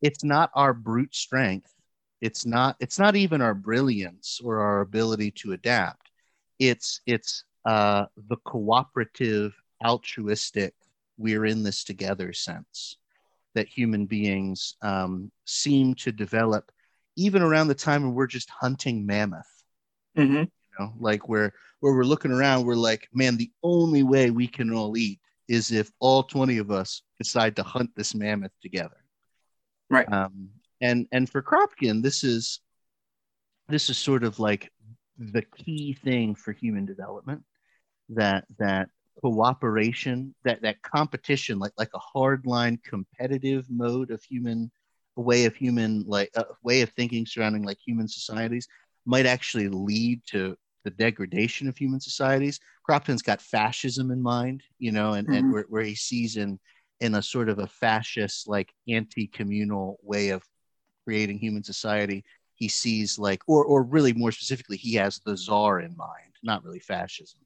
It's 0.03 0.25
not 0.25 0.51
our 0.55 0.75
brute 0.75 1.15
strength. 1.15 1.73
It's 2.21 2.45
not 2.45 2.77
it's 2.81 2.99
not 2.99 3.17
even 3.17 3.41
our 3.41 3.55
brilliance 3.55 4.41
or 4.43 4.61
our 4.61 4.81
ability 4.81 5.31
to 5.43 5.53
adapt. 5.53 6.11
It's 6.59 7.01
it's 7.07 7.45
uh, 7.69 8.07
the 8.29 8.37
cooperative, 8.47 9.55
altruistic, 9.85 10.73
we're 11.19 11.45
in 11.45 11.63
this 11.63 11.85
together 11.85 12.33
sense 12.33 12.97
that 13.55 13.69
human 13.69 14.07
beings 14.07 14.77
um, 14.81 15.31
seem 15.45 15.95
to 15.97 16.11
develop 16.11 16.73
even 17.17 17.43
around 17.43 17.69
the 17.69 17.75
time 17.75 18.03
when 18.03 18.15
we're 18.15 18.27
just 18.27 18.49
hunting 18.49 19.05
mammoth. 19.05 19.65
Mm-hmm. 20.17 20.35
You 20.35 20.49
know, 20.79 20.95
like 20.99 21.29
where 21.29 21.53
where 21.81 21.93
we're 21.93 22.05
looking 22.05 22.33
around, 22.33 22.65
we're 22.65 22.75
like, 22.75 23.07
man, 23.13 23.37
the 23.37 23.51
only 23.63 24.03
way 24.03 24.31
we 24.31 24.47
can 24.47 24.73
all 24.73 24.97
eat 24.97 25.21
is 25.47 25.71
if 25.71 25.91
all 26.01 26.23
20 26.23 26.57
of 26.57 26.71
us 26.71 27.03
decide 27.19 27.55
to 27.57 27.63
hunt 27.63 27.91
this 27.95 28.15
mammoth 28.15 28.53
together. 28.63 29.05
Right. 29.91 30.11
Um, 30.11 30.49
and 30.81 31.07
and 31.13 31.29
for 31.29 31.43
Kropotkin, 31.43 32.03
this 32.03 32.25
is 32.25 32.61
this 33.69 33.91
is 33.91 33.99
sort 33.99 34.25
of 34.25 34.41
like 34.41 34.73
the 35.19 35.43
key 35.43 35.93
thing 35.93 36.35
for 36.35 36.53
human 36.53 36.87
development 36.87 37.43
that 38.11 38.45
that 38.59 38.89
cooperation, 39.23 40.35
that 40.45 40.63
that 40.63 40.81
competition, 40.83 41.59
like 41.59 41.73
like 41.77 41.91
a 41.95 42.19
hardline 42.19 42.83
competitive 42.83 43.67
mode 43.69 44.11
of 44.11 44.23
human, 44.23 44.71
a 45.17 45.21
way 45.21 45.45
of 45.45 45.55
human 45.57 46.05
like 46.07 46.31
a 46.37 46.45
way 46.63 46.83
of 46.83 46.91
thinking 46.91 47.27
surrounding 47.27 47.65
like 47.65 47.79
human 47.85 48.09
societies, 48.09 48.69
might 49.05 49.27
actually 49.27 49.69
lead 49.69 50.21
to 50.27 50.57
the 50.85 50.91
degradation 50.91 51.69
of 51.69 51.77
human 51.77 52.01
societies. 52.01 52.61
Kropotkin's 52.89 53.23
got 53.23 53.43
fascism 53.43 54.11
in 54.11 54.23
mind, 54.23 54.63
you 54.79 54.93
know, 54.93 55.15
and, 55.15 55.27
mm-hmm. 55.27 55.37
and 55.37 55.53
where, 55.53 55.67
where 55.69 55.83
he 55.83 55.95
sees 55.95 56.37
in 56.37 56.59
in 57.01 57.15
a 57.15 57.23
sort 57.23 57.49
of 57.49 57.59
a 57.59 57.67
fascist, 57.67 58.49
like 58.49 58.73
anti-communal 58.89 59.99
way 60.03 60.31
of 60.31 60.43
creating 61.05 61.39
human 61.39 61.63
society, 61.63 62.25
he 62.55 62.69
sees 62.69 63.19
like, 63.19 63.41
or 63.47 63.65
or 63.65 63.83
really 63.83 64.13
more 64.13 64.33
specifically, 64.33 64.77
he 64.77 64.95
has 64.95 65.21
the 65.25 65.37
czar 65.37 65.81
in 65.81 65.97
mind, 65.97 66.33
not 66.43 66.65
really 66.65 66.81
fascism, 66.81 67.41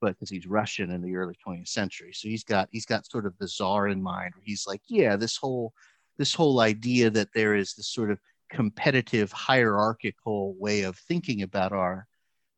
but 0.00 0.10
because 0.10 0.30
he's 0.30 0.46
Russian 0.46 0.90
in 0.90 1.02
the 1.02 1.16
early 1.16 1.34
20th 1.46 1.68
century. 1.68 2.12
So 2.12 2.28
he's 2.28 2.44
got 2.44 2.68
he's 2.70 2.86
got 2.86 3.06
sort 3.06 3.26
of 3.26 3.36
the 3.38 3.48
czar 3.48 3.88
in 3.88 4.02
mind, 4.02 4.34
where 4.34 4.44
he's 4.44 4.66
like, 4.66 4.82
yeah, 4.88 5.16
this 5.16 5.36
whole 5.36 5.72
this 6.18 6.34
whole 6.34 6.60
idea 6.60 7.10
that 7.10 7.28
there 7.34 7.54
is 7.54 7.74
this 7.74 7.88
sort 7.88 8.10
of 8.10 8.18
competitive 8.50 9.32
hierarchical 9.32 10.54
way 10.58 10.82
of 10.82 10.96
thinking 10.96 11.42
about 11.42 11.72
our 11.72 12.06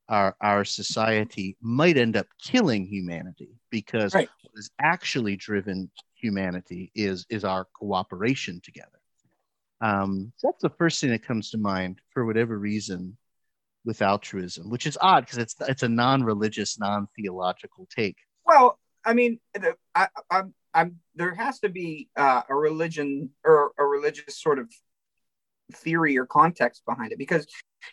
our, 0.08 0.34
our 0.40 0.64
society 0.64 1.56
might 1.60 1.98
end 1.98 2.16
up 2.16 2.26
killing 2.42 2.86
humanity 2.86 3.50
because 3.70 4.14
right. 4.14 4.28
what 4.42 4.52
has 4.56 4.70
actually 4.80 5.36
driven 5.36 5.90
humanity 6.14 6.90
is 6.94 7.26
is 7.30 7.44
our 7.44 7.66
cooperation 7.74 8.60
together. 8.62 8.88
Um, 9.80 10.32
so 10.36 10.48
that's 10.48 10.62
the 10.62 10.70
first 10.70 11.00
thing 11.00 11.10
that 11.10 11.22
comes 11.22 11.50
to 11.50 11.58
mind 11.58 12.00
for 12.10 12.24
whatever 12.24 12.58
reason 12.58 13.16
with 13.84 14.02
altruism, 14.02 14.70
which 14.70 14.86
is 14.86 14.98
odd 15.00 15.24
because 15.24 15.38
it's 15.38 15.54
it's 15.60 15.82
a 15.82 15.88
non-religious, 15.88 16.78
non-theological 16.78 17.88
take. 17.94 18.16
Well, 18.44 18.78
I 19.04 19.14
mean, 19.14 19.40
I, 19.94 20.08
I'm, 20.30 20.54
I'm 20.74 20.96
there 21.14 21.34
has 21.34 21.60
to 21.60 21.68
be 21.68 22.08
uh, 22.16 22.42
a 22.48 22.54
religion 22.54 23.30
or 23.44 23.72
a 23.78 23.84
religious 23.84 24.40
sort 24.40 24.58
of 24.58 24.70
theory 25.72 26.18
or 26.18 26.26
context 26.26 26.82
behind 26.86 27.12
it 27.12 27.18
because 27.18 27.46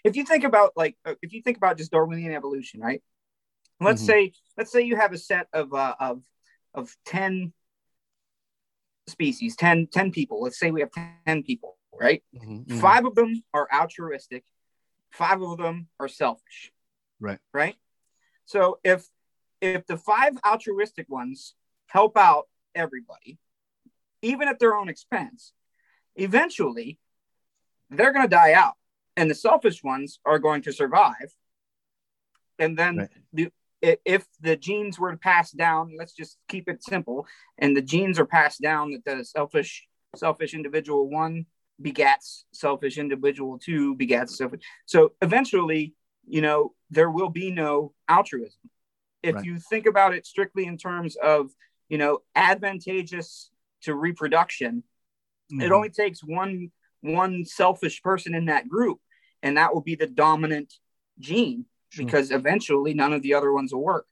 if 0.04 0.15
you 0.15 0.24
think 0.24 0.43
about 0.43 0.71
like 0.76 0.95
uh, 1.06 1.15
if 1.21 1.34
you 1.34 1.41
think 1.41 1.58
about 1.58 1.78
just 1.78 1.91
darwinian 1.91 2.32
evolution 2.32 2.80
right 2.80 3.04
let's 3.82 4.02
mm-hmm. 4.02 4.12
say 4.12 4.32
let's 4.58 4.71
say 4.71 4.82
you 4.82 4.95
have 4.95 5.12
a 5.12 5.17
set 5.17 5.48
of 5.52 5.74
uh, 5.74 5.93
of 6.00 6.21
of 6.74 6.95
10 7.06 7.52
species 9.08 9.56
10 9.58 9.88
10 9.91 10.12
people 10.12 10.41
let's 10.41 10.58
say 10.58 10.71
we 10.71 10.80
have 10.80 10.89
10 11.28 11.43
people 11.43 11.78
right 12.00 12.24
mm-hmm. 12.34 12.60
mm-hmm. 12.60 12.80
five 12.80 13.06
of 13.06 13.13
them 13.15 13.43
are 13.54 13.67
altruistic 13.74 14.45
five 15.15 15.41
of 15.41 15.58
them 15.58 15.88
are 15.99 16.08
selfish. 16.08 16.71
Right. 17.19 17.39
Right? 17.54 17.75
So 18.45 18.80
if 18.84 19.08
if 19.62 19.88
the 19.88 19.97
five 19.97 20.34
altruistic 20.45 21.10
ones 21.10 21.56
help 21.88 22.17
out 22.17 22.45
everybody 22.73 23.39
even 24.21 24.47
at 24.47 24.60
their 24.60 24.75
own 24.75 24.89
expense 24.89 25.54
eventually 26.15 26.99
they're 27.89 28.12
going 28.12 28.25
to 28.25 28.30
die 28.30 28.54
out 28.54 28.73
and 29.15 29.30
the 29.30 29.36
selfish 29.36 29.84
ones 29.84 30.19
are 30.25 30.39
going 30.39 30.62
to 30.63 30.73
survive. 30.73 31.34
And 32.60 32.78
then 32.78 32.97
right. 32.97 33.10
the, 33.32 33.51
if 34.04 34.25
the 34.41 34.58
genes 34.58 34.99
were 34.99 35.12
to 35.12 35.17
pass 35.17 35.51
down 35.51 35.93
let's 35.97 36.13
just 36.13 36.38
keep 36.49 36.67
it 36.67 36.84
simple 36.84 37.25
and 37.58 37.78
the 37.78 37.82
genes 37.82 38.19
are 38.19 38.25
passed 38.25 38.62
down 38.62 38.91
that 38.91 39.06
the 39.06 39.23
selfish 39.23 39.88
selfish 40.15 40.54
individual 40.54 41.10
one 41.10 41.45
begats 41.82 42.44
selfish 42.52 42.98
individual 42.98 43.60
two 43.60 43.96
begats 43.96 44.32
selfish 44.32 44.62
so 44.86 45.12
eventually 45.22 45.94
you 46.26 46.42
know 46.42 46.74
there 46.90 47.10
will 47.10 47.30
be 47.30 47.52
no 47.52 47.94
altruism 48.08 48.70
if 49.22 49.36
right. 49.36 49.46
you 49.46 49.58
think 49.58 49.86
about 49.86 50.14
it 50.14 50.26
strictly 50.26 50.66
in 50.66 50.78
terms 50.78 51.18
of 51.18 51.52
you 51.90 51.98
know 51.98 52.20
advantageous 52.36 53.50
to 53.82 53.94
reproduction 53.94 54.84
mm-hmm. 55.52 55.62
it 55.62 55.72
only 55.72 55.90
takes 55.90 56.24
one 56.24 56.72
one 57.06 57.46
selfish 57.46 58.02
person 58.02 58.34
in 58.36 58.46
that 58.46 58.68
group, 58.68 59.00
and 59.44 59.58
that 59.58 59.74
will 59.74 59.82
be 59.82 59.96
the 59.96 60.08
dominant 60.08 60.74
gene 61.20 61.66
sure. 61.90 62.06
because 62.06 62.32
eventually 62.32 62.94
none 62.94 63.14
of 63.14 63.22
the 63.22 63.34
other 63.34 63.52
ones 63.52 63.74
will 63.74 63.84
work, 63.84 64.08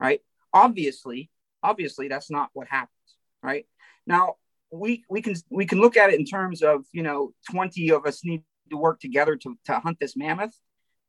right? 0.00 0.20
Obviously, 0.52 1.30
obviously 1.62 2.08
that's 2.08 2.30
not 2.30 2.50
what 2.54 2.68
happens, 2.68 2.90
right? 3.42 3.66
Now 4.06 4.36
we 4.70 5.04
we 5.08 5.22
can 5.22 5.34
we 5.50 5.66
can 5.66 5.80
look 5.80 5.96
at 5.96 6.10
it 6.10 6.18
in 6.18 6.24
terms 6.24 6.62
of 6.62 6.84
you 6.92 7.02
know 7.02 7.32
20 7.50 7.90
of 7.90 8.06
us 8.06 8.24
need 8.24 8.42
to 8.70 8.76
work 8.76 9.00
together 9.00 9.36
to, 9.36 9.56
to 9.64 9.78
hunt 9.78 9.98
this 9.98 10.16
mammoth 10.16 10.54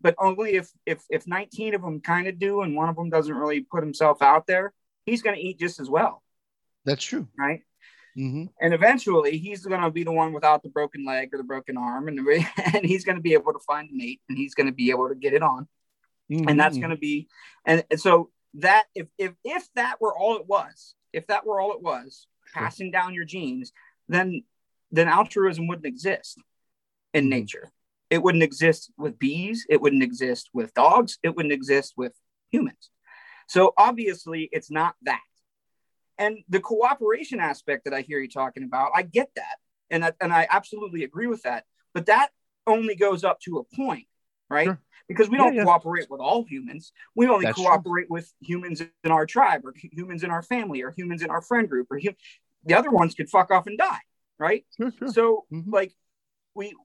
but 0.01 0.15
only 0.17 0.55
if 0.55 0.69
if 0.85 1.03
if 1.09 1.27
19 1.27 1.75
of 1.75 1.81
them 1.81 1.99
kind 1.99 2.27
of 2.27 2.39
do 2.39 2.61
and 2.61 2.75
one 2.75 2.89
of 2.89 2.95
them 2.95 3.09
doesn't 3.09 3.35
really 3.35 3.61
put 3.61 3.83
himself 3.83 4.21
out 4.21 4.47
there 4.47 4.73
he's 5.05 5.21
going 5.21 5.35
to 5.35 5.41
eat 5.41 5.59
just 5.59 5.79
as 5.79 5.89
well 5.89 6.23
that's 6.85 7.03
true 7.03 7.27
right 7.37 7.61
Mm-hmm. 8.17 8.45
And 8.59 8.73
eventually, 8.73 9.37
he's 9.37 9.65
going 9.65 9.81
to 9.81 9.91
be 9.91 10.03
the 10.03 10.11
one 10.11 10.33
without 10.33 10.61
the 10.61 10.69
broken 10.69 11.05
leg 11.05 11.29
or 11.33 11.37
the 11.37 11.43
broken 11.43 11.77
arm, 11.77 12.07
and, 12.07 12.19
and 12.73 12.85
he's 12.85 13.05
going 13.05 13.15
to 13.15 13.21
be 13.21 13.33
able 13.33 13.53
to 13.53 13.59
find 13.59 13.89
a 13.89 13.93
mate, 13.95 14.21
and 14.27 14.37
he's 14.37 14.55
going 14.55 14.67
to 14.67 14.73
be 14.73 14.89
able 14.89 15.07
to 15.09 15.15
get 15.15 15.33
it 15.33 15.41
on, 15.41 15.67
mm-hmm. 16.29 16.47
and 16.49 16.59
that's 16.59 16.77
going 16.77 16.89
to 16.89 16.97
be, 16.97 17.27
and, 17.65 17.83
so 17.95 18.29
that 18.55 18.85
if 18.95 19.07
if 19.17 19.33
if 19.43 19.67
that 19.75 20.01
were 20.01 20.15
all 20.15 20.37
it 20.37 20.47
was, 20.47 20.95
if 21.13 21.27
that 21.27 21.45
were 21.45 21.61
all 21.61 21.73
it 21.73 21.81
was. 21.81 22.27
Passing 22.53 22.91
down 22.91 23.13
your 23.13 23.25
genes, 23.25 23.71
then 24.07 24.43
then 24.91 25.07
altruism 25.07 25.67
wouldn't 25.67 25.85
exist 25.85 26.37
in 27.13 27.25
mm-hmm. 27.25 27.29
nature. 27.29 27.71
It 28.09 28.23
wouldn't 28.23 28.43
exist 28.43 28.91
with 28.97 29.19
bees. 29.19 29.65
It 29.69 29.81
wouldn't 29.81 30.01
exist 30.01 30.49
with 30.53 30.73
dogs. 30.73 31.19
It 31.21 31.35
wouldn't 31.35 31.53
exist 31.53 31.93
with 31.95 32.13
humans. 32.49 32.89
So 33.47 33.73
obviously, 33.77 34.49
it's 34.51 34.71
not 34.71 34.95
that. 35.03 35.21
And 36.17 36.39
the 36.49 36.59
cooperation 36.59 37.39
aspect 37.39 37.85
that 37.85 37.93
I 37.93 38.01
hear 38.01 38.19
you 38.19 38.27
talking 38.27 38.63
about, 38.63 38.91
I 38.95 39.03
get 39.03 39.29
that. 39.35 39.57
And, 39.91 40.03
that, 40.03 40.15
and 40.19 40.33
I 40.33 40.47
absolutely 40.49 41.03
agree 41.03 41.27
with 41.27 41.43
that. 41.43 41.65
But 41.93 42.07
that 42.07 42.29
only 42.67 42.95
goes 42.95 43.23
up 43.23 43.39
to 43.41 43.57
a 43.59 43.75
point, 43.75 44.07
right? 44.49 44.65
Sure. 44.65 44.81
Because 45.09 45.29
we 45.29 45.37
don't 45.37 45.53
yeah, 45.53 45.61
yeah. 45.61 45.65
cooperate 45.65 46.07
with 46.09 46.21
all 46.21 46.45
humans. 46.45 46.93
We 47.15 47.27
only 47.27 47.45
That's 47.45 47.57
cooperate 47.57 48.03
true. 48.03 48.13
with 48.13 48.31
humans 48.41 48.81
in 48.81 49.11
our 49.11 49.25
tribe 49.25 49.65
or 49.65 49.73
humans 49.75 50.23
in 50.23 50.31
our 50.31 50.43
family 50.43 50.83
or 50.83 50.93
humans 50.95 51.23
in 51.23 51.29
our 51.29 51.41
friend 51.41 51.67
group 51.67 51.87
or 51.91 51.99
hum- 51.99 52.15
the 52.63 52.75
other 52.75 52.91
ones 52.91 53.15
could 53.15 53.29
fuck 53.29 53.51
off 53.51 53.67
and 53.67 53.77
die, 53.77 53.99
right? 54.37 54.65
Sure, 54.77 54.91
sure. 54.97 55.07
So 55.11 55.45
mm-hmm. 55.51 55.71
like 55.71 55.93
we 56.53 56.75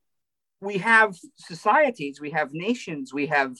we 0.60 0.78
have 0.78 1.16
societies, 1.36 2.20
we 2.20 2.30
have 2.30 2.48
nations, 2.52 3.12
we 3.12 3.26
have, 3.26 3.54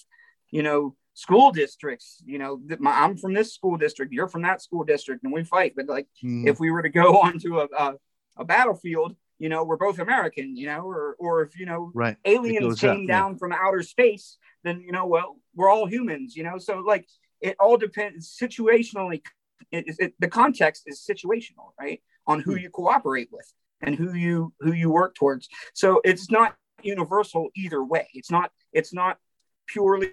you 0.50 0.62
know, 0.62 0.96
school 1.14 1.52
districts 1.52 2.20
you 2.26 2.38
know 2.38 2.60
my, 2.80 2.90
i'm 2.90 3.16
from 3.16 3.32
this 3.32 3.54
school 3.54 3.76
district 3.76 4.12
you're 4.12 4.28
from 4.28 4.42
that 4.42 4.60
school 4.60 4.82
district 4.82 5.22
and 5.22 5.32
we 5.32 5.44
fight 5.44 5.72
but 5.76 5.86
like 5.86 6.08
mm. 6.24 6.46
if 6.46 6.58
we 6.58 6.72
were 6.72 6.82
to 6.82 6.88
go 6.88 7.20
onto 7.22 7.60
a, 7.60 7.68
a, 7.78 7.94
a, 8.38 8.44
battlefield 8.44 9.14
you 9.38 9.48
know 9.48 9.64
we're 9.64 9.76
both 9.76 9.98
american 9.98 10.56
you 10.56 10.66
know 10.66 10.80
or 10.80 11.16
or 11.18 11.42
if 11.42 11.58
you 11.58 11.66
know 11.66 11.90
right. 11.94 12.16
aliens 12.24 12.80
came 12.80 13.02
up, 13.02 13.08
down 13.08 13.32
yeah. 13.32 13.38
from 13.38 13.52
outer 13.52 13.82
space 13.82 14.38
then 14.62 14.80
you 14.80 14.92
know 14.92 15.06
well 15.06 15.36
we're 15.54 15.70
all 15.70 15.86
humans 15.86 16.36
you 16.36 16.42
know 16.42 16.58
so 16.58 16.78
like 16.78 17.06
it 17.40 17.56
all 17.58 17.76
depends 17.76 18.36
situationally 18.40 19.22
it, 19.70 19.84
it, 19.98 20.14
the 20.18 20.28
context 20.28 20.84
is 20.86 21.04
situational 21.08 21.72
right 21.78 22.00
on 22.26 22.40
who 22.40 22.56
mm. 22.56 22.62
you 22.62 22.70
cooperate 22.70 23.28
with 23.32 23.52
and 23.80 23.94
who 23.94 24.14
you 24.14 24.52
who 24.60 24.72
you 24.72 24.90
work 24.90 25.14
towards 25.14 25.48
so 25.74 26.00
it's 26.04 26.30
not 26.30 26.54
universal 26.82 27.48
either 27.56 27.82
way 27.82 28.08
it's 28.14 28.30
not 28.30 28.50
it's 28.72 28.92
not 28.92 29.18
purely 29.66 30.12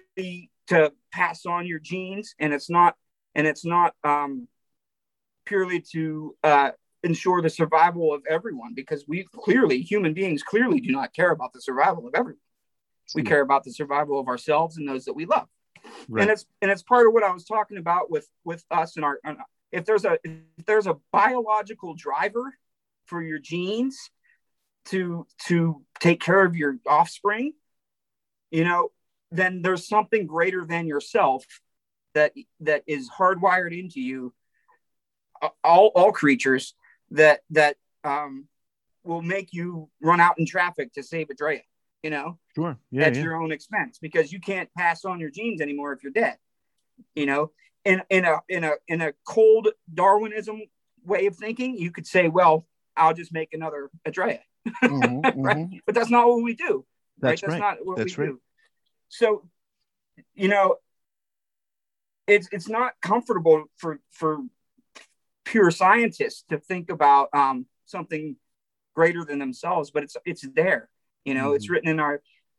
to 0.66 0.92
pass 1.12 1.44
on 1.46 1.66
your 1.66 1.78
genes 1.78 2.34
and 2.38 2.52
it's 2.52 2.70
not 2.70 2.94
and 3.34 3.46
it's 3.46 3.64
not 3.64 3.94
um, 4.04 4.48
purely 5.44 5.80
to 5.92 6.36
uh, 6.44 6.70
ensure 7.04 7.42
the 7.42 7.50
survival 7.50 8.14
of 8.14 8.22
everyone 8.28 8.74
because 8.74 9.04
we 9.08 9.26
clearly 9.34 9.80
human 9.80 10.14
beings 10.14 10.42
clearly 10.42 10.80
do 10.80 10.92
not 10.92 11.12
care 11.12 11.30
about 11.30 11.52
the 11.52 11.60
survival 11.60 12.06
of 12.06 12.14
everyone. 12.14 12.40
We 13.14 13.22
care 13.22 13.42
about 13.42 13.64
the 13.64 13.72
survival 13.72 14.18
of 14.18 14.28
ourselves 14.28 14.78
and 14.78 14.88
those 14.88 15.04
that 15.04 15.14
we 15.14 15.26
love. 15.26 15.48
Right. 16.08 16.22
and 16.22 16.30
it's 16.30 16.46
and 16.60 16.70
it's 16.70 16.82
part 16.82 17.08
of 17.08 17.12
what 17.12 17.24
i 17.24 17.32
was 17.32 17.44
talking 17.44 17.76
about 17.76 18.08
with 18.08 18.28
with 18.44 18.64
us 18.70 18.94
and 18.94 19.04
our 19.04 19.18
if 19.72 19.84
there's 19.84 20.04
a 20.04 20.16
if 20.22 20.64
there's 20.64 20.86
a 20.86 20.96
biological 21.10 21.94
driver 21.94 22.54
for 23.06 23.20
your 23.20 23.40
genes 23.40 24.10
to 24.86 25.26
to 25.46 25.82
take 25.98 26.20
care 26.20 26.44
of 26.44 26.54
your 26.54 26.78
offspring 26.86 27.52
you 28.52 28.62
know 28.62 28.92
then 29.32 29.62
there's 29.62 29.88
something 29.88 30.26
greater 30.26 30.64
than 30.64 30.86
yourself 30.86 31.44
that 32.14 32.32
that 32.60 32.84
is 32.86 33.10
hardwired 33.10 33.76
into 33.76 34.00
you 34.00 34.32
all, 35.64 35.90
all 35.96 36.12
creatures 36.12 36.74
that 37.12 37.40
that 37.50 37.76
um, 38.04 38.46
will 39.04 39.22
make 39.22 39.52
you 39.52 39.88
run 40.02 40.20
out 40.20 40.38
in 40.38 40.46
traffic 40.46 40.92
to 40.94 41.02
save 41.02 41.28
Adrea, 41.28 41.62
you 42.02 42.10
know 42.10 42.38
sure 42.54 42.76
yeah, 42.90 43.04
at 43.04 43.14
yeah. 43.14 43.22
your 43.22 43.36
own 43.36 43.52
expense 43.52 43.98
because 44.00 44.32
you 44.32 44.40
can't 44.40 44.68
pass 44.76 45.04
on 45.04 45.20
your 45.20 45.30
genes 45.30 45.60
anymore 45.60 45.92
if 45.92 46.02
you're 46.02 46.12
dead 46.12 46.36
you 47.14 47.26
know 47.26 47.50
in 47.84 48.02
in 48.10 48.24
a 48.24 48.40
in 48.48 48.64
a 48.64 48.72
in 48.88 49.00
a 49.00 49.12
cold 49.26 49.68
darwinism 49.92 50.62
way 51.04 51.26
of 51.26 51.36
thinking 51.36 51.76
you 51.76 51.90
could 51.90 52.06
say 52.06 52.28
well 52.28 52.66
i'll 52.96 53.14
just 53.14 53.32
make 53.32 53.54
another 53.54 53.90
Adrea. 54.06 54.40
Mm-hmm, 54.84 55.40
right 55.40 55.56
mm-hmm. 55.56 55.76
but 55.86 55.94
that's 55.94 56.10
not 56.10 56.28
what 56.28 56.42
we 56.42 56.54
do 56.54 56.84
that's 57.18 57.42
right 57.42 57.50
that's 57.50 57.60
right. 57.60 57.78
not 57.78 57.86
what 57.86 57.98
that's 57.98 58.16
we 58.16 58.24
right. 58.24 58.32
do 58.32 58.40
so 59.08 59.42
you 60.34 60.48
know 60.48 60.76
it's 62.26 62.48
it's 62.52 62.68
not 62.68 62.92
comfortable 63.02 63.64
for 63.76 63.98
for 64.10 64.38
pure 65.52 65.70
scientists 65.70 66.44
to 66.50 66.58
think 66.58 66.90
about 66.90 67.28
um, 67.32 67.66
something 67.84 68.36
greater 68.94 69.24
than 69.24 69.38
themselves 69.38 69.90
but 69.90 70.02
it's 70.02 70.16
it's 70.24 70.44
there 70.54 70.88
you 71.24 71.34
know 71.34 71.46
mm-hmm. 71.46 71.56
it's 71.56 71.68
written 71.70 71.88
in 71.88 72.00
our 72.00 72.14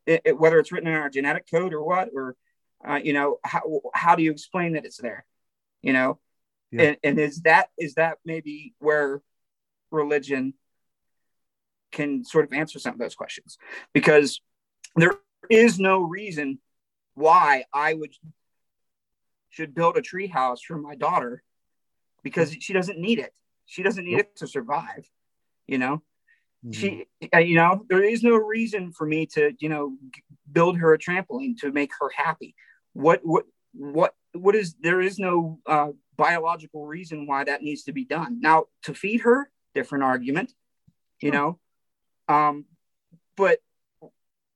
it, 0.06 0.20
it, 0.24 0.38
whether 0.38 0.58
it's 0.58 0.72
written 0.72 0.88
in 0.88 0.94
our 0.94 1.10
genetic 1.10 1.44
code 1.50 1.72
or 1.74 1.82
what 1.82 2.08
or 2.18 2.36
Uh, 2.84 3.00
you 3.08 3.14
know, 3.16 3.38
how 3.50 3.62
how 4.02 4.14
do 4.16 4.22
you 4.22 4.30
explain 4.30 4.74
that 4.74 4.84
it's 4.84 5.00
there? 5.00 5.24
You 5.86 5.94
know, 5.96 6.10
Yeah. 6.70 6.82
and, 6.84 6.96
and 7.06 7.18
is 7.18 7.36
that 7.48 7.66
is 7.78 7.94
that 7.94 8.18
maybe 8.24 8.74
where 8.78 9.22
religion 9.90 10.52
can 11.96 12.24
sort 12.24 12.44
of 12.44 12.52
answer 12.52 12.78
some 12.78 12.94
of 12.96 13.00
those 13.00 13.16
questions? 13.16 13.56
Because 13.92 14.42
there 15.00 15.16
is 15.48 15.78
no 15.78 15.96
reason 16.18 16.60
why 17.14 17.64
I 17.72 17.94
would 17.98 18.12
should 19.54 19.72
build 19.72 19.96
a 19.96 20.02
tree 20.10 20.28
house 20.28 20.60
for 20.66 20.76
my 20.76 20.94
daughter 20.96 21.42
because 22.24 22.56
she 22.58 22.72
doesn't 22.72 22.98
need 22.98 23.20
it. 23.20 23.32
She 23.66 23.84
doesn't 23.84 24.04
need 24.04 24.18
it 24.18 24.36
to 24.36 24.48
survive. 24.48 25.08
You 25.68 25.78
know, 25.78 26.02
Mhm. 26.64 26.74
she 26.74 27.06
uh, 27.32 27.38
you 27.38 27.56
know 27.56 27.84
there 27.88 28.02
is 28.02 28.22
no 28.22 28.36
reason 28.36 28.90
for 28.90 29.06
me 29.06 29.26
to 29.26 29.52
you 29.60 29.68
know 29.68 29.96
build 30.50 30.78
her 30.78 30.92
a 30.94 30.98
trampoline 30.98 31.56
to 31.58 31.70
make 31.70 31.92
her 32.00 32.08
happy 32.16 32.54
what 32.94 33.20
what 33.22 33.44
what 33.72 34.14
what 34.32 34.54
is 34.54 34.74
there 34.80 35.00
is 35.00 35.18
no 35.18 35.60
uh, 35.66 35.90
biological 36.16 36.86
reason 36.86 37.26
why 37.26 37.44
that 37.44 37.62
needs 37.62 37.82
to 37.84 37.92
be 37.92 38.04
done 38.04 38.40
now 38.40 38.64
to 38.82 38.94
feed 38.94 39.20
her 39.20 39.50
different 39.74 40.04
argument 40.04 40.54
you 41.20 41.30
know 41.30 41.58
um 42.28 42.64
but 43.36 43.58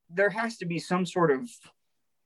there 0.08 0.30
has 0.30 0.56
to 0.58 0.66
be 0.66 0.78
some 0.78 1.04
sort 1.04 1.30
of 1.30 1.48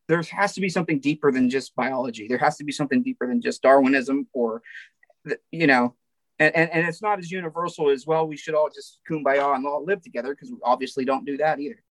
there 0.09 0.22
has 0.22 0.55
to 0.55 0.61
be 0.61 0.68
something 0.68 1.00
deeper 1.00 1.33
than 1.33 1.50
just 1.50 1.74
biology 1.74 2.28
there 2.28 2.38
has 2.38 2.57
to 2.57 2.64
be 2.64 2.72
something 2.72 3.02
deeper 3.02 3.26
than 3.26 3.40
just 3.40 3.62
darwinism 3.62 4.28
or 4.33 4.62
you 5.50 5.66
know 5.66 5.94
and, 6.38 6.54
and, 6.56 6.70
and 6.70 6.88
it's 6.88 7.02
not 7.02 7.18
as 7.18 7.30
universal 7.30 7.90
as 7.90 8.06
well 8.06 8.26
we 8.26 8.37
should 8.37 8.54
all 8.54 8.68
just 8.74 9.00
kumbaya 9.08 9.54
and 9.54 9.66
all 9.66 9.85
live 9.85 10.02
together 10.02 10.35
because 10.35 10.50
we 10.50 10.58
obviously 10.64 11.04
don't 11.04 11.24
do 11.24 11.37
that 11.37 11.58
either 11.61 11.82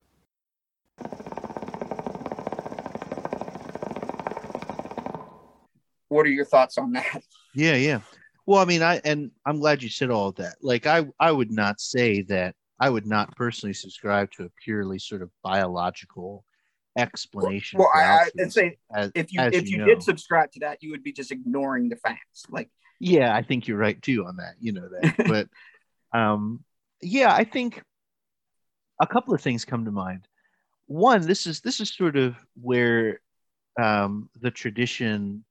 what 6.10 6.26
are 6.26 6.30
your 6.30 6.46
thoughts 6.46 6.78
on 6.78 6.92
that 6.92 7.24
Yeah, 7.54 7.76
yeah. 7.76 8.00
Well, 8.46 8.62
I 8.62 8.66
mean, 8.66 8.82
I 8.82 9.02
and 9.04 9.32
I'm 9.46 9.60
glad 9.60 9.84
you 9.84 9.90
said 9.90 10.10
all 10.10 10.30
of 10.30 10.36
that. 10.36 10.56
Like, 10.62 10.88
I 10.88 11.06
I 11.20 11.32
would 11.32 11.52
not 11.52 11.80
say 11.80 12.22
that 12.24 12.56
I 12.80 12.90
would 12.90 13.06
not 13.06 13.36
personally 13.36 13.74
subscribe 13.74 14.32
to 14.32 14.46
a 14.46 14.50
purely 14.64 15.00
sort 15.00 15.22
of 15.22 15.30
biological 15.44 16.44
explanation. 16.98 17.80
well 17.80 17.90
i 17.96 18.28
i'd 18.38 18.52
say 18.52 18.78
as- 18.94 19.14
if 19.16 19.32
you 19.32 19.40
if 19.40 19.70
you, 19.70 19.78
know. 19.78 19.86
did 19.86 20.04
subscribe 20.04 20.52
to 20.52 20.60
that 20.60 20.84
you 20.84 20.92
would 20.92 21.02
be 21.02 21.14
just 21.14 21.32
ignoring 21.32 21.88
the 21.88 21.96
facts 21.96 22.44
like 22.50 22.70
yeah, 23.02 23.36
I 23.36 23.42
think 23.42 23.68
you're 23.68 23.78
right 23.78 24.00
too 24.00 24.26
on 24.28 24.38
that. 24.38 24.54
You 24.60 24.74
know 24.74 24.88
that, 24.90 25.16
but 25.28 26.18
um, 26.18 26.64
yeah, 27.02 27.34
I 27.34 27.44
think 27.44 27.82
a 29.02 29.08
couple 29.08 29.34
of 29.34 29.42
things 29.42 29.66
come 29.66 29.86
to 29.86 29.92
mind. 29.92 30.28
One, 30.86 31.26
this 31.26 31.48
is 31.48 31.62
this 31.62 31.80
is 31.80 31.90
sort 31.90 32.16
of 32.16 32.36
where 32.62 33.20
um, 33.82 34.30
the 34.40 34.52
tradition 34.52 35.44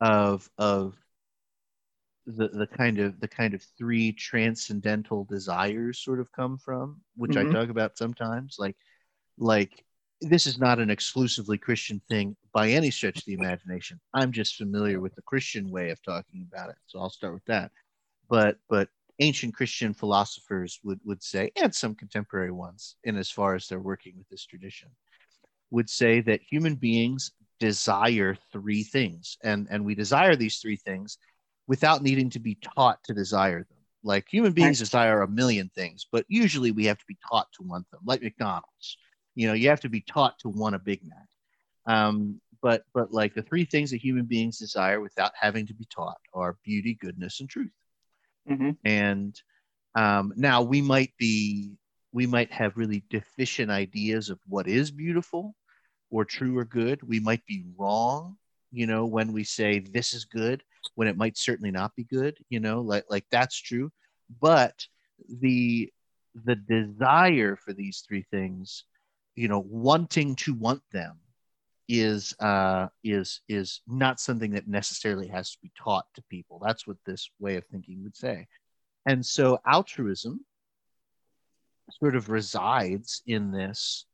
of 0.00 0.50
of 0.58 0.94
the 2.26 2.48
the 2.48 2.66
kind 2.66 2.98
of 2.98 3.18
the 3.20 3.28
kind 3.28 3.54
of 3.54 3.62
three 3.78 4.12
transcendental 4.12 5.24
desires 5.24 5.98
sort 5.98 6.20
of 6.20 6.30
come 6.32 6.58
from, 6.58 7.00
which 7.16 7.36
Mhm. 7.36 7.48
I 7.48 7.52
talk 7.54 7.70
about 7.70 7.96
sometimes. 7.96 8.56
Like 8.58 8.76
like 9.38 9.84
this 10.22 10.46
is 10.46 10.58
not 10.58 10.78
an 10.78 10.90
exclusively 10.90 11.58
Christian 11.58 12.00
thing 12.08 12.36
by 12.52 12.70
any 12.70 12.90
stretch 12.90 13.18
of 13.18 13.24
the 13.24 13.34
imagination. 13.34 14.00
I'm 14.14 14.32
just 14.32 14.56
familiar 14.56 15.00
with 15.00 15.14
the 15.14 15.22
Christian 15.22 15.70
way 15.70 15.90
of 15.90 16.02
talking 16.02 16.46
about 16.50 16.70
it, 16.70 16.76
so 16.86 17.00
I'll 17.00 17.10
start 17.10 17.34
with 17.34 17.44
that. 17.46 17.70
But 18.28 18.58
but 18.68 18.88
ancient 19.18 19.54
Christian 19.54 19.94
philosophers 19.94 20.80
would 20.84 21.00
would 21.04 21.22
say, 21.22 21.50
and 21.56 21.74
some 21.74 21.94
contemporary 21.94 22.52
ones, 22.52 22.96
in 23.04 23.16
as 23.16 23.30
far 23.30 23.54
as 23.54 23.66
they're 23.66 23.80
working 23.80 24.14
with 24.16 24.28
this 24.28 24.46
tradition, 24.46 24.88
would 25.70 25.90
say 25.90 26.20
that 26.20 26.40
human 26.42 26.76
beings 26.76 27.32
desire 27.58 28.36
three 28.52 28.82
things, 28.82 29.38
and 29.42 29.66
and 29.70 29.84
we 29.84 29.94
desire 29.94 30.36
these 30.36 30.58
three 30.58 30.76
things 30.76 31.18
without 31.66 32.02
needing 32.02 32.30
to 32.30 32.40
be 32.40 32.56
taught 32.56 32.98
to 33.04 33.14
desire 33.14 33.58
them. 33.58 33.78
Like 34.04 34.26
human 34.28 34.52
beings 34.52 34.80
desire 34.80 35.22
a 35.22 35.28
million 35.28 35.70
things, 35.74 36.06
but 36.10 36.24
usually 36.28 36.72
we 36.72 36.86
have 36.86 36.98
to 36.98 37.04
be 37.06 37.16
taught 37.28 37.46
to 37.52 37.62
want 37.62 37.88
them, 37.90 38.00
like 38.04 38.22
McDonald's. 38.22 38.98
You 39.34 39.48
know, 39.48 39.54
you 39.54 39.68
have 39.68 39.80
to 39.80 39.88
be 39.88 40.00
taught 40.02 40.38
to 40.40 40.48
want 40.48 40.74
a 40.74 40.78
Big 40.78 41.00
Mac. 41.04 41.28
Um, 41.86 42.40
but 42.60 42.84
but 42.94 43.12
like 43.12 43.34
the 43.34 43.42
three 43.42 43.64
things 43.64 43.90
that 43.90 43.96
human 43.98 44.24
beings 44.24 44.58
desire 44.58 45.00
without 45.00 45.32
having 45.38 45.66
to 45.66 45.74
be 45.74 45.86
taught 45.86 46.18
are 46.32 46.56
beauty, 46.64 46.94
goodness, 46.94 47.40
and 47.40 47.48
truth. 47.48 47.72
Mhm. 48.48 48.76
And 48.84 49.40
um, 49.94 50.32
now 50.36 50.62
we 50.62 50.80
might 50.80 51.12
be 51.18 51.76
we 52.12 52.26
might 52.26 52.52
have 52.52 52.76
really 52.76 53.04
deficient 53.10 53.70
ideas 53.70 54.30
of 54.30 54.38
what 54.46 54.68
is 54.68 54.90
beautiful 54.90 55.54
or 56.10 56.24
true 56.24 56.58
or 56.58 56.64
good. 56.64 57.02
We 57.02 57.20
might 57.20 57.44
be 57.46 57.64
wrong, 57.76 58.36
you 58.70 58.86
know, 58.86 59.06
when 59.06 59.32
we 59.32 59.44
say 59.44 59.80
this 59.80 60.12
is 60.12 60.24
good, 60.26 60.62
when 60.94 61.08
it 61.08 61.16
might 61.16 61.38
certainly 61.38 61.70
not 61.70 61.94
be 61.96 62.04
good, 62.04 62.36
you 62.48 62.60
know, 62.60 62.80
like 62.80 63.04
like 63.08 63.24
that's 63.30 63.56
true. 63.60 63.90
But 64.40 64.86
the 65.28 65.90
the 66.44 66.56
desire 66.56 67.56
for 67.56 67.72
these 67.72 68.04
three 68.06 68.24
things, 68.30 68.84
you 69.34 69.48
know, 69.48 69.64
wanting 69.66 70.36
to 70.36 70.54
want 70.54 70.82
them 70.92 71.18
is 71.88 72.34
uh 72.38 72.86
is 73.02 73.40
is 73.48 73.80
not 73.86 74.20
something 74.20 74.52
that 74.52 74.68
necessarily 74.68 75.26
has 75.26 75.50
to 75.52 75.58
be 75.62 75.72
taught 75.76 76.06
to 76.14 76.22
people. 76.30 76.60
That's 76.64 76.86
what 76.86 76.96
this 77.04 77.28
way 77.38 77.56
of 77.56 77.66
thinking 77.66 78.02
would 78.02 78.16
say. 78.16 78.46
And 79.06 79.24
so 79.24 79.58
altruism 79.66 80.44
sort 81.98 82.16
of 82.16 82.30
resides 82.30 83.22
in 83.26 83.50
this 83.50 84.06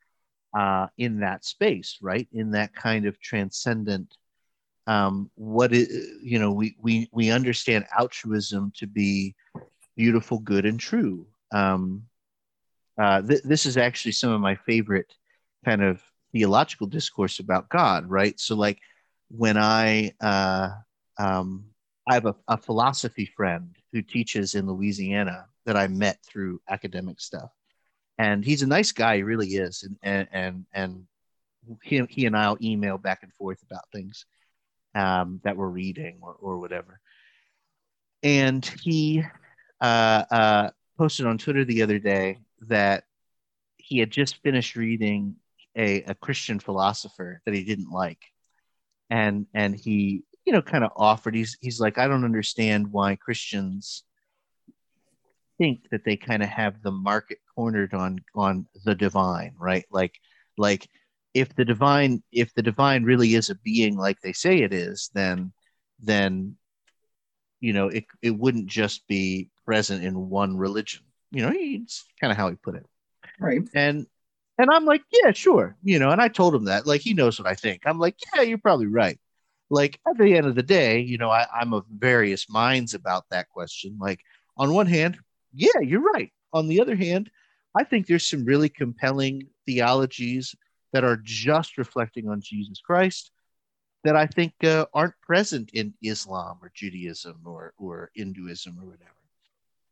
uh, 0.57 0.87
in 0.96 1.20
that 1.20 1.44
space, 1.44 1.98
right? 2.00 2.26
In 2.33 2.50
that 2.52 2.74
kind 2.74 3.07
of 3.07 3.20
transcendent. 3.20 4.16
Um, 4.87 5.31
what 5.35 5.72
is 5.74 6.18
you 6.22 6.38
know 6.38 6.52
we 6.52 6.76
we 6.81 7.09
we 7.12 7.31
understand 7.31 7.87
altruism 7.96 8.72
to 8.76 8.87
be 8.87 9.35
beautiful, 9.96 10.38
good, 10.38 10.64
and 10.64 10.81
true. 10.81 11.26
Um, 11.52 12.04
uh, 12.99 13.23
th- 13.23 13.43
this 13.43 13.67
is 13.67 13.77
actually 13.77 14.13
some 14.13 14.31
of 14.31 14.41
my 14.41 14.55
favorite 14.55 15.15
kind 15.65 15.83
of 15.83 16.03
theological 16.33 16.87
discourse 16.87 17.39
about 17.39 17.69
God, 17.69 18.09
right? 18.09 18.39
So 18.39 18.55
like 18.55 18.79
when 19.31 19.57
I 19.57 20.13
uh, 20.21 20.71
um, 21.19 21.65
I 22.09 22.15
have 22.15 22.27
a, 22.27 22.35
a 22.49 22.57
philosophy 22.57 23.27
friend 23.27 23.77
who 23.93 24.03
teaches 24.03 24.55
in 24.55 24.67
Louisiana 24.67 25.47
that 25.67 25.77
I 25.77 25.87
met 25.87 26.19
through 26.25 26.61
academic 26.69 27.21
stuff. 27.21 27.51
And 28.19 28.45
he's 28.45 28.63
a 28.63 28.67
nice 28.67 28.91
guy 28.93 29.17
he 29.17 29.23
really 29.23 29.49
is. 29.49 29.83
And 29.85 29.97
and 30.03 30.29
and, 30.33 30.67
and 30.73 31.07
he, 31.83 32.03
he 32.09 32.27
and 32.27 32.37
i'll 32.37 32.57
email 32.63 32.97
back 32.97 33.23
and 33.23 33.33
forth 33.35 33.63
about 33.63 33.91
things 33.93 34.25
um, 34.95 35.41
that 35.45 35.57
we're 35.57 35.69
reading 35.69 36.19
or, 36.23 36.35
or 36.41 36.59
whatever. 36.59 37.01
And 38.23 38.65
he 38.83 39.23
uh, 39.81 40.25
uh, 40.31 40.71
posted 40.97 41.27
on 41.27 41.39
twitter 41.39 41.65
the 41.65 41.83
other 41.83 41.99
day 41.99 42.39
that 42.62 43.05
he 43.77 43.99
had 43.99 44.11
just 44.11 44.42
finished 44.42 44.77
reading 44.77 45.37
a, 45.77 46.03
a 46.03 46.14
christian 46.14 46.59
philosopher 46.59 47.40
that 47.44 47.55
he 47.55 47.64
didn't 47.64 47.90
like. 47.90 48.21
And 49.11 49.47
and 49.55 49.75
he 49.75 50.23
you 50.44 50.53
know 50.53 50.62
kind 50.62 50.85
of 50.85 50.92
offered 50.97 51.35
he's 51.35 51.57
he's 51.61 51.81
like 51.81 51.99
i 51.99 52.09
don't 52.09 52.25
understand 52.25 52.90
why 52.90 53.16
christians 53.16 54.05
think 55.59 55.90
that 55.90 56.05
they 56.05 56.16
kind 56.16 56.42
of 56.42 56.49
have 56.49 56.81
the 56.83 56.90
market 56.90 57.38
cornered 57.55 57.92
on 57.92 58.21
on 58.35 58.66
the 58.85 58.94
divine 58.94 59.55
right? 59.59 59.85
Like 59.90 60.14
like 60.57 60.88
if 61.35 61.55
the 61.55 61.64
divine 61.64 62.23
if 62.33 62.55
the 62.55 62.62
divine 62.62 63.03
really 63.05 63.35
is 63.35 63.51
a 63.51 63.57
being 63.57 63.97
like 63.97 64.21
they 64.21 64.33
say 64.33 64.62
it 64.62 64.73
is 64.73 65.11
then 65.12 65.53
then 66.01 66.57
you 67.61 67.73
know 67.73 67.88
it, 67.88 68.05
it 68.23 68.31
wouldn't 68.31 68.66
just 68.66 69.07
be 69.09 69.51
present 69.66 70.03
in 70.05 70.31
one 70.31 70.57
religion 70.57 71.03
you 71.31 71.43
know 71.43 71.53
it's 71.55 72.05
kind 72.21 72.31
of 72.31 72.37
how 72.37 72.49
he 72.49 72.57
put 72.57 72.75
it. 72.75 72.87
Right. 73.38 73.62
And 73.75 74.07
and 74.59 74.71
i'm 74.71 74.85
like 74.85 75.03
yeah 75.12 75.31
sure 75.31 75.77
you 75.85 75.99
know 76.01 76.11
and 76.11 76.21
i 76.21 76.27
told 76.29 76.55
him 76.55 76.64
that 76.64 76.87
like 76.87 77.01
he 77.01 77.14
knows 77.14 77.38
what 77.38 77.49
i 77.49 77.55
think. 77.55 77.83
I'm 77.87 77.99
like 77.99 78.17
yeah 78.35 78.43
you're 78.43 78.59
probably 78.59 78.87
right. 78.87 79.19
Like 79.71 80.01
at 80.09 80.17
the 80.17 80.35
end 80.35 80.47
of 80.47 80.55
the 80.55 80.62
day 80.62 81.01
you 81.01 81.19
know 81.19 81.31
I, 81.31 81.47
i'm 81.55 81.73
of 81.73 81.85
various 81.87 82.49
minds 82.49 82.95
about 82.95 83.25
that 83.31 83.49
question. 83.49 83.99
Like 84.01 84.21
on 84.57 84.75
one 84.75 84.87
hand 84.87 85.19
yeah 85.55 85.81
you're 85.83 86.01
right. 86.01 86.33
On 86.53 86.67
the 86.67 86.81
other 86.81 86.97
hand 86.97 87.31
i 87.77 87.85
think 87.85 88.07
there's 88.07 88.27
some 88.27 88.45
really 88.45 88.69
compelling 88.69 89.47
theologies 89.67 90.55
that 90.93 91.05
are 91.05 91.21
just 91.23 91.79
reflecting 91.79 92.29
on 92.29 92.41
jesus 92.41 92.81
christ 92.81 93.31
that 94.05 94.17
i 94.17 94.27
think 94.27 94.53
uh, 94.64 94.87
aren't 94.95 95.21
present 95.23 95.71
in 95.75 95.93
islam 96.03 96.59
or 96.62 96.73
judaism 96.75 97.41
or 97.45 97.73
or 97.79 98.11
hinduism 98.14 98.79
or 98.81 98.87
whatever 98.87 99.17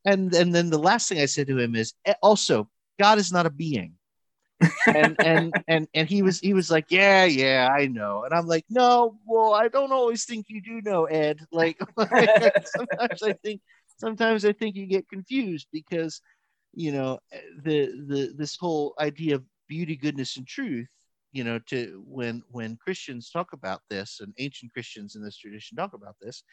and 0.06 0.34
and 0.34 0.54
then 0.54 0.70
the 0.70 0.78
last 0.78 1.08
thing 1.08 1.20
i 1.20 1.26
said 1.26 1.48
to 1.48 1.58
him 1.58 1.76
is 1.76 1.94
"Eh, 2.06 2.14
also 2.22 2.68
god 2.98 3.18
is 3.18 3.32
not 3.32 3.46
a 3.46 3.50
being. 3.50 3.94
And 4.94 5.16
and 5.22 5.54
and 5.68 5.88
and 5.94 6.08
he 6.08 6.22
was 6.22 6.40
he 6.40 6.54
was 6.54 6.70
like 6.70 6.86
yeah 6.90 7.24
yeah 7.26 7.68
i 7.70 7.86
know. 7.86 8.24
And 8.24 8.32
i'm 8.34 8.46
like 8.46 8.64
no 8.70 9.18
well 9.26 9.54
i 9.54 9.68
don't 9.68 9.92
always 9.92 10.24
think 10.24 10.46
you 10.48 10.62
do 10.62 10.80
know 10.82 11.04
ed. 11.06 11.40
Like 11.52 11.78
sometimes 12.64 13.22
i 13.22 13.32
think 13.44 13.60
sometimes 13.98 14.44
i 14.44 14.52
think 14.52 14.76
you 14.76 14.86
get 14.86 15.08
confused 15.08 15.68
because 15.72 16.20
you 16.74 16.92
know 16.92 17.18
the 17.64 17.86
the 18.08 18.32
this 18.36 18.56
whole 18.56 18.94
idea 19.00 19.36
of 19.36 19.44
beauty 19.68 19.96
goodness 19.96 20.36
and 20.36 20.46
truth 20.46 20.88
you 21.32 21.44
know 21.44 21.58
to 21.66 22.02
when 22.06 22.42
when 22.50 22.76
christians 22.76 23.30
talk 23.30 23.52
about 23.52 23.80
this 23.90 24.20
and 24.20 24.32
ancient 24.38 24.72
christians 24.72 25.16
in 25.16 25.22
this 25.24 25.36
tradition 25.38 25.76
talk 25.76 25.94
about 25.94 26.16
this 26.20 26.44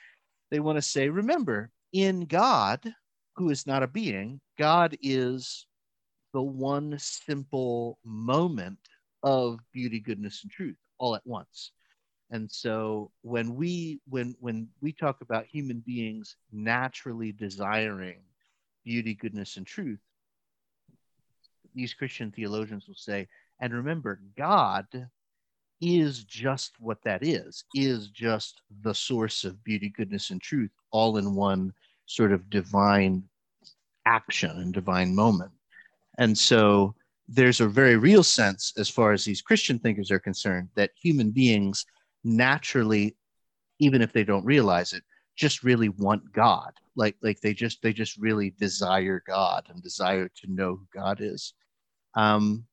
they 0.51 0.59
want 0.59 0.77
to 0.77 0.81
say 0.81 1.09
remember 1.09 1.69
in 1.93 2.25
god 2.25 2.79
who 3.35 3.49
is 3.49 3.67
not 3.67 3.83
a 3.83 3.87
being 3.87 4.39
god 4.57 4.97
is 5.01 5.65
the 6.33 6.41
one 6.41 6.97
simple 6.97 7.99
moment 8.03 8.79
of 9.21 9.59
beauty 9.71 9.99
goodness 9.99 10.43
and 10.43 10.51
truth 10.51 10.75
all 10.97 11.15
at 11.15 11.25
once. 11.25 11.71
And 12.31 12.51
so 12.51 13.11
when 13.21 13.55
we 13.55 13.99
when 14.09 14.35
when 14.39 14.67
we 14.81 14.91
talk 14.91 15.21
about 15.21 15.45
human 15.45 15.79
beings 15.85 16.35
naturally 16.51 17.31
desiring 17.31 18.21
beauty 18.83 19.13
goodness 19.13 19.55
and 19.55 19.65
truth 19.65 19.99
these 21.73 21.93
christian 21.93 22.31
theologians 22.31 22.87
will 22.87 22.95
say 22.95 23.27
and 23.59 23.73
remember, 23.73 24.19
God 24.35 24.87
is 25.79 26.25
just 26.25 26.73
what 26.79 27.01
that 27.03 27.23
is, 27.23 27.63
is 27.73 28.09
just 28.09 28.61
the 28.81 28.93
source 28.93 29.45
of 29.45 29.63
beauty, 29.63 29.87
goodness, 29.87 30.31
and 30.31 30.41
truth, 30.41 30.71
all 30.91 31.15
in 31.15 31.33
one 31.33 31.73
sort 32.05 32.31
of 32.31 32.49
divine 32.49 33.23
action 34.05 34.51
and 34.51 34.73
divine 34.73 35.15
moment. 35.15 35.51
And 36.17 36.37
so 36.37 36.95
there's 37.27 37.61
a 37.61 37.67
very 37.67 37.97
real 37.97 38.23
sense, 38.23 38.73
as 38.77 38.89
far 38.89 39.13
as 39.13 39.23
these 39.23 39.41
Christian 39.41 39.79
thinkers 39.79 40.11
are 40.11 40.19
concerned, 40.19 40.69
that 40.75 40.91
human 40.95 41.31
beings 41.31 41.85
naturally, 42.23 43.15
even 43.79 44.01
if 44.01 44.13
they 44.13 44.23
don't 44.23 44.45
realize 44.45 44.93
it, 44.93 45.03
just 45.35 45.63
really 45.63 45.89
want 45.89 46.31
God. 46.31 46.73
Like 46.95 47.15
like 47.21 47.41
they 47.41 47.53
just 47.53 47.81
they 47.81 47.91
just 47.91 48.17
really 48.17 48.51
desire 48.51 49.23
God 49.25 49.65
and 49.69 49.81
desire 49.81 50.27
to 50.27 50.51
know 50.51 50.75
who 50.75 50.87
God 50.93 51.21
is. 51.21 51.53
Um, 52.13 52.65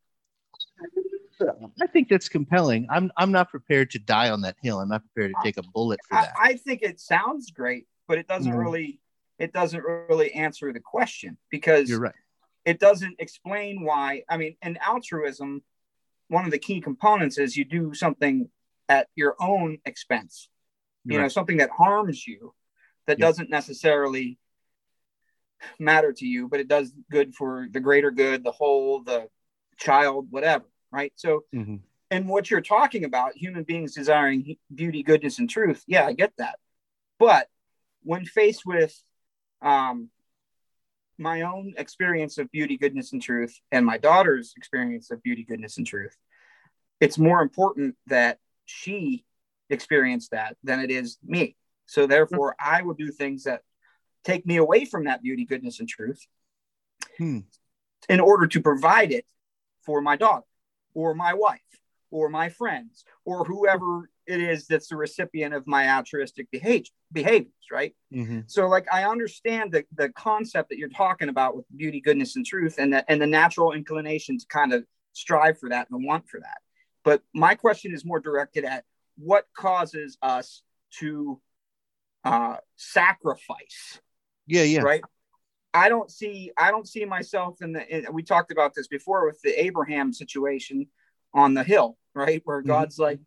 I 1.80 1.86
think 1.86 2.08
that's 2.08 2.28
compelling. 2.28 2.86
I'm 2.90 3.10
I'm 3.16 3.32
not 3.32 3.50
prepared 3.50 3.90
to 3.92 3.98
die 3.98 4.28
on 4.28 4.42
that 4.42 4.56
hill. 4.62 4.80
I'm 4.80 4.90
not 4.90 5.02
prepared 5.06 5.32
to 5.32 5.42
take 5.42 5.56
a 5.56 5.62
bullet 5.62 6.00
for 6.06 6.16
that. 6.16 6.34
I, 6.38 6.50
I 6.50 6.54
think 6.56 6.82
it 6.82 7.00
sounds 7.00 7.50
great, 7.50 7.86
but 8.06 8.18
it 8.18 8.28
doesn't 8.28 8.52
mm. 8.52 8.58
really 8.58 9.00
it 9.40 9.52
doesn't 9.52 9.82
really 9.82 10.32
answer 10.32 10.72
the 10.72 10.80
question 10.80 11.36
because 11.50 11.88
you're 11.88 12.00
right. 12.00 12.14
It 12.64 12.78
doesn't 12.78 13.16
explain 13.18 13.84
why. 13.84 14.22
I 14.28 14.36
mean, 14.36 14.56
in 14.62 14.76
altruism, 14.76 15.62
one 16.28 16.44
of 16.44 16.50
the 16.50 16.58
key 16.58 16.80
components 16.80 17.38
is 17.38 17.56
you 17.56 17.64
do 17.64 17.94
something 17.94 18.50
at 18.88 19.08
your 19.16 19.34
own 19.40 19.78
expense. 19.86 20.48
You're 21.04 21.20
you 21.20 21.22
know, 21.22 21.28
something 21.28 21.56
that 21.56 21.70
harms 21.70 22.26
you 22.26 22.54
that 23.06 23.18
doesn't 23.18 23.48
necessarily 23.48 24.38
matter 25.78 26.12
to 26.12 26.26
you, 26.26 26.48
but 26.48 26.60
it 26.60 26.68
does 26.68 26.92
good 27.10 27.34
for 27.34 27.66
the 27.70 27.80
greater 27.80 28.10
good, 28.10 28.44
the 28.44 28.52
whole, 28.52 29.02
the 29.02 29.28
child, 29.78 30.26
whatever 30.30 30.66
right? 30.90 31.12
So, 31.16 31.44
mm-hmm. 31.54 31.76
and 32.10 32.28
what 32.28 32.50
you're 32.50 32.60
talking 32.60 33.04
about, 33.04 33.36
human 33.36 33.64
beings 33.64 33.94
desiring 33.94 34.56
beauty, 34.74 35.02
goodness, 35.02 35.38
and 35.38 35.48
truth, 35.48 35.82
yeah, 35.86 36.06
I 36.06 36.12
get 36.12 36.32
that. 36.38 36.58
But 37.18 37.48
when 38.02 38.24
faced 38.24 38.64
with 38.66 38.96
um, 39.62 40.08
my 41.18 41.42
own 41.42 41.74
experience 41.76 42.38
of 42.38 42.50
beauty, 42.50 42.76
goodness, 42.78 43.12
and 43.12 43.22
truth, 43.22 43.58
and 43.70 43.84
my 43.84 43.98
daughter's 43.98 44.54
experience 44.56 45.10
of 45.10 45.22
beauty, 45.22 45.44
goodness, 45.44 45.76
and 45.76 45.86
truth, 45.86 46.16
it's 47.00 47.18
more 47.18 47.42
important 47.42 47.96
that 48.06 48.38
she 48.64 49.24
experience 49.68 50.28
that 50.30 50.56
than 50.64 50.80
it 50.80 50.90
is 50.90 51.18
me. 51.22 51.56
So 51.86 52.06
therefore, 52.06 52.56
mm-hmm. 52.60 52.74
I 52.76 52.82
will 52.82 52.94
do 52.94 53.10
things 53.10 53.44
that 53.44 53.62
take 54.24 54.46
me 54.46 54.56
away 54.56 54.84
from 54.84 55.04
that 55.04 55.22
beauty, 55.22 55.44
goodness, 55.44 55.80
and 55.80 55.88
truth 55.88 56.26
hmm. 57.18 57.40
in 58.08 58.20
order 58.20 58.46
to 58.46 58.60
provide 58.60 59.12
it 59.12 59.26
for 59.82 60.00
my 60.00 60.16
daughter 60.16 60.46
or 60.94 61.14
my 61.14 61.34
wife 61.34 61.60
or 62.10 62.28
my 62.28 62.48
friends 62.48 63.04
or 63.24 63.44
whoever 63.44 64.10
it 64.26 64.40
is 64.40 64.66
that's 64.66 64.88
the 64.88 64.96
recipient 64.96 65.54
of 65.54 65.66
my 65.66 65.88
altruistic 65.88 66.50
behavior, 66.50 66.90
behaviors, 67.12 67.52
right? 67.70 67.94
Mm-hmm. 68.12 68.40
So, 68.46 68.68
like, 68.68 68.86
I 68.92 69.04
understand 69.04 69.72
the, 69.72 69.84
the 69.94 70.10
concept 70.10 70.68
that 70.70 70.78
you're 70.78 70.88
talking 70.88 71.28
about 71.28 71.56
with 71.56 71.64
beauty, 71.76 72.00
goodness, 72.00 72.36
and 72.36 72.46
truth, 72.46 72.76
and 72.78 72.92
the, 72.92 73.10
and 73.10 73.20
the 73.20 73.26
natural 73.26 73.72
inclination 73.72 74.38
to 74.38 74.46
kind 74.46 74.72
of 74.72 74.84
strive 75.12 75.58
for 75.58 75.68
that 75.70 75.88
and 75.90 76.04
want 76.04 76.28
for 76.28 76.40
that. 76.40 76.58
But 77.04 77.22
my 77.34 77.54
question 77.54 77.92
is 77.92 78.04
more 78.04 78.20
directed 78.20 78.64
at 78.64 78.84
what 79.16 79.46
causes 79.56 80.16
us 80.22 80.62
to 80.98 81.40
uh, 82.24 82.56
sacrifice. 82.76 84.00
Yeah, 84.46 84.62
yeah. 84.62 84.80
Right. 84.80 85.02
I 85.72 85.88
don't 85.88 86.10
see 86.10 86.50
I 86.56 86.70
don't 86.70 86.88
see 86.88 87.04
myself 87.04 87.62
in 87.62 87.72
the 87.72 87.86
in, 87.86 88.12
we 88.12 88.22
talked 88.22 88.50
about 88.50 88.74
this 88.74 88.88
before 88.88 89.26
with 89.26 89.40
the 89.42 89.62
Abraham 89.62 90.12
situation 90.12 90.88
on 91.32 91.54
the 91.54 91.62
hill, 91.62 91.96
right? 92.14 92.42
Where 92.44 92.60
mm-hmm. 92.60 92.68
God's 92.68 92.98
like 92.98 93.20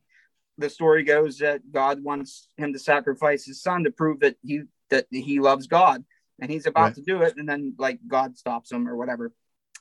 the 0.57 0.69
story 0.69 1.03
goes 1.03 1.39
that 1.39 1.71
God 1.71 2.03
wants 2.03 2.47
him 2.57 2.73
to 2.73 2.79
sacrifice 2.79 3.45
his 3.45 3.61
son 3.61 3.83
to 3.83 3.91
prove 3.91 4.19
that 4.19 4.35
he 4.43 4.63
that 4.89 5.07
he 5.09 5.39
loves 5.39 5.67
God 5.67 6.03
and 6.39 6.51
he's 6.51 6.67
about 6.67 6.81
right. 6.81 6.95
to 6.95 7.01
do 7.01 7.21
it 7.21 7.35
and 7.37 7.47
then 7.47 7.73
like 7.77 7.99
God 8.07 8.37
stops 8.37 8.71
him 8.71 8.87
or 8.87 8.95
whatever. 8.95 9.33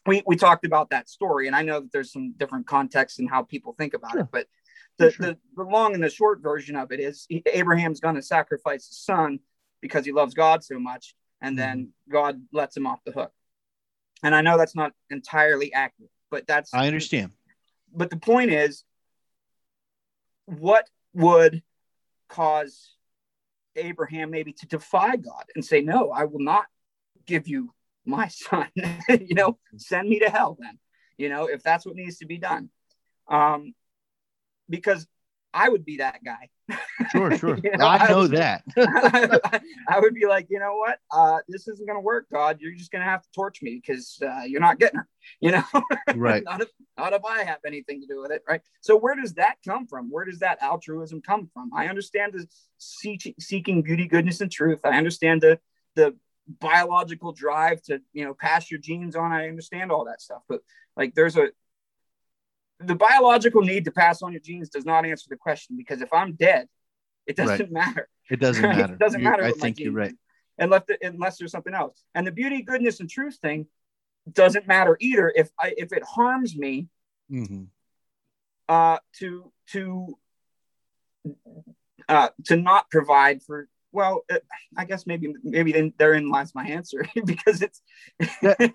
We 0.06 0.22
we 0.26 0.36
talked 0.36 0.64
about 0.64 0.90
that 0.90 1.08
story 1.08 1.46
and 1.46 1.54
I 1.54 1.62
know 1.62 1.80
that 1.80 1.92
there's 1.92 2.12
some 2.12 2.32
different 2.36 2.66
context 2.66 3.20
in 3.20 3.28
how 3.28 3.42
people 3.42 3.74
think 3.76 3.94
about 3.94 4.12
sure. 4.12 4.20
it, 4.22 4.28
but 4.32 4.46
the, 4.98 5.10
sure. 5.10 5.26
the 5.26 5.38
the 5.56 5.64
long 5.64 5.94
and 5.94 6.02
the 6.02 6.10
short 6.10 6.40
version 6.40 6.76
of 6.76 6.92
it 6.92 7.00
is 7.00 7.26
Abraham's 7.46 8.00
going 8.00 8.14
to 8.14 8.22
sacrifice 8.22 8.88
his 8.88 8.98
son 8.98 9.40
because 9.80 10.04
he 10.04 10.12
loves 10.12 10.34
God 10.34 10.64
so 10.64 10.78
much 10.78 11.14
and 11.42 11.58
then 11.58 11.78
mm-hmm. 11.78 12.12
God 12.12 12.42
lets 12.52 12.76
him 12.76 12.86
off 12.86 13.00
the 13.04 13.12
hook. 13.12 13.32
And 14.22 14.34
I 14.34 14.40
know 14.40 14.56
that's 14.56 14.76
not 14.76 14.92
entirely 15.10 15.72
accurate, 15.72 16.10
but 16.30 16.46
that's 16.46 16.72
I 16.72 16.86
understand. 16.86 17.32
But 17.94 18.08
the 18.08 18.16
point 18.16 18.52
is, 18.52 18.84
what 20.46 20.88
would 21.14 21.62
cause 22.28 22.94
Abraham 23.76 24.30
maybe 24.30 24.52
to 24.54 24.66
defy 24.66 25.16
God 25.16 25.44
and 25.54 25.64
say, 25.64 25.80
No, 25.80 26.10
I 26.10 26.24
will 26.24 26.40
not 26.40 26.66
give 27.26 27.48
you 27.48 27.72
my 28.04 28.28
son. 28.28 28.68
you 29.08 29.34
know, 29.34 29.58
send 29.76 30.08
me 30.08 30.18
to 30.20 30.30
hell 30.30 30.56
then, 30.58 30.78
you 31.16 31.28
know, 31.28 31.46
if 31.46 31.62
that's 31.62 31.86
what 31.86 31.96
needs 31.96 32.18
to 32.18 32.26
be 32.26 32.38
done. 32.38 32.70
Um, 33.28 33.74
because 34.68 35.06
I 35.54 35.68
would 35.68 35.84
be 35.84 35.98
that 35.98 36.20
guy. 36.24 36.48
Sure, 37.10 37.36
sure. 37.38 37.58
you 37.62 37.76
know, 37.76 37.86
I 37.86 38.08
know 38.08 38.22
I 38.22 38.26
that. 38.28 38.62
I, 39.88 40.00
would 40.00 40.14
be 40.14 40.26
like, 40.26 40.46
you 40.50 40.58
know 40.58 40.76
what? 40.76 40.98
Uh, 41.10 41.40
this 41.48 41.68
isn't 41.68 41.86
going 41.86 41.96
to 41.96 42.02
work, 42.02 42.26
God. 42.32 42.58
You're 42.60 42.74
just 42.74 42.90
going 42.90 43.04
to 43.04 43.10
have 43.10 43.22
to 43.22 43.28
torch 43.34 43.62
me 43.62 43.80
because 43.84 44.18
uh, 44.22 44.42
you're 44.46 44.60
not 44.60 44.78
getting 44.78 44.98
her. 44.98 45.08
You 45.40 45.52
know, 45.52 45.64
right? 46.14 46.42
not, 46.44 46.62
if, 46.62 46.68
not 46.98 47.12
if 47.12 47.24
I 47.24 47.44
have 47.44 47.58
anything 47.66 48.00
to 48.00 48.06
do 48.06 48.20
with 48.20 48.32
it, 48.32 48.42
right? 48.48 48.60
So 48.80 48.96
where 48.96 49.14
does 49.14 49.34
that 49.34 49.56
come 49.66 49.86
from? 49.86 50.10
Where 50.10 50.24
does 50.24 50.40
that 50.40 50.62
altruism 50.62 51.20
come 51.22 51.48
from? 51.52 51.70
I 51.74 51.88
understand 51.88 52.32
the 52.32 52.46
see- 52.78 53.34
seeking 53.38 53.82
beauty, 53.82 54.08
goodness, 54.08 54.40
and 54.40 54.50
truth. 54.50 54.80
I 54.84 54.96
understand 54.98 55.42
the 55.42 55.58
the 55.94 56.16
biological 56.60 57.32
drive 57.32 57.82
to 57.82 58.00
you 58.12 58.24
know 58.24 58.34
pass 58.34 58.70
your 58.70 58.80
genes 58.80 59.16
on. 59.16 59.32
I 59.32 59.48
understand 59.48 59.92
all 59.92 60.06
that 60.06 60.20
stuff, 60.20 60.42
but 60.48 60.60
like 60.96 61.14
there's 61.14 61.36
a 61.36 61.48
the 62.84 62.94
biological 62.94 63.62
need 63.62 63.84
to 63.84 63.90
pass 63.92 64.22
on 64.22 64.32
your 64.32 64.40
genes 64.40 64.68
does 64.68 64.84
not 64.84 65.06
answer 65.06 65.26
the 65.28 65.36
question 65.36 65.76
because 65.76 66.00
if 66.00 66.12
I'm 66.12 66.34
dead, 66.34 66.68
it 67.26 67.36
doesn't 67.36 67.72
right. 67.72 67.72
matter. 67.72 68.08
It 68.30 68.40
doesn't 68.40 68.62
matter. 68.62 68.94
it 68.94 68.98
doesn't 68.98 69.20
you're, 69.22 69.30
matter. 69.30 69.44
I 69.44 69.52
think 69.52 69.78
you're 69.78 69.92
right. 69.92 70.14
Unless, 70.58 70.82
the, 70.86 70.98
unless 71.02 71.38
there's 71.38 71.52
something 71.52 71.74
else. 71.74 72.04
And 72.14 72.26
the 72.26 72.32
beauty, 72.32 72.62
goodness, 72.62 73.00
and 73.00 73.08
truth 73.08 73.38
thing 73.40 73.66
doesn't 74.30 74.66
matter 74.66 74.96
either 75.00 75.32
if 75.34 75.50
I 75.58 75.74
if 75.76 75.92
it 75.92 76.04
harms 76.04 76.56
me 76.56 76.88
mm-hmm. 77.30 77.64
uh, 78.68 78.98
to 79.18 79.52
to 79.72 80.18
uh, 82.08 82.28
to 82.44 82.56
not 82.56 82.90
provide 82.90 83.42
for 83.42 83.68
well, 83.92 84.24
uh, 84.30 84.38
I 84.76 84.84
guess 84.84 85.06
maybe 85.06 85.34
maybe 85.42 85.72
then 85.72 85.92
therein 85.98 86.30
lies 86.30 86.54
my 86.54 86.64
answer 86.64 87.06
because 87.24 87.62
it's. 87.62 87.82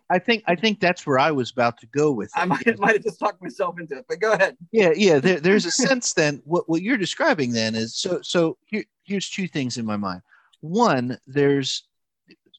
I 0.09 0.19
think 0.19 0.43
I 0.47 0.55
think 0.55 0.79
that's 0.79 1.05
where 1.05 1.19
I 1.19 1.31
was 1.31 1.51
about 1.51 1.79
to 1.79 1.87
go 1.87 2.11
with. 2.11 2.29
It. 2.35 2.39
I 2.39 2.45
might, 2.45 2.79
might 2.79 2.93
have 2.93 3.03
just 3.03 3.19
talked 3.19 3.41
myself 3.41 3.79
into 3.79 3.97
it, 3.97 4.05
but 4.07 4.19
go 4.19 4.33
ahead. 4.33 4.55
Yeah, 4.71 4.91
yeah. 4.95 5.19
There, 5.19 5.39
there's 5.39 5.65
a 5.65 5.71
sense 5.87 6.13
then. 6.13 6.41
What 6.45 6.69
what 6.69 6.81
you're 6.81 6.97
describing 6.97 7.51
then 7.51 7.75
is 7.75 7.97
so 7.97 8.19
so. 8.21 8.57
Here, 8.65 8.85
here's 9.03 9.29
two 9.29 9.47
things 9.47 9.77
in 9.77 9.85
my 9.85 9.97
mind. 9.97 10.21
One, 10.61 11.17
there's 11.27 11.87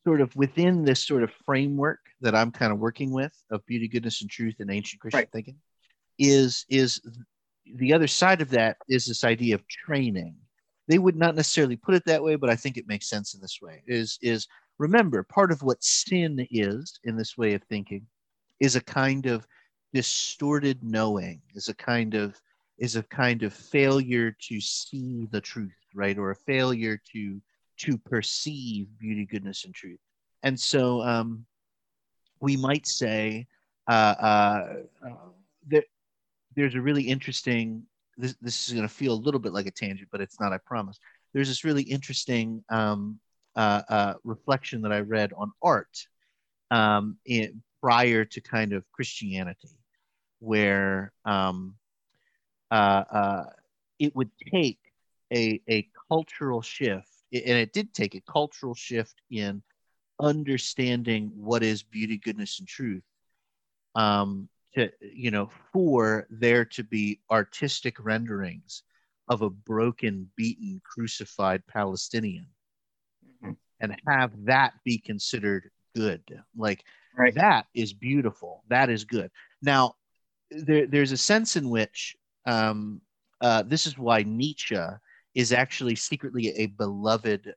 sort 0.05 0.21
of 0.21 0.35
within 0.37 0.85
this 0.85 1.05
sort 1.05 1.23
of 1.23 1.31
framework 1.45 2.01
that 2.21 2.35
I'm 2.35 2.51
kind 2.51 2.73
of 2.73 2.79
working 2.79 3.13
with 3.13 3.33
of 3.51 3.65
beauty, 3.67 3.89
goodness, 3.89 4.21
and 4.21 4.31
truth 4.31 4.57
in 4.59 4.71
ancient 4.71 5.01
Christian 5.01 5.21
right. 5.21 5.33
thinking, 5.33 5.57
is 6.19 6.65
is 6.69 7.01
the 7.77 7.93
other 7.93 8.07
side 8.07 8.41
of 8.41 8.51
that 8.51 8.79
is 8.89 9.07
this 9.07 9.25
idea 9.25 9.55
of 9.55 9.67
training 9.69 10.35
they 10.89 10.99
would 10.99 11.17
not 11.17 11.37
necessarily 11.37 11.77
put 11.77 11.95
it 11.95 12.05
that 12.07 12.23
way, 12.23 12.37
but 12.37 12.51
I 12.51 12.57
think 12.57 12.77
it 12.77 12.89
makes 12.89 13.09
sense 13.09 13.35
in 13.35 13.41
this 13.41 13.59
way. 13.63 13.83
Is 13.87 14.19
is 14.23 14.49
remember 14.79 15.23
part 15.23 15.53
of 15.53 15.63
what 15.63 15.83
sin 15.85 16.47
is 16.51 16.99
in 17.05 17.17
this 17.17 17.37
way 17.37 17.55
of 17.55 17.63
thinking 17.65 18.07
is 18.61 18.75
a 18.75 18.81
kind 18.81 19.27
of 19.27 19.47
distorted 19.93 20.83
knowing, 20.83 21.41
is 21.55 21.69
a 21.69 21.75
kind 21.75 22.15
of 22.15 22.41
is 22.79 22.97
a 22.97 23.03
kind 23.03 23.43
of 23.43 23.53
failure 23.53 24.35
to 24.49 24.61
see 24.61 25.27
the 25.31 25.41
truth, 25.41 25.77
right, 25.95 26.19
or 26.19 26.31
a 26.31 26.37
failure 26.37 27.01
to 27.13 27.41
to 27.79 27.99
perceive 27.99 28.89
beauty, 28.99 29.25
goodness, 29.25 29.65
and 29.65 29.75
truth. 29.75 30.01
And 30.43 30.59
so 30.59 31.03
um, 31.03 31.45
we 32.41 32.57
might 32.57 32.87
say 32.87 33.47
uh, 33.89 34.15
uh, 34.19 34.77
uh, 35.05 35.11
that 35.69 35.85
there's 36.57 36.75
a 36.75 36.81
really 36.81 37.03
interesting. 37.03 37.85
This 38.19 38.35
this 38.43 38.67
is 38.69 38.75
going 38.75 38.87
to 38.87 38.93
feel 38.93 39.15
a 39.15 39.25
little 39.25 39.41
bit 39.41 39.53
like 39.53 39.67
a 39.67 39.71
tangent, 39.71 40.09
but 40.13 40.21
it's 40.21 40.41
not. 40.41 40.53
I 40.53 40.59
promise. 40.59 40.99
There's 41.33 41.49
this 41.49 41.65
really 41.65 41.83
interesting 41.83 42.65
um, 42.69 43.21
uh, 43.57 43.83
uh, 43.89 44.15
reflection 44.25 44.83
that 44.83 44.93
I 44.93 45.01
read 45.01 45.33
on 45.37 45.53
art 45.63 46.07
um, 46.71 47.17
in, 47.25 47.63
prior 47.81 48.25
to 48.25 48.41
kind 48.41 48.73
of 48.73 48.85
Christianity, 48.93 49.71
where 50.41 51.13
um, 51.25 51.77
uh, 52.71 53.05
uh, 53.11 53.45
it 53.99 54.15
would 54.17 54.31
take 54.53 54.79
a, 55.33 55.61
a 55.69 55.89
cultural 56.11 56.63
shift, 56.63 57.09
and 57.33 57.59
it 57.59 57.73
did 57.73 57.95
take 57.95 58.15
a 58.15 58.21
cultural 58.21 58.75
shift 58.75 59.15
in 59.31 59.63
understanding 60.21 61.31
what 61.35 61.63
is 61.63 61.83
beauty, 61.83 62.19
goodness, 62.19 62.59
and 62.59 62.69
truth. 62.69 63.03
Um, 63.95 64.49
to 64.75 64.91
you 65.01 65.31
know, 65.31 65.51
for 65.73 66.27
there 66.31 66.65
to 66.65 66.85
be 66.85 67.21
artistic 67.31 67.97
renderings 67.99 68.83
of 69.29 69.43
a 69.43 69.51
broken, 69.51 70.31
beaten, 70.37 70.81
crucified 70.85 71.67
Palestinian, 71.67 72.47
mm-hmm. 73.43 73.53
and 73.81 73.97
have 74.07 74.33
that 74.45 74.75
be 74.85 74.99
considered 74.99 75.71
good. 75.95 76.23
Like 76.57 76.85
right. 77.17 77.35
that 77.35 77.67
is 77.75 77.93
beautiful. 77.93 78.65
That 78.69 78.91
is 78.91 79.05
good. 79.05 79.31
Now, 79.63 79.97
there, 80.51 80.87
there's 80.87 81.13
a 81.13 81.17
sense 81.17 81.57
in 81.57 81.69
which 81.69 82.17
um, 82.47 83.01
uh, 83.41 83.63
this 83.63 83.87
is 83.87 83.99
why 83.99 84.23
Nietzsche 84.23 84.81
is 85.35 85.53
actually 85.53 85.95
secretly 85.95 86.49
a 86.57 86.67
beloved 86.67 87.55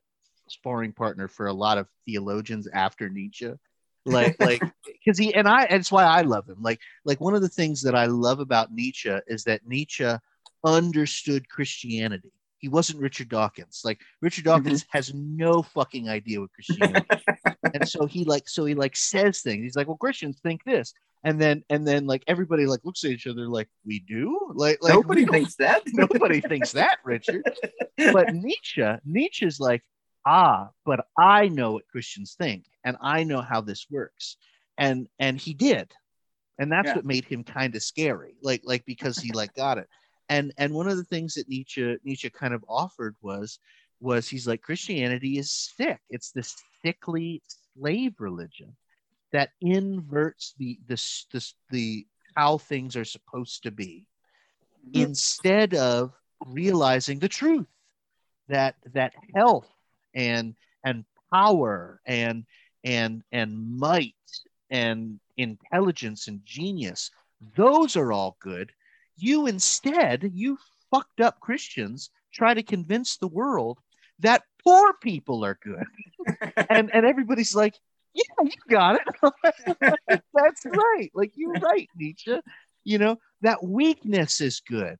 sparring 0.49 0.91
partner 0.91 1.28
for 1.28 1.47
a 1.47 1.53
lot 1.53 1.78
of 1.78 1.88
theologians 2.05 2.68
after 2.74 3.09
Nietzsche. 3.09 3.51
Like, 4.06 4.36
like, 4.39 4.62
because 4.86 5.18
he 5.18 5.34
and 5.34 5.47
I, 5.47 5.64
and 5.64 5.80
it's 5.80 5.91
why 5.91 6.04
I 6.04 6.22
love 6.22 6.47
him. 6.47 6.62
Like, 6.62 6.80
like 7.06 7.22
one 7.22 7.36
of 7.36 7.41
the 7.41 7.49
things 7.49 7.82
that 7.84 7.95
I 7.95 8.06
love 8.06 8.39
about 8.39 8.74
Nietzsche 8.74 9.16
is 9.28 9.43
that 9.45 9.68
Nietzsche 9.68 10.10
understood 10.64 11.49
Christianity. 11.49 12.32
He 12.60 12.68
wasn't 12.68 12.99
Richard 12.99 13.30
Dawkins. 13.30 13.82
Like 13.84 13.99
Richard 14.22 14.45
Dawkins 14.45 14.84
mm-hmm. 14.84 14.97
has 14.97 15.14
no 15.16 15.64
fucking 15.64 16.10
idea 16.10 16.41
what 16.41 16.52
Christianity. 16.54 17.08
and 17.74 17.89
so 17.89 18.06
he 18.06 18.24
like 18.24 18.47
so 18.47 18.66
he 18.66 18.76
like 18.76 18.95
says 18.95 19.41
things. 19.41 19.64
He's 19.64 19.76
like, 19.76 19.88
well, 19.88 19.97
Christians 19.97 20.39
think 20.43 20.64
this, 20.64 20.93
and 21.24 21.41
then 21.41 21.64
and 21.70 21.88
then 21.88 22.06
like 22.06 22.24
everybody 22.28 22.68
like 22.68 22.82
looks 22.84 23.04
at 23.04 23.12
each 23.12 23.26
other 23.26 23.47
like 23.47 23.68
we 23.86 23.99
do. 23.99 24.38
Like, 24.54 24.78
like 24.82 24.93
nobody 24.93 25.26
thinks 25.32 25.56
that. 25.56 25.82
nobody 25.88 26.39
thinks 26.39 26.72
that, 26.74 26.99
Richard. 27.04 27.43
But 27.97 28.34
Nietzsche, 28.34 28.88
Nietzsche's 29.06 29.60
like, 29.60 29.84
ah, 30.26 30.70
but 30.86 31.06
I 31.18 31.48
know 31.48 31.74
what 31.74 31.88
Christians 31.88 32.36
think, 32.38 32.66
and 32.84 32.98
I 33.02 33.24
know 33.24 33.42
how 33.42 33.62
this 33.62 33.88
works, 33.90 34.38
and 34.78 35.08
and 35.20 35.40
he 35.40 35.54
did, 35.54 35.92
and 36.60 36.72
that's 36.72 36.88
yeah. 36.88 36.96
what 36.96 37.06
made 37.06 37.26
him 37.26 37.44
kind 37.44 37.76
of 37.76 37.84
scary. 37.84 38.36
Like 38.42 38.62
like 38.64 38.86
because 38.86 39.18
he 39.18 39.32
like 39.32 39.54
got 39.56 39.78
it 39.78 39.88
and 40.32 40.54
and 40.58 40.74
one 40.74 40.88
of 40.88 40.96
the 40.96 41.04
things 41.04 41.34
that 41.34 41.50
Nietzsche 41.50 41.98
Nietzsche 42.06 42.30
kind 42.30 42.54
of 42.54 42.64
offered 42.68 43.16
was 43.22 43.60
was 44.00 44.30
he's 44.30 44.48
like 44.48 44.62
Christianity 44.62 45.38
is 45.38 45.52
sick. 45.52 46.00
It's 46.10 46.32
this 46.32 46.56
sickly 46.84 47.44
slave 47.76 48.16
religion 48.18 48.78
that 49.34 49.50
inverts 49.60 50.54
the 50.58 50.80
the 50.88 50.96
the, 51.34 51.54
the 51.70 52.08
how 52.34 52.58
things 52.58 52.96
are 52.96 53.04
supposed 53.04 53.64
to 53.64 53.72
be 53.72 54.08
mm-hmm. 54.88 55.02
instead 55.02 55.76
of 55.76 56.14
realizing 56.48 57.20
the 57.20 57.28
truth 57.28 57.68
that 58.48 58.76
that 58.94 59.14
health 59.36 59.68
and 60.14 60.55
and 60.84 61.05
power 61.34 62.01
and 62.05 62.45
and 62.84 63.24
and 63.32 63.78
might 63.78 64.16
and 64.70 65.20
intelligence 65.38 66.28
and 66.28 66.41
genius 66.45 67.12
those 67.55 67.95
are 67.95 68.12
all 68.12 68.38
good 68.39 68.72
you 69.22 69.47
instead, 69.47 70.32
you 70.34 70.57
fucked 70.89 71.22
up 71.22 71.39
Christians, 71.39 72.09
try 72.34 72.53
to 72.53 72.64
convince 72.64 73.18
the 73.18 73.28
world 73.28 73.80
that 74.20 74.43
poor 74.64 74.93
people 75.01 75.45
are 75.45 75.57
good. 75.64 75.86
and 76.70 76.93
and 76.93 77.05
everybody's 77.05 77.55
like, 77.55 77.76
yeah, 78.14 78.24
you 78.43 78.51
got 78.70 78.99
it. 78.99 79.80
That's 80.34 80.66
right. 80.66 81.12
Like 81.14 81.32
you're 81.36 81.53
right, 81.53 81.88
Nietzsche. 81.95 82.39
You 82.84 82.97
know, 82.97 83.20
that 83.41 83.64
weakness 83.64 84.41
is 84.41 84.59
good. 84.59 84.97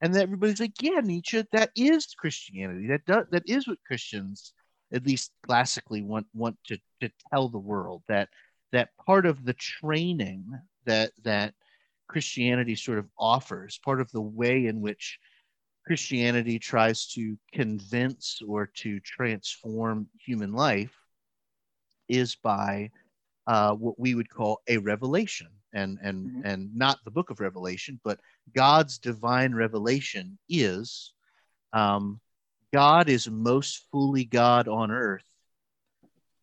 And 0.00 0.16
everybody's 0.16 0.60
like, 0.60 0.80
yeah, 0.80 1.00
Nietzsche, 1.02 1.44
that 1.52 1.70
is 1.74 2.06
Christianity. 2.16 2.86
That 2.86 3.04
does, 3.04 3.26
that 3.30 3.42
is 3.46 3.66
what 3.66 3.78
Christians, 3.86 4.52
at 4.92 5.06
least 5.06 5.32
classically, 5.44 6.02
want 6.02 6.26
want 6.32 6.56
to, 6.66 6.78
to 7.00 7.10
tell 7.32 7.48
the 7.48 7.58
world 7.58 8.02
that 8.08 8.28
that 8.72 8.90
part 9.04 9.26
of 9.26 9.44
the 9.44 9.54
training 9.54 10.44
that 10.84 11.12
that 11.24 11.54
Christianity 12.06 12.74
sort 12.74 12.98
of 12.98 13.06
offers, 13.18 13.78
part 13.84 14.00
of 14.00 14.10
the 14.12 14.22
way 14.22 14.66
in 14.66 14.80
which 14.80 15.18
Christianity 15.86 16.58
tries 16.58 17.06
to 17.14 17.36
convince 17.52 18.40
or 18.46 18.66
to 18.76 19.00
transform 19.00 20.06
human 20.24 20.52
life 20.52 20.94
is 22.08 22.36
by 22.36 22.90
uh, 23.46 23.72
what 23.72 23.98
we 23.98 24.14
would 24.14 24.28
call 24.28 24.60
a 24.68 24.76
revelation 24.78 25.48
and 25.72 25.98
and 26.02 26.30
mm-hmm. 26.30 26.46
and 26.46 26.74
not 26.74 26.98
the 27.04 27.10
book 27.10 27.30
of 27.30 27.40
revelation 27.40 28.00
but 28.04 28.18
god's 28.54 28.98
divine 28.98 29.54
revelation 29.54 30.38
is 30.48 31.12
um, 31.72 32.20
god 32.72 33.08
is 33.08 33.28
most 33.28 33.86
fully 33.90 34.24
god 34.24 34.68
on 34.68 34.90
earth 34.90 35.24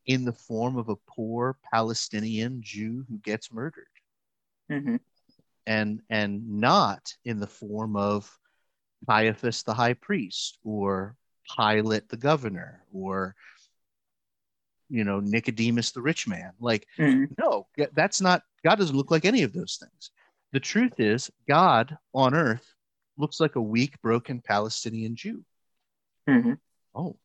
in 0.06 0.24
the 0.24 0.34
form 0.34 0.78
of 0.78 0.90
a 0.90 0.96
poor 1.08 1.58
palestinian 1.72 2.62
jew 2.62 3.04
who 3.10 3.18
gets 3.20 3.52
murdered 3.52 3.88
mm-hmm 4.72 4.96
and 5.66 6.02
and 6.10 6.48
not 6.48 7.14
in 7.24 7.40
the 7.40 7.48
form 7.48 7.96
of 7.96 8.32
Caiaphas 9.08 9.64
the 9.64 9.74
high 9.74 9.94
priest 9.94 10.58
or 10.64 11.16
Pilate 11.56 12.10
the 12.10 12.18
governor 12.18 12.84
or 12.92 13.36
you 14.90 15.04
know 15.04 15.20
Nicodemus 15.20 15.92
the 15.92 16.02
rich 16.02 16.28
man 16.28 16.52
like 16.60 16.88
mm-hmm. 16.98 17.26
no 17.40 17.68
that's 17.94 18.22
not 18.22 18.44
God 18.64 18.76
doesn't 18.76 18.96
look 18.96 19.12
like 19.12 19.26
any 19.26 19.44
of 19.44 19.54
those 19.54 19.78
things 19.82 20.12
the 20.52 20.60
truth 20.60 21.00
is 21.00 21.32
God 21.48 21.98
on 22.14 22.34
earth 22.34 22.74
looks 23.18 23.40
like 23.40 23.56
a 23.56 23.62
weak 23.62 24.00
broken 24.02 24.42
Palestinian 24.42 25.16
Jew 25.16 25.44
mm-hmm. 26.30 26.54
oh 26.94 27.16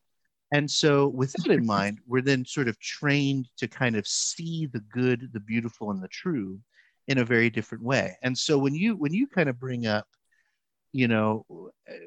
and 0.53 0.69
so 0.69 1.07
with 1.07 1.33
that 1.33 1.51
in 1.51 1.65
mind 1.65 1.99
we're 2.07 2.21
then 2.21 2.45
sort 2.45 2.67
of 2.67 2.79
trained 2.79 3.47
to 3.57 3.67
kind 3.67 3.95
of 3.95 4.07
see 4.07 4.67
the 4.67 4.81
good 4.91 5.29
the 5.33 5.39
beautiful 5.39 5.91
and 5.91 6.01
the 6.01 6.07
true 6.07 6.59
in 7.07 7.17
a 7.17 7.25
very 7.25 7.49
different 7.49 7.83
way. 7.83 8.17
And 8.21 8.37
so 8.37 8.57
when 8.57 8.75
you 8.75 8.95
when 8.95 9.13
you 9.13 9.27
kind 9.27 9.49
of 9.49 9.59
bring 9.59 9.85
up, 9.85 10.07
you 10.93 11.07
know, 11.07 11.45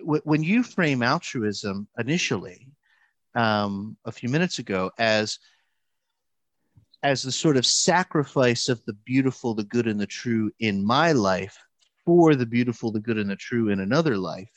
w- 0.00 0.22
when 0.24 0.42
you 0.42 0.62
frame 0.62 1.02
altruism 1.02 1.88
initially, 1.98 2.68
um, 3.34 3.96
a 4.04 4.12
few 4.12 4.28
minutes 4.28 4.58
ago 4.58 4.90
as 4.98 5.38
as 7.02 7.22
the 7.22 7.32
sort 7.32 7.58
of 7.58 7.66
sacrifice 7.66 8.70
of 8.70 8.82
the 8.86 8.94
beautiful, 9.04 9.54
the 9.54 9.64
good, 9.64 9.86
and 9.86 10.00
the 10.00 10.06
true 10.06 10.50
in 10.60 10.84
my 10.84 11.12
life 11.12 11.58
for 12.06 12.34
the 12.34 12.46
beautiful, 12.46 12.90
the 12.90 13.00
good, 13.00 13.18
and 13.18 13.28
the 13.28 13.36
true 13.36 13.68
in 13.68 13.80
another 13.80 14.16
life. 14.16 14.50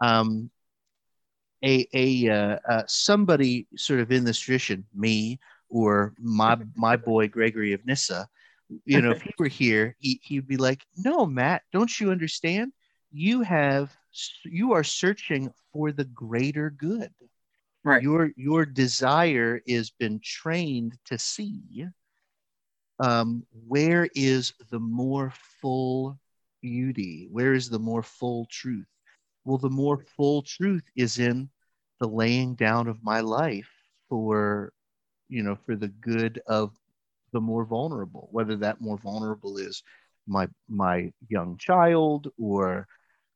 Um, 0.00 0.50
a 1.64 1.86
a 1.92 2.28
uh, 2.28 2.58
uh, 2.68 2.82
somebody 2.86 3.66
sort 3.76 4.00
of 4.00 4.12
in 4.12 4.24
this 4.24 4.38
tradition, 4.38 4.84
me 4.94 5.38
or 5.68 6.14
my 6.18 6.56
my 6.74 6.96
boy 6.96 7.28
Gregory 7.28 7.72
of 7.72 7.84
Nyssa, 7.84 8.28
you 8.84 9.00
know, 9.00 9.10
if 9.10 9.22
he 9.22 9.30
were 9.38 9.48
here, 9.48 9.96
he, 9.98 10.20
he'd 10.22 10.48
be 10.48 10.56
like, 10.56 10.84
no, 10.96 11.26
Matt, 11.26 11.62
don't 11.72 12.00
you 12.00 12.10
understand? 12.10 12.72
You 13.12 13.42
have, 13.42 13.96
you 14.44 14.72
are 14.72 14.84
searching 14.84 15.52
for 15.72 15.92
the 15.92 16.04
greater 16.04 16.70
good. 16.70 17.10
Right. 17.86 18.02
Your, 18.02 18.30
your 18.36 18.66
desire 18.66 19.62
is 19.64 19.90
been 19.90 20.20
trained 20.20 20.98
to 21.04 21.18
see 21.18 21.86
um, 22.98 23.44
where 23.66 24.08
is 24.14 24.54
the 24.70 24.80
more 24.80 25.32
full 25.60 26.18
beauty? 26.62 27.28
Where 27.30 27.54
is 27.54 27.70
the 27.70 27.78
more 27.78 28.02
full 28.02 28.46
truth? 28.50 28.88
Well, 29.44 29.58
the 29.58 29.70
more 29.70 29.98
full 30.16 30.42
truth 30.42 30.82
is 30.96 31.18
in 31.20 31.48
the 32.00 32.08
laying 32.08 32.56
down 32.56 32.88
of 32.88 33.04
my 33.04 33.20
life 33.20 33.70
for, 34.08 34.72
you 35.28 35.44
know, 35.44 35.56
for 35.64 35.76
the 35.76 35.88
good 35.88 36.40
of 36.48 36.72
the 37.32 37.40
more 37.40 37.64
vulnerable, 37.64 38.28
whether 38.32 38.56
that 38.56 38.80
more 38.80 38.98
vulnerable 38.98 39.58
is 39.58 39.82
my 40.26 40.48
my 40.68 41.12
young 41.28 41.56
child 41.56 42.28
or 42.36 42.88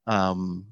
um, 0.08 0.66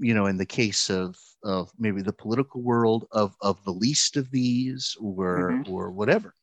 you 0.00 0.14
know 0.14 0.26
in 0.26 0.36
the 0.36 0.46
case 0.46 0.90
of 0.90 1.16
of 1.42 1.70
maybe 1.78 2.02
the 2.02 2.12
political 2.12 2.62
world 2.62 3.06
of 3.12 3.34
of 3.40 3.62
the 3.64 3.72
least 3.72 4.16
of 4.16 4.30
these 4.30 4.96
or 5.00 5.52
mm-hmm. 5.52 5.72
or 5.72 5.90
whatever 5.90 6.34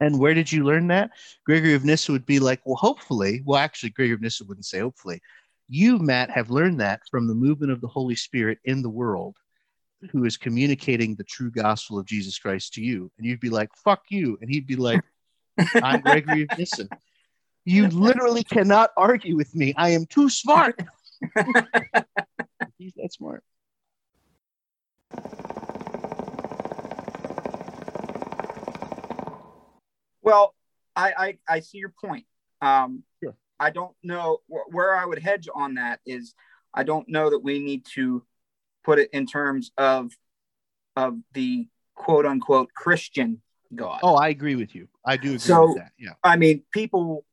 and 0.00 0.18
where 0.18 0.34
did 0.34 0.50
you 0.50 0.64
learn 0.64 0.86
that 0.86 1.10
gregory 1.44 1.74
of 1.74 1.84
nyssa 1.84 2.12
would 2.12 2.26
be 2.26 2.38
like 2.38 2.60
well 2.64 2.76
hopefully 2.76 3.42
well 3.44 3.58
actually 3.58 3.90
gregory 3.90 4.14
of 4.14 4.20
nyssa 4.20 4.44
wouldn't 4.44 4.66
say 4.66 4.78
hopefully 4.78 5.20
you 5.68 5.98
matt 5.98 6.30
have 6.30 6.50
learned 6.50 6.80
that 6.80 7.00
from 7.10 7.26
the 7.26 7.34
movement 7.34 7.72
of 7.72 7.80
the 7.80 7.88
holy 7.88 8.14
spirit 8.14 8.58
in 8.64 8.82
the 8.82 8.90
world 8.90 9.36
who 10.10 10.24
is 10.24 10.36
communicating 10.36 11.14
the 11.14 11.24
true 11.24 11.50
gospel 11.50 11.98
of 11.98 12.06
Jesus 12.06 12.38
Christ 12.38 12.74
to 12.74 12.82
you. 12.82 13.10
And 13.18 13.26
you'd 13.26 13.40
be 13.40 13.50
like, 13.50 13.70
fuck 13.76 14.02
you. 14.10 14.38
And 14.40 14.50
he'd 14.50 14.66
be 14.66 14.76
like, 14.76 15.02
I'm 15.74 16.00
Gregory 16.00 16.42
of 16.42 16.58
Nyssa. 16.58 16.88
You 17.64 17.88
literally 17.88 18.44
cannot 18.44 18.90
argue 18.96 19.36
with 19.36 19.54
me. 19.54 19.74
I 19.76 19.90
am 19.90 20.06
too 20.06 20.30
smart. 20.30 20.80
He's 22.78 22.94
that 22.94 23.12
smart. 23.12 23.44
Well, 30.22 30.54
I, 30.96 31.12
I, 31.16 31.38
I 31.56 31.60
see 31.60 31.78
your 31.78 31.92
point. 32.04 32.24
Um, 32.60 33.02
Sure. 33.22 33.36
I 33.60 33.70
don't 33.70 33.94
know 34.02 34.38
wh- 34.48 34.72
where 34.72 34.94
I 34.94 35.04
would 35.04 35.18
hedge 35.20 35.48
on 35.54 35.74
that 35.74 36.00
is 36.06 36.34
I 36.74 36.82
don't 36.84 37.08
know 37.08 37.30
that 37.30 37.38
we 37.40 37.58
need 37.60 37.84
to 37.94 38.24
put 38.84 38.98
it 38.98 39.10
in 39.12 39.26
terms 39.26 39.70
of 39.78 40.12
of 40.96 41.16
the 41.32 41.68
quote 41.94 42.26
unquote 42.26 42.72
Christian 42.74 43.40
God. 43.74 44.00
Oh, 44.02 44.16
I 44.16 44.28
agree 44.28 44.56
with 44.56 44.74
you. 44.74 44.88
I 45.04 45.16
do 45.16 45.28
agree 45.28 45.38
So- 45.38 45.68
with 45.68 45.76
that. 45.78 45.92
Yeah. 45.98 46.14
I 46.24 46.36
mean, 46.36 46.62
people 46.72 47.24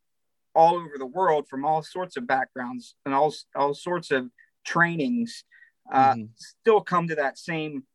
all 0.53 0.75
over 0.75 0.97
the 0.97 1.05
world 1.05 1.47
from 1.49 1.65
all 1.65 1.83
sorts 1.83 2.15
of 2.17 2.25
backgrounds 2.27 2.95
and 3.05 3.13
all 3.13 3.33
all 3.55 3.73
sorts 3.73 4.11
of 4.11 4.29
trainings 4.65 5.43
uh, 5.91 6.15
Mhm. 6.15 6.29
still 6.35 6.81
come 6.81 7.07
to 7.07 7.15
that 7.15 7.37
same 7.37 7.85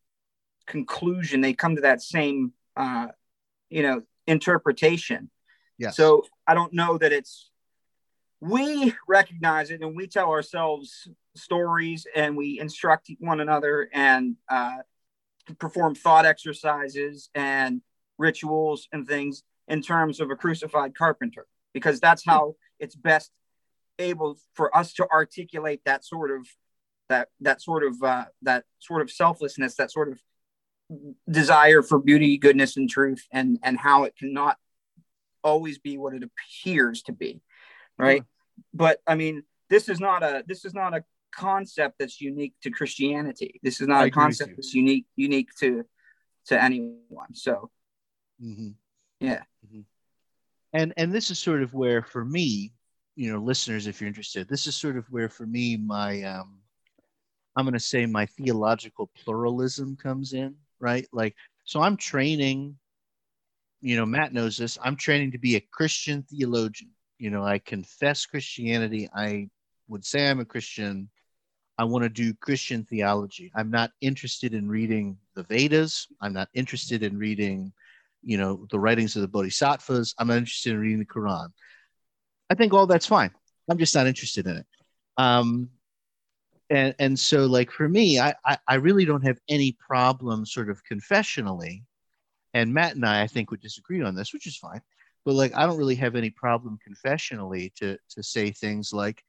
conclusion. 0.67 1.41
They 1.41 1.53
come 1.53 1.75
to 1.75 1.83
that 1.83 2.01
same, 2.01 2.53
uh, 2.77 3.09
you 3.69 3.83
know, 3.83 4.03
interpretation. 4.27 5.31
Yes. 5.77 5.97
So 5.97 6.25
I 6.47 6.55
don't 6.55 6.73
know 6.73 6.99
that 6.99 7.13
it's 7.13 7.51
we 8.41 8.95
recognize 9.07 9.71
it 9.71 9.83
and 9.83 9.95
we 9.95 10.07
tell 10.07 10.31
ourselves 10.31 11.09
stories 11.35 12.07
and 12.15 12.37
we 12.37 12.59
instruct 12.59 13.11
one 13.19 13.41
another 13.41 13.91
and 13.93 14.37
uh, 14.49 14.79
perform 15.59 15.95
thought 15.95 16.25
exercises 16.25 17.29
and 17.35 17.83
rituals 18.19 18.89
and 18.93 19.07
things 19.07 19.43
in 19.69 19.83
terms 19.83 20.21
of 20.21 20.31
a 20.31 20.37
crucified 20.37 20.95
carpenter 20.95 21.47
because 21.75 22.01
that's 22.01 22.25
how 22.25 22.57
it's 22.79 22.95
best 22.97 23.31
able 24.01 24.39
for 24.55 24.75
us 24.77 24.93
to 24.95 25.09
articulate 25.11 25.83
that 25.85 26.05
sort 26.05 26.31
of 26.31 26.47
that 27.09 27.29
that 27.41 27.61
sort 27.61 27.85
of 27.85 28.03
uh, 28.03 28.25
that 28.43 28.65
sort 28.79 29.03
of 29.03 29.11
selflessness 29.11 29.77
that 29.77 29.91
sort 29.93 30.09
of 30.09 30.21
desire 31.31 31.83
for 31.83 31.99
beauty 31.99 32.37
goodness 32.37 32.77
and 32.77 32.91
truth 32.91 33.27
and 33.31 33.59
and 33.63 33.79
how 33.79 34.05
it 34.05 34.17
cannot 34.17 34.57
always 35.45 35.79
be 35.79 35.97
what 35.97 36.15
it 36.15 36.23
appears 36.23 37.03
to 37.03 37.13
be 37.13 37.41
right? 37.99 38.25
But 38.75 39.01
i 39.07 39.15
mean 39.15 39.45
this 39.69 39.89
is 39.89 40.01
not 40.01 40.23
a 40.23 40.43
this 40.47 40.65
is 40.65 40.75
not 40.75 40.95
a 40.95 41.05
concept 41.33 41.97
that's 41.99 42.21
unique 42.21 42.55
to 42.63 42.71
christianity. 42.71 43.61
This 43.63 43.81
is 43.81 43.87
not 43.89 44.03
I 44.03 44.07
a 44.07 44.11
concept 44.11 44.53
that's 44.57 44.75
unique 44.75 45.07
unique 45.17 45.51
to 45.61 45.85
to 46.47 46.63
anyone 46.63 47.35
so. 47.35 47.71
Mhm. 48.43 48.75
yeah. 49.21 49.43
Mhm. 49.67 49.85
And 50.73 50.95
and 50.97 51.13
this 51.13 51.31
is 51.31 51.39
sort 51.39 51.63
of 51.63 51.75
where 51.75 52.03
for 52.03 52.25
me, 52.25 52.73
you 53.21 53.31
know, 53.31 53.39
listeners, 53.39 53.87
if 53.87 54.01
you're 54.01 54.09
interested, 54.09 54.49
this 54.49 54.67
is 54.67 54.75
sort 54.75 54.97
of 54.97 55.05
where 55.11 55.29
for 55.29 55.45
me 55.45 55.77
my 55.77 56.23
um 56.23 56.59
I'm 57.55 57.67
going 57.67 57.75
to 57.75 57.79
say 57.81 58.07
my 58.07 58.25
theological 58.25 59.11
pluralism 59.15 59.99
comes 60.03 60.33
in, 60.33 60.55
right? 60.79 61.07
Like 61.13 61.37
so 61.65 61.83
I'm 61.83 61.99
training 61.99 62.79
you 63.83 63.97
know, 63.97 64.07
Matt 64.07 64.33
knows 64.33 64.57
this. 64.57 64.79
I'm 64.83 64.97
training 64.97 65.33
to 65.33 65.39
be 65.39 65.57
a 65.57 65.67
Christian 65.71 66.23
theologian. 66.23 66.93
You 67.19 67.31
know, 67.31 67.45
I 67.45 67.59
confess 67.59 68.25
Christianity. 68.25 69.11
I 69.15 69.51
would 69.89 70.05
say 70.05 70.27
I'm 70.27 70.41
a 70.41 70.45
Christian. 70.47 71.11
I 71.77 71.85
want 71.85 72.05
to 72.05 72.09
do 72.09 72.33
Christian 72.33 72.85
theology. 72.85 73.53
I'm 73.55 73.71
not 73.71 73.91
interested 74.01 74.55
in 74.55 74.67
reading 74.67 75.19
the 75.35 75.43
Vedas. 75.43 76.07
I'm 76.23 76.33
not 76.33 76.49
interested 76.55 77.03
in 77.03 77.19
reading, 77.19 77.73
you 78.23 78.39
know, 78.39 78.67
the 78.71 78.79
writings 78.79 79.15
of 79.17 79.23
the 79.23 79.29
Bodhisattvas. 79.29 80.15
I'm 80.19 80.29
not 80.29 80.39
interested 80.39 80.73
in 80.73 80.81
reading 80.81 81.01
the 81.01 81.05
Quran. 81.05 81.51
I 82.51 82.55
think 82.55 82.75
all 82.75 82.87
that's 82.87 83.07
fine. 83.07 83.31
I'm 83.71 83.79
just 83.79 83.95
not 83.95 84.09
interested 84.09 84.47
in 84.47 84.57
it. 84.59 84.67
Um, 85.17 85.71
and 86.69 86.95
and 86.99 87.19
so 87.19 87.47
like 87.47 87.71
for 87.71 87.89
me, 87.89 88.19
I, 88.21 88.35
I 88.45 88.59
I 88.67 88.75
really 88.77 89.05
don't 89.05 89.27
have 89.27 89.39
any 89.49 89.77
problem 89.79 90.45
sort 90.45 90.71
of 90.71 90.83
confessionally. 90.85 91.85
And 92.53 92.75
Matt 92.75 92.97
and 92.97 93.07
I, 93.07 93.23
I 93.23 93.27
think, 93.29 93.51
would 93.51 93.61
disagree 93.61 94.03
on 94.03 94.17
this, 94.17 94.33
which 94.33 94.47
is 94.47 94.57
fine. 94.57 94.81
But 95.25 95.35
like, 95.35 95.55
I 95.55 95.67
don't 95.67 95.79
really 95.79 95.95
have 95.97 96.17
any 96.17 96.31
problem 96.31 96.79
confessionally 96.87 97.73
to 97.77 97.97
to 98.11 98.23
say 98.23 98.51
things 98.51 98.93
like, 98.93 99.23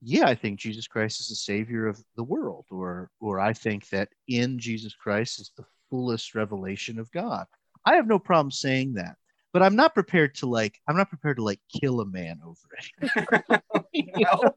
yeah, 0.00 0.26
I 0.26 0.34
think 0.34 0.60
Jesus 0.60 0.86
Christ 0.86 1.20
is 1.20 1.28
the 1.28 1.34
savior 1.34 1.86
of 1.86 2.02
the 2.16 2.24
world, 2.24 2.66
or 2.70 3.10
or 3.20 3.40
I 3.40 3.52
think 3.52 3.88
that 3.90 4.08
in 4.28 4.58
Jesus 4.58 4.94
Christ 4.94 5.40
is 5.40 5.50
the 5.56 5.64
fullest 5.90 6.34
revelation 6.34 6.98
of 6.98 7.10
God. 7.10 7.46
I 7.84 7.96
have 7.96 8.06
no 8.06 8.18
problem 8.18 8.50
saying 8.50 8.94
that, 8.94 9.16
but 9.52 9.62
I'm 9.62 9.76
not 9.76 9.94
prepared 9.94 10.34
to 10.36 10.46
like 10.46 10.80
I'm 10.88 10.96
not 10.96 11.08
prepared 11.08 11.36
to 11.38 11.44
like 11.44 11.60
kill 11.80 12.00
a 12.00 12.06
man 12.06 12.40
over 12.44 12.58
it. 12.78 13.62
you 13.92 14.06
know, 14.16 14.54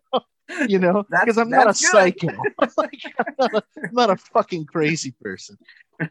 you 0.67 0.79
know, 0.79 1.03
because 1.09 1.37
I'm 1.37 1.49
not 1.49 1.63
a 1.63 1.67
good. 1.67 1.77
psycho. 1.77 2.27
like, 2.77 3.01
I'm, 3.19 3.35
not 3.39 3.53
a, 3.53 3.63
I'm 3.77 3.93
not 3.93 4.09
a 4.09 4.17
fucking 4.17 4.65
crazy 4.65 5.13
person. 5.21 5.57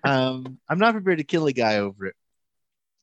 Um, 0.05 0.59
I'm 0.69 0.79
not 0.79 0.95
prepared 0.95 1.19
to 1.19 1.25
kill 1.25 1.47
a 1.47 1.53
guy 1.53 1.79
over 1.79 2.07
it. 2.07 2.17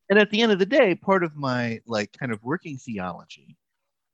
And 0.10 0.18
at 0.18 0.32
the 0.32 0.42
end 0.42 0.52
of 0.52 0.60
the 0.60 0.66
day, 0.66 0.96
part 0.96 1.24
of 1.24 1.36
my 1.36 1.82
like 1.86 2.12
kind 2.18 2.32
of 2.32 2.44
working 2.44 2.78
theology 2.78 3.58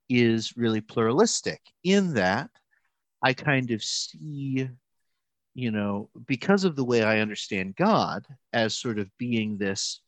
is 0.09 0.55
really 0.57 0.81
pluralistic 0.81 1.61
in 1.83 2.13
that 2.15 2.49
I 3.21 3.33
kind 3.33 3.71
of 3.71 3.83
see, 3.83 4.69
you 5.53 5.71
know, 5.71 6.09
because 6.27 6.63
of 6.63 6.75
the 6.75 6.83
way 6.83 7.01
I 7.01 7.19
understand 7.19 7.75
God 7.75 8.27
as 8.53 8.77
sort 8.77 8.99
of 8.99 9.09
being 9.17 9.57
this 9.57 10.01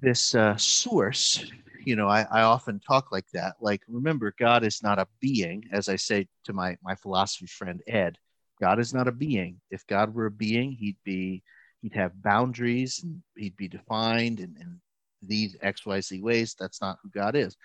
this 0.00 0.34
uh, 0.34 0.56
source 0.56 1.44
you 1.84 1.96
know 1.96 2.08
I, 2.08 2.26
I 2.30 2.42
often 2.42 2.80
talk 2.80 3.12
like 3.12 3.26
that 3.32 3.54
like 3.60 3.82
remember 3.88 4.34
god 4.38 4.64
is 4.64 4.82
not 4.82 4.98
a 4.98 5.06
being 5.20 5.64
as 5.72 5.88
i 5.88 5.96
say 5.96 6.26
to 6.44 6.52
my 6.52 6.76
my 6.82 6.94
philosophy 6.94 7.46
friend 7.46 7.80
ed 7.86 8.18
god 8.60 8.78
is 8.78 8.94
not 8.94 9.08
a 9.08 9.12
being. 9.12 9.60
If 9.70 9.86
god 9.86 10.14
were 10.14 10.26
a 10.26 10.30
being 10.30 10.72
he'd 10.72 10.96
be 11.04 11.42
he'd 11.82 11.94
have 11.94 12.22
boundaries 12.22 13.00
and 13.02 13.22
he'd 13.36 13.56
be 13.56 13.68
defined 13.68 14.40
in, 14.40 14.56
in 14.60 14.80
these 15.22 15.56
xyz 15.62 16.20
ways. 16.20 16.54
That's 16.58 16.80
not 16.80 16.98
who 17.02 17.10
god 17.10 17.36
is. 17.36 17.56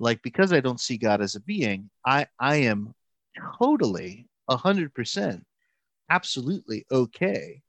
Like 0.00 0.22
because 0.22 0.52
i 0.52 0.60
don't 0.60 0.80
see 0.80 0.96
god 0.96 1.20
as 1.20 1.34
a 1.34 1.40
being 1.40 1.90
i 2.04 2.26
i 2.38 2.56
am 2.56 2.94
totally 3.58 4.28
100% 4.46 5.44
absolutely 6.10 6.84
okay 6.90 7.62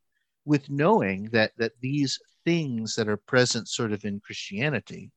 with 0.45 0.69
knowing 0.69 1.29
that 1.31 1.51
that 1.57 1.71
these 1.81 2.19
things 2.45 2.95
that 2.95 3.07
are 3.09 3.17
present 3.17 3.67
sort 3.67 3.91
of 3.91 4.05
in 4.05 4.19
christianity 4.19 5.11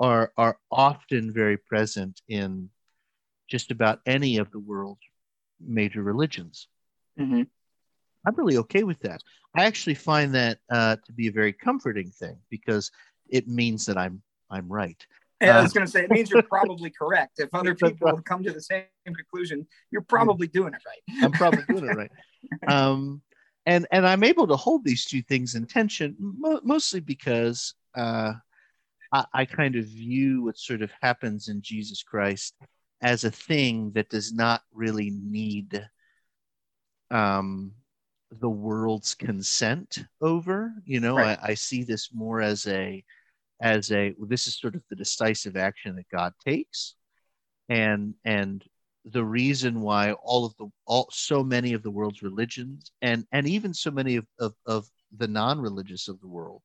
are 0.00 0.32
are 0.36 0.58
often 0.70 1.32
very 1.32 1.56
present 1.56 2.20
in 2.28 2.68
just 3.48 3.70
about 3.70 4.00
any 4.06 4.38
of 4.38 4.50
the 4.50 4.58
world's 4.58 5.00
major 5.60 6.02
religions 6.02 6.68
Mhm. 7.18 7.46
i'm 8.26 8.34
really 8.34 8.56
okay 8.56 8.82
with 8.82 8.98
that 9.00 9.22
i 9.54 9.64
actually 9.64 9.94
find 9.94 10.34
that 10.34 10.58
uh, 10.70 10.96
to 11.06 11.12
be 11.12 11.28
a 11.28 11.32
very 11.32 11.52
comforting 11.52 12.10
thing 12.10 12.36
because 12.50 12.90
it 13.28 13.46
means 13.48 13.86
that 13.86 13.96
i'm 13.96 14.20
i'm 14.50 14.68
right 14.68 15.06
Yeah, 15.40 15.56
I 15.56 15.58
Uh, 15.58 15.62
was 15.62 15.72
going 15.72 15.86
to 15.86 15.90
say 15.90 16.04
it 16.04 16.10
means 16.10 16.30
you're 16.30 16.42
probably 16.56 16.90
correct. 16.90 17.38
If 17.38 17.50
other 17.54 17.74
people 17.74 18.20
come 18.22 18.42
to 18.44 18.52
the 18.52 18.60
same 18.60 18.84
conclusion, 19.04 19.66
you're 19.90 20.06
probably 20.16 20.46
doing 20.46 20.72
it 20.74 20.82
right. 20.86 21.04
I'm 21.22 21.32
probably 21.32 21.64
doing 21.68 21.84
it 21.84 21.94
right. 22.02 22.10
Um, 22.66 23.20
and 23.66 23.86
and 23.90 24.06
I'm 24.06 24.24
able 24.24 24.46
to 24.48 24.56
hold 24.56 24.84
these 24.84 25.04
two 25.04 25.22
things 25.22 25.54
in 25.54 25.66
tension 25.66 26.16
mo- 26.18 26.60
mostly 26.62 27.00
because 27.00 27.74
uh, 27.96 28.34
I, 29.12 29.24
I 29.32 29.44
kind 29.44 29.76
of 29.76 29.86
view 29.86 30.44
what 30.44 30.58
sort 30.58 30.82
of 30.82 30.92
happens 31.00 31.48
in 31.48 31.62
Jesus 31.62 32.02
Christ 32.02 32.54
as 33.00 33.24
a 33.24 33.30
thing 33.30 33.92
that 33.92 34.08
does 34.08 34.32
not 34.32 34.62
really 34.72 35.10
need 35.10 35.86
um, 37.10 37.72
the 38.40 38.48
world's 38.48 39.14
consent 39.14 40.04
over. 40.20 40.72
You 40.84 41.00
know, 41.00 41.16
Right. 41.16 41.38
I, 41.42 41.50
I 41.50 41.54
see 41.54 41.84
this 41.84 42.10
more 42.12 42.40
as 42.40 42.66
a 42.66 43.04
as 43.60 43.92
a 43.92 44.14
this 44.18 44.46
is 44.46 44.58
sort 44.58 44.74
of 44.74 44.82
the 44.90 44.96
decisive 44.96 45.56
action 45.56 45.96
that 45.96 46.08
God 46.10 46.32
takes, 46.44 46.96
and 47.68 48.14
and 48.24 48.64
the 49.12 49.24
reason 49.24 49.80
why 49.80 50.12
all 50.12 50.46
of 50.46 50.56
the 50.56 50.66
all 50.86 51.08
so 51.10 51.44
many 51.44 51.74
of 51.74 51.82
the 51.82 51.90
world's 51.90 52.22
religions 52.22 52.90
and 53.02 53.26
and 53.32 53.46
even 53.46 53.74
so 53.74 53.90
many 53.90 54.16
of 54.16 54.26
of, 54.38 54.54
of 54.66 54.86
the 55.18 55.28
non-religious 55.28 56.08
of 56.08 56.18
the 56.20 56.26
world 56.26 56.62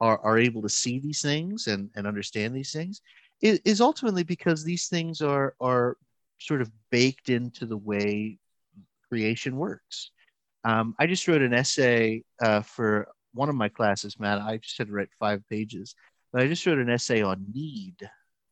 are 0.00 0.18
are 0.20 0.38
able 0.38 0.62
to 0.62 0.68
see 0.68 0.98
these 1.00 1.20
things 1.20 1.66
and 1.66 1.90
and 1.96 2.06
understand 2.06 2.54
these 2.54 2.72
things 2.72 3.00
is, 3.40 3.60
is 3.64 3.80
ultimately 3.80 4.22
because 4.22 4.62
these 4.62 4.86
things 4.86 5.20
are 5.20 5.54
are 5.60 5.96
sort 6.38 6.62
of 6.62 6.70
baked 6.90 7.28
into 7.28 7.66
the 7.66 7.76
way 7.76 8.38
creation 9.08 9.56
works. 9.56 10.10
Um, 10.64 10.94
i 10.98 11.06
just 11.06 11.26
wrote 11.28 11.42
an 11.42 11.52
essay 11.54 12.22
uh, 12.40 12.62
for 12.62 13.08
one 13.32 13.48
of 13.48 13.54
my 13.56 13.68
classes 13.68 14.18
matt. 14.18 14.40
I 14.40 14.58
just 14.58 14.78
had 14.78 14.86
to 14.86 14.92
write 14.92 15.08
five 15.18 15.42
pages 15.50 15.94
but 16.32 16.42
i 16.42 16.46
just 16.48 16.64
wrote 16.66 16.78
an 16.78 16.90
essay 16.90 17.22
on 17.22 17.46
need. 17.52 17.96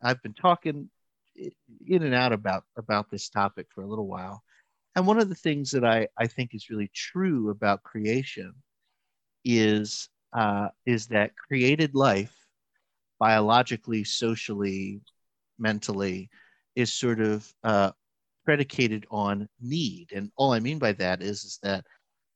I've 0.03 0.23
been 0.23 0.35
talking 0.35 0.91
in 1.37 2.03
and 2.03 2.15
out 2.15 2.33
about 2.33 2.65
about 2.77 3.11
this 3.11 3.29
topic 3.29 3.67
for 3.75 3.83
a 3.83 3.89
little 3.89 4.07
while. 4.07 4.43
And 4.95 5.07
one 5.07 5.19
of 5.19 5.29
the 5.29 5.35
things 5.35 5.71
that 5.73 5.85
i 5.85 6.09
i 6.19 6.27
think 6.27 6.55
is 6.55 6.71
really 6.71 6.91
true 6.95 7.51
about 7.51 7.83
creation 7.83 8.55
is 9.45 10.09
uh, 10.35 10.69
is 10.87 11.07
that 11.09 11.37
created 11.37 11.95
life 11.95 12.35
biologically 13.19 14.05
socially 14.05 15.01
mentally 15.59 16.31
is 16.75 16.93
sort 16.93 17.21
of 17.21 17.53
uh, 17.65 17.93
predicated 18.45 19.07
on 19.11 19.49
need. 19.61 20.13
And 20.13 20.31
all 20.37 20.53
i 20.53 20.61
mean 20.61 20.79
by 20.79 20.93
that 20.93 21.23
is 21.23 21.45
is 21.45 21.59
that 21.63 21.85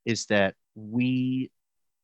is 0.05 0.27
that 0.27 0.55
we 0.75 1.51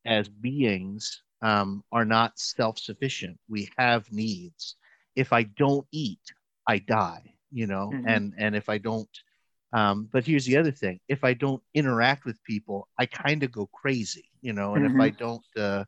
as 0.05 0.29
beings 0.29 1.23
um, 1.43 1.85
are 1.93 2.05
not 2.05 2.39
self-sufficient. 2.39 3.39
We 3.49 3.69
have 3.79 4.11
needs. 4.13 4.77
If 5.17 5.33
i 5.33 5.43
don't 5.45 5.87
eat 5.93 6.21
i 6.67 6.79
die 6.79 7.35
you 7.51 7.67
know 7.67 7.91
mm-hmm. 7.93 8.09
and 8.09 8.33
and 8.39 8.57
if 8.57 8.69
i 8.69 8.79
don't 8.79 9.09
um, 9.75 10.07
but 10.13 10.27
here's 10.27 10.45
the 10.45 10.57
other 10.57 10.71
thing 10.71 11.01
if 11.09 11.25
i 11.25 11.33
don't 11.33 11.63
interact 11.75 12.25
with 12.25 12.43
people 12.45 12.89
i 12.99 13.07
kind 13.07 13.43
of 13.43 13.53
go 13.53 13.67
crazy 13.67 14.29
you 14.41 14.53
know 14.53 14.75
and 14.75 14.85
mm-hmm. 14.85 15.01
if 15.01 15.05
i 15.05 15.11
don't 15.11 15.45
uh, 15.57 15.85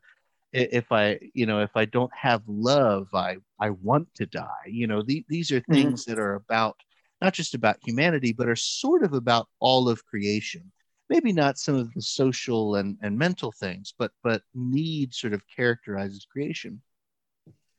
if 0.53 0.91
i 0.91 1.19
you 1.33 1.45
know 1.45 1.61
if 1.61 1.75
i 1.75 1.85
don't 1.85 2.11
have 2.15 2.41
love 2.47 3.07
i 3.13 3.35
i 3.59 3.69
want 3.69 4.07
to 4.15 4.25
die 4.25 4.65
you 4.67 4.87
know 4.87 5.01
the, 5.01 5.25
these 5.27 5.51
are 5.51 5.59
mm-hmm. 5.61 5.73
things 5.73 6.03
mm-hmm. 6.03 6.13
that 6.15 6.21
are 6.21 6.35
about 6.35 6.77
not 7.21 7.33
just 7.33 7.53
about 7.53 7.77
humanity 7.83 8.31
but 8.31 8.47
are 8.47 8.55
sort 8.55 9.03
of 9.03 9.13
about 9.13 9.47
all 9.59 9.89
of 9.89 10.05
creation 10.05 10.71
maybe 11.09 11.31
not 11.31 11.59
some 11.59 11.75
of 11.75 11.93
the 11.93 12.01
social 12.01 12.75
and, 12.75 12.97
and 13.01 13.17
mental 13.17 13.51
things 13.51 13.93
but 13.97 14.11
but 14.23 14.41
need 14.53 15.13
sort 15.13 15.33
of 15.33 15.43
characterizes 15.53 16.25
creation 16.31 16.81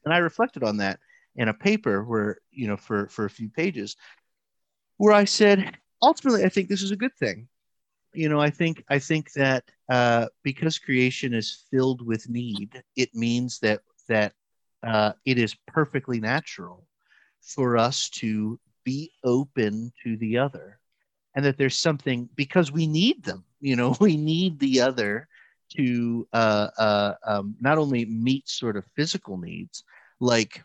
and 0.05 0.12
i 0.14 0.18
reflected 0.18 0.62
on 0.62 0.76
that 0.76 1.01
in 1.37 1.49
a 1.49 1.55
paper 1.55 2.05
where 2.05 2.39
you 2.51 2.66
know 2.66 2.76
for 2.76 3.09
for 3.09 3.24
a 3.24 3.30
few 3.30 3.49
pages 3.49 3.97
where 4.97 5.12
i 5.12 5.24
said 5.24 5.76
ultimately 6.03 6.45
i 6.45 6.49
think 6.49 6.68
this 6.68 6.82
is 6.82 6.91
a 6.91 6.97
good 6.97 7.14
thing. 7.18 7.49
You 8.14 8.28
know 8.28 8.41
i 8.41 8.51
think 8.51 8.82
i 8.89 8.99
think 8.99 9.32
that 9.32 9.64
uh, 9.91 10.26
because 10.43 10.78
creation 10.78 11.34
is 11.34 11.64
filled 11.70 12.05
with 12.05 12.28
need 12.28 12.82
it 12.97 13.14
means 13.14 13.59
that 13.61 13.80
that 14.09 14.32
uh, 14.82 15.12
it 15.24 15.39
is 15.39 15.57
perfectly 15.66 16.20
natural 16.20 16.87
for 17.43 17.76
us 17.76 18.09
to 18.11 18.59
be 18.84 19.11
open 19.24 19.93
to 20.03 20.16
the 20.16 20.39
other 20.39 20.80
and 21.34 21.45
that 21.45 21.59
there's 21.59 21.78
something 21.78 22.28
because 22.37 22.72
we 22.72 22.87
need 22.87 23.22
them 23.22 23.45
you 23.61 23.76
know 23.76 23.95
we 24.01 24.16
need 24.16 24.59
the 24.59 24.80
other 24.80 25.28
to 25.76 26.26
uh, 26.32 26.68
uh, 26.78 27.14
um, 27.26 27.57
not 27.61 27.76
only 27.76 28.05
meet 28.07 28.49
sort 28.49 28.76
of 28.76 28.84
physical 28.95 29.37
needs 29.37 29.84
like 30.20 30.62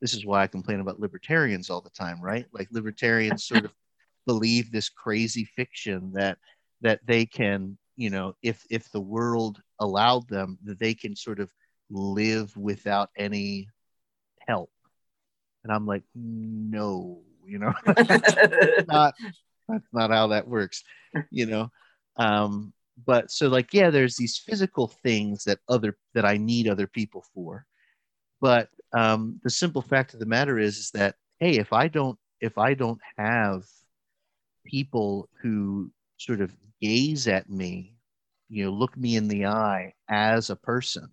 this 0.00 0.14
is 0.14 0.24
why 0.24 0.42
i 0.42 0.46
complain 0.46 0.80
about 0.80 1.00
libertarians 1.00 1.70
all 1.70 1.80
the 1.80 1.90
time 1.90 2.20
right? 2.20 2.46
Like 2.52 2.68
libertarians 2.70 3.44
sort 3.44 3.64
of 3.64 3.74
believe 4.26 4.70
this 4.70 4.88
crazy 4.88 5.44
fiction 5.44 6.12
that 6.14 6.38
that 6.82 7.00
they 7.06 7.26
can 7.26 7.76
you 7.96 8.10
know 8.10 8.34
if 8.42 8.64
if 8.70 8.90
the 8.92 9.00
world 9.00 9.60
allowed 9.78 10.28
them 10.28 10.58
that 10.64 10.78
they 10.78 10.94
can 10.94 11.16
sort 11.16 11.40
of 11.40 11.50
live 11.90 12.56
without 12.56 13.10
any 13.16 13.68
help. 14.46 14.70
And 15.64 15.72
i'm 15.72 15.86
like 15.86 16.04
no 16.14 17.20
you 17.46 17.58
know? 17.58 17.72
That's 17.86 18.86
not 18.86 19.14
that's 19.68 19.92
not 19.92 20.10
how 20.10 20.28
that 20.28 20.48
works 20.48 20.84
you 21.30 21.46
know? 21.46 21.70
Um 22.16 22.72
but 23.06 23.30
so 23.30 23.48
like 23.48 23.72
yeah 23.72 23.90
there's 23.90 24.16
these 24.16 24.36
physical 24.36 24.88
things 24.88 25.44
that 25.44 25.58
other 25.68 25.96
that 26.14 26.24
i 26.24 26.36
need 26.36 26.68
other 26.68 26.86
people 26.86 27.24
for 27.34 27.66
but 28.40 28.68
um 28.92 29.40
the 29.42 29.50
simple 29.50 29.82
fact 29.82 30.14
of 30.14 30.20
the 30.20 30.26
matter 30.26 30.58
is 30.58 30.78
is 30.78 30.90
that 30.90 31.14
hey 31.38 31.58
if 31.58 31.72
i 31.72 31.88
don't 31.88 32.18
if 32.40 32.58
i 32.58 32.74
don't 32.74 33.00
have 33.16 33.62
people 34.64 35.28
who 35.42 35.90
sort 36.18 36.40
of 36.40 36.54
gaze 36.80 37.28
at 37.28 37.48
me, 37.50 37.94
you 38.48 38.64
know, 38.64 38.70
look 38.70 38.96
me 38.96 39.16
in 39.16 39.28
the 39.28 39.46
eye 39.46 39.92
as 40.08 40.50
a 40.50 40.56
person, 40.56 41.08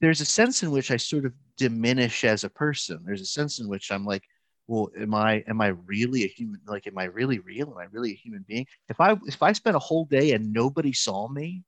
there's 0.00 0.20
a 0.20 0.26
sense 0.26 0.62
in 0.62 0.70
which 0.70 0.90
I 0.90 0.96
sort 0.96 1.26
of 1.26 1.32
diminish 1.56 2.24
as 2.24 2.44
a 2.44 2.50
person. 2.50 3.02
There's 3.04 3.20
a 3.20 3.26
sense 3.26 3.60
in 3.60 3.68
which 3.68 3.90
I'm 3.90 4.04
like, 4.04 4.22
well, 4.66 4.88
am 4.98 5.14
I 5.14 5.44
am 5.48 5.60
I 5.60 5.68
really 5.68 6.24
a 6.24 6.28
human? 6.28 6.60
Like, 6.66 6.86
am 6.86 6.96
I 6.96 7.04
really 7.04 7.40
real? 7.40 7.70
Am 7.72 7.78
I 7.78 7.86
really 7.90 8.12
a 8.12 8.16
human 8.16 8.44
being? 8.46 8.66
If 8.88 9.00
I 9.00 9.16
if 9.26 9.42
I 9.42 9.52
spent 9.52 9.76
a 9.76 9.80
whole 9.80 10.04
day 10.04 10.32
and 10.32 10.52
nobody 10.52 10.92
saw 10.92 11.28
me, 11.28 11.64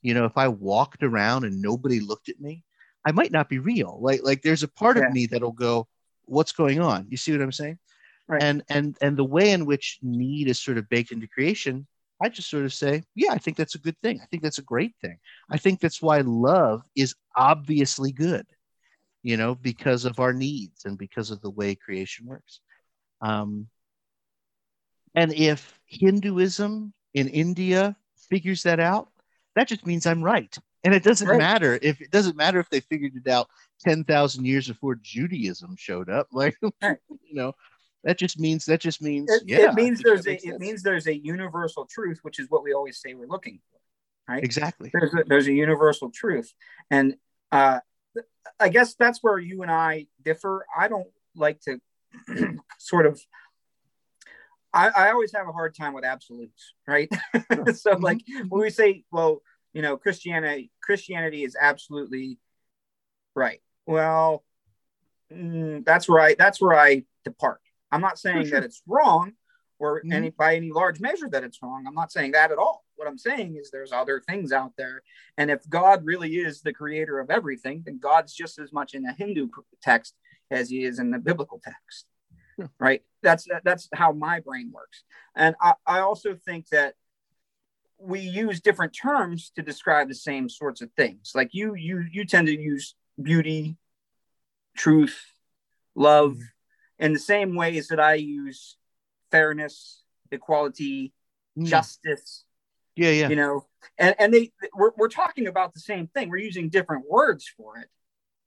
you 0.00 0.14
know, 0.14 0.24
if 0.24 0.36
I 0.36 0.48
walked 0.48 1.02
around 1.02 1.44
and 1.44 1.60
nobody 1.60 2.00
looked 2.00 2.28
at 2.28 2.40
me, 2.40 2.62
I 3.06 3.12
might 3.12 3.32
not 3.32 3.48
be 3.48 3.60
real. 3.60 3.98
Like 4.02 4.20
like 4.24 4.42
there's 4.42 4.64
a 4.64 4.68
part 4.68 4.96
yeah. 4.98 5.06
of 5.06 5.12
me 5.12 5.26
that'll 5.26 5.52
go, 5.52 5.86
what's 6.24 6.52
going 6.52 6.80
on? 6.80 7.06
You 7.08 7.16
see 7.16 7.32
what 7.32 7.40
I'm 7.40 7.52
saying? 7.52 7.78
Right. 8.28 8.42
And 8.42 8.62
and 8.68 8.98
and 9.00 9.16
the 9.16 9.24
way 9.24 9.52
in 9.52 9.64
which 9.64 9.98
need 10.02 10.48
is 10.48 10.60
sort 10.60 10.76
of 10.76 10.88
baked 10.88 11.12
into 11.12 11.28
creation, 11.28 11.86
I 12.20 12.28
just 12.28 12.50
sort 12.50 12.64
of 12.64 12.74
say, 12.74 13.04
yeah, 13.14 13.30
I 13.30 13.38
think 13.38 13.56
that's 13.56 13.76
a 13.76 13.80
good 13.80 13.96
thing. 14.02 14.20
I 14.20 14.26
think 14.26 14.42
that's 14.42 14.58
a 14.58 14.62
great 14.62 14.94
thing. 15.00 15.18
I 15.48 15.56
think 15.56 15.80
that's 15.80 16.02
why 16.02 16.20
love 16.22 16.82
is 16.96 17.14
obviously 17.36 18.10
good, 18.10 18.46
you 19.22 19.36
know, 19.36 19.54
because 19.54 20.04
of 20.04 20.18
our 20.18 20.32
needs 20.32 20.84
and 20.84 20.98
because 20.98 21.30
of 21.30 21.40
the 21.40 21.50
way 21.50 21.76
creation 21.76 22.26
works. 22.26 22.60
Um, 23.20 23.68
and 25.14 25.32
if 25.32 25.78
Hinduism 25.86 26.92
in 27.14 27.28
India 27.28 27.96
figures 28.28 28.64
that 28.64 28.80
out, 28.80 29.08
that 29.54 29.68
just 29.68 29.86
means 29.86 30.06
I'm 30.06 30.22
right. 30.22 30.54
And 30.84 30.94
it 30.94 31.02
doesn't 31.02 31.28
right. 31.28 31.38
matter 31.38 31.78
if 31.82 32.00
it 32.00 32.10
doesn't 32.10 32.36
matter 32.36 32.60
if 32.60 32.70
they 32.70 32.80
figured 32.80 33.12
it 33.16 33.28
out 33.28 33.48
10,000 33.80 34.44
years 34.44 34.68
before 34.68 34.94
Judaism 34.94 35.74
showed 35.76 36.08
up. 36.08 36.28
Like, 36.32 36.56
you 36.62 36.98
know, 37.32 37.54
that 38.06 38.18
just 38.18 38.38
means 38.38 38.64
that 38.66 38.80
just 38.80 39.02
means 39.02 39.28
it, 39.30 39.42
yeah, 39.46 39.70
it 39.70 39.74
means 39.74 40.00
there's 40.00 40.26
a 40.28 40.34
it 40.34 40.60
means 40.60 40.82
there's 40.84 41.08
a 41.08 41.16
universal 41.16 41.86
truth, 41.86 42.20
which 42.22 42.38
is 42.38 42.48
what 42.48 42.62
we 42.62 42.72
always 42.72 43.00
say 43.00 43.14
we're 43.14 43.26
looking 43.26 43.58
for, 43.68 44.32
right? 44.32 44.44
Exactly. 44.44 44.90
There's 44.92 45.12
a, 45.12 45.24
there's 45.26 45.48
a 45.48 45.52
universal 45.52 46.10
truth, 46.10 46.52
and 46.88 47.16
uh, 47.50 47.80
I 48.60 48.68
guess 48.68 48.94
that's 48.94 49.22
where 49.22 49.38
you 49.38 49.62
and 49.62 49.72
I 49.72 50.06
differ. 50.24 50.64
I 50.76 50.86
don't 50.86 51.08
like 51.34 51.60
to 51.62 51.80
sort 52.78 53.06
of. 53.06 53.20
I, 54.72 54.88
I 54.88 55.10
always 55.10 55.32
have 55.32 55.48
a 55.48 55.52
hard 55.52 55.74
time 55.74 55.92
with 55.92 56.04
absolutes, 56.04 56.74
right? 56.86 57.08
so, 57.34 57.40
mm-hmm. 57.48 58.04
like 58.04 58.20
when 58.48 58.60
we 58.60 58.70
say, 58.70 59.04
well, 59.10 59.40
you 59.76 59.82
know, 59.82 59.98
Christianity 59.98 60.70
Christianity 60.82 61.44
is 61.44 61.54
absolutely 61.60 62.38
right. 63.34 63.60
Well, 63.86 64.42
mm, 65.30 65.84
that's 65.84 66.08
right. 66.08 66.34
That's 66.38 66.62
where 66.62 66.78
I 66.78 67.04
depart 67.24 67.60
I'm 67.92 68.00
not 68.00 68.18
saying 68.18 68.46
sure. 68.46 68.58
that 68.58 68.64
it's 68.64 68.82
wrong 68.86 69.34
or 69.78 70.00
mm-hmm. 70.00 70.12
any 70.12 70.30
by 70.30 70.56
any 70.56 70.72
large 70.72 70.98
measure 70.98 71.28
that 71.28 71.44
it's 71.44 71.62
wrong. 71.62 71.84
I'm 71.86 71.94
not 71.94 72.10
saying 72.10 72.32
that 72.32 72.52
at 72.52 72.56
all. 72.56 72.86
What 72.94 73.06
I'm 73.06 73.18
saying 73.18 73.56
is 73.56 73.70
there's 73.70 73.92
other 73.92 74.22
things 74.26 74.50
out 74.50 74.72
there. 74.78 75.02
And 75.36 75.50
if 75.50 75.68
God 75.68 76.06
really 76.06 76.36
is 76.36 76.62
the 76.62 76.72
creator 76.72 77.20
of 77.20 77.30
everything, 77.30 77.82
then 77.84 77.98
God's 77.98 78.32
just 78.32 78.58
as 78.58 78.72
much 78.72 78.94
in 78.94 79.04
a 79.04 79.12
Hindu 79.12 79.48
text 79.82 80.14
as 80.50 80.70
he 80.70 80.84
is 80.84 80.98
in 80.98 81.10
the 81.10 81.18
biblical 81.18 81.60
text. 81.62 82.06
Yeah. 82.58 82.68
Right? 82.80 83.02
That's 83.22 83.46
that's 83.62 83.90
how 83.92 84.12
my 84.12 84.40
brain 84.40 84.72
works. 84.72 85.04
And 85.36 85.54
I, 85.60 85.74
I 85.86 85.98
also 86.00 86.34
think 86.34 86.70
that 86.70 86.94
we 87.98 88.20
use 88.20 88.60
different 88.60 88.92
terms 88.94 89.50
to 89.56 89.62
describe 89.62 90.08
the 90.08 90.14
same 90.14 90.48
sorts 90.48 90.80
of 90.82 90.90
things. 90.92 91.32
Like 91.34 91.50
you 91.52 91.74
you 91.74 92.04
you 92.10 92.24
tend 92.24 92.46
to 92.48 92.58
use 92.58 92.94
beauty, 93.20 93.76
truth, 94.76 95.18
love, 95.94 96.36
in 96.98 97.12
the 97.12 97.18
same 97.18 97.54
ways 97.54 97.88
that 97.88 98.00
I 98.00 98.14
use 98.14 98.76
fairness, 99.30 100.02
equality, 100.30 101.12
mm. 101.58 101.66
justice. 101.66 102.44
Yeah, 102.94 103.10
yeah. 103.10 103.28
You 103.28 103.36
know, 103.36 103.66
and, 103.98 104.14
and 104.18 104.32
they 104.32 104.52
we're, 104.74 104.92
we're 104.96 105.08
talking 105.08 105.46
about 105.46 105.74
the 105.74 105.80
same 105.80 106.06
thing. 106.06 106.30
We're 106.30 106.38
using 106.38 106.68
different 106.68 107.04
words 107.08 107.50
for 107.56 107.78
it. 107.78 107.88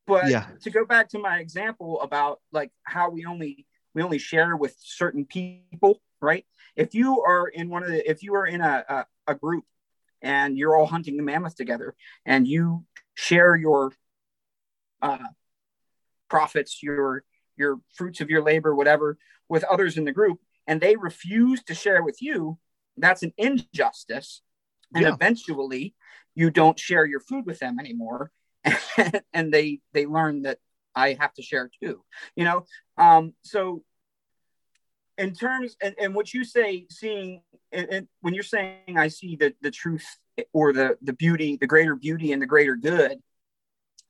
But 0.08 0.30
yeah. 0.30 0.48
to 0.62 0.72
go 0.72 0.86
back 0.86 1.10
to 1.10 1.20
my 1.20 1.38
example 1.38 2.02
about 2.02 2.40
like 2.52 2.72
how 2.84 3.12
we 3.12 3.26
only 3.26 3.68
we 3.94 4.02
only 4.02 4.18
share 4.18 4.56
with 4.56 4.76
certain 4.80 5.26
people, 5.26 6.02
right? 6.20 6.46
If 6.76 6.96
you 6.96 7.22
are 7.22 7.48
in 7.48 7.70
one 7.70 7.84
of 7.84 7.90
the 7.90 8.10
if 8.10 8.24
you 8.24 8.34
are 8.34 8.48
in 8.48 8.62
a, 8.62 8.84
a, 8.90 9.06
a 9.30 9.36
group 9.36 9.64
and 10.22 10.58
you're 10.58 10.76
all 10.76 10.86
hunting 10.86 11.18
the 11.18 11.24
mammoth 11.24 11.56
together 11.56 11.96
and 12.26 12.48
you 12.48 12.86
share 13.14 13.56
your 13.56 13.92
uh, 15.02 15.18
profits, 16.30 16.84
your 16.84 17.24
your 17.56 17.80
fruits 17.94 18.22
of 18.22 18.30
your 18.30 18.42
labor, 18.42 18.74
whatever, 18.74 19.18
with 19.50 19.64
others 19.66 19.98
in 19.98 20.06
the 20.06 20.14
group, 20.14 20.40
and 20.66 20.80
they 20.80 20.96
refuse 20.96 21.62
to 21.64 21.76
share 21.76 22.02
with 22.02 22.22
you, 22.22 22.58
that's 22.98 23.24
an 23.24 23.34
injustice. 23.38 24.42
And 24.94 25.04
yeah. 25.04 25.14
eventually 25.14 25.94
you 26.36 26.50
don't 26.50 26.80
share 26.80 27.06
your 27.06 27.20
food 27.20 27.46
with 27.46 27.60
them 27.60 27.80
anymore. 27.80 28.32
and 29.34 29.54
they 29.54 29.82
they 29.94 30.06
learn 30.06 30.44
that 30.44 30.60
I 30.96 31.18
have 31.20 31.34
to 31.36 31.42
share 31.42 31.70
too. 31.82 32.04
You 32.36 32.46
know? 32.46 32.66
Um, 32.98 33.34
so 33.42 33.84
in 35.20 35.34
terms 35.34 35.76
and, 35.84 35.94
and 36.02 36.16
what 36.16 36.34
you 36.34 36.44
say 36.44 36.88
seeing 36.90 37.42
and, 37.72 37.88
and 37.92 38.08
when 38.22 38.34
you're 38.34 38.44
saying 38.44 38.98
I 38.98 39.10
see 39.10 39.36
the 39.36 39.54
the 39.62 39.72
truth 39.72 40.06
or 40.54 40.74
the 40.74 40.98
the 41.02 41.14
beauty, 41.14 41.58
the 41.58 41.68
greater 41.68 41.96
beauty 41.96 42.32
and 42.32 42.42
the 42.42 42.48
greater 42.48 42.76
good, 42.76 43.20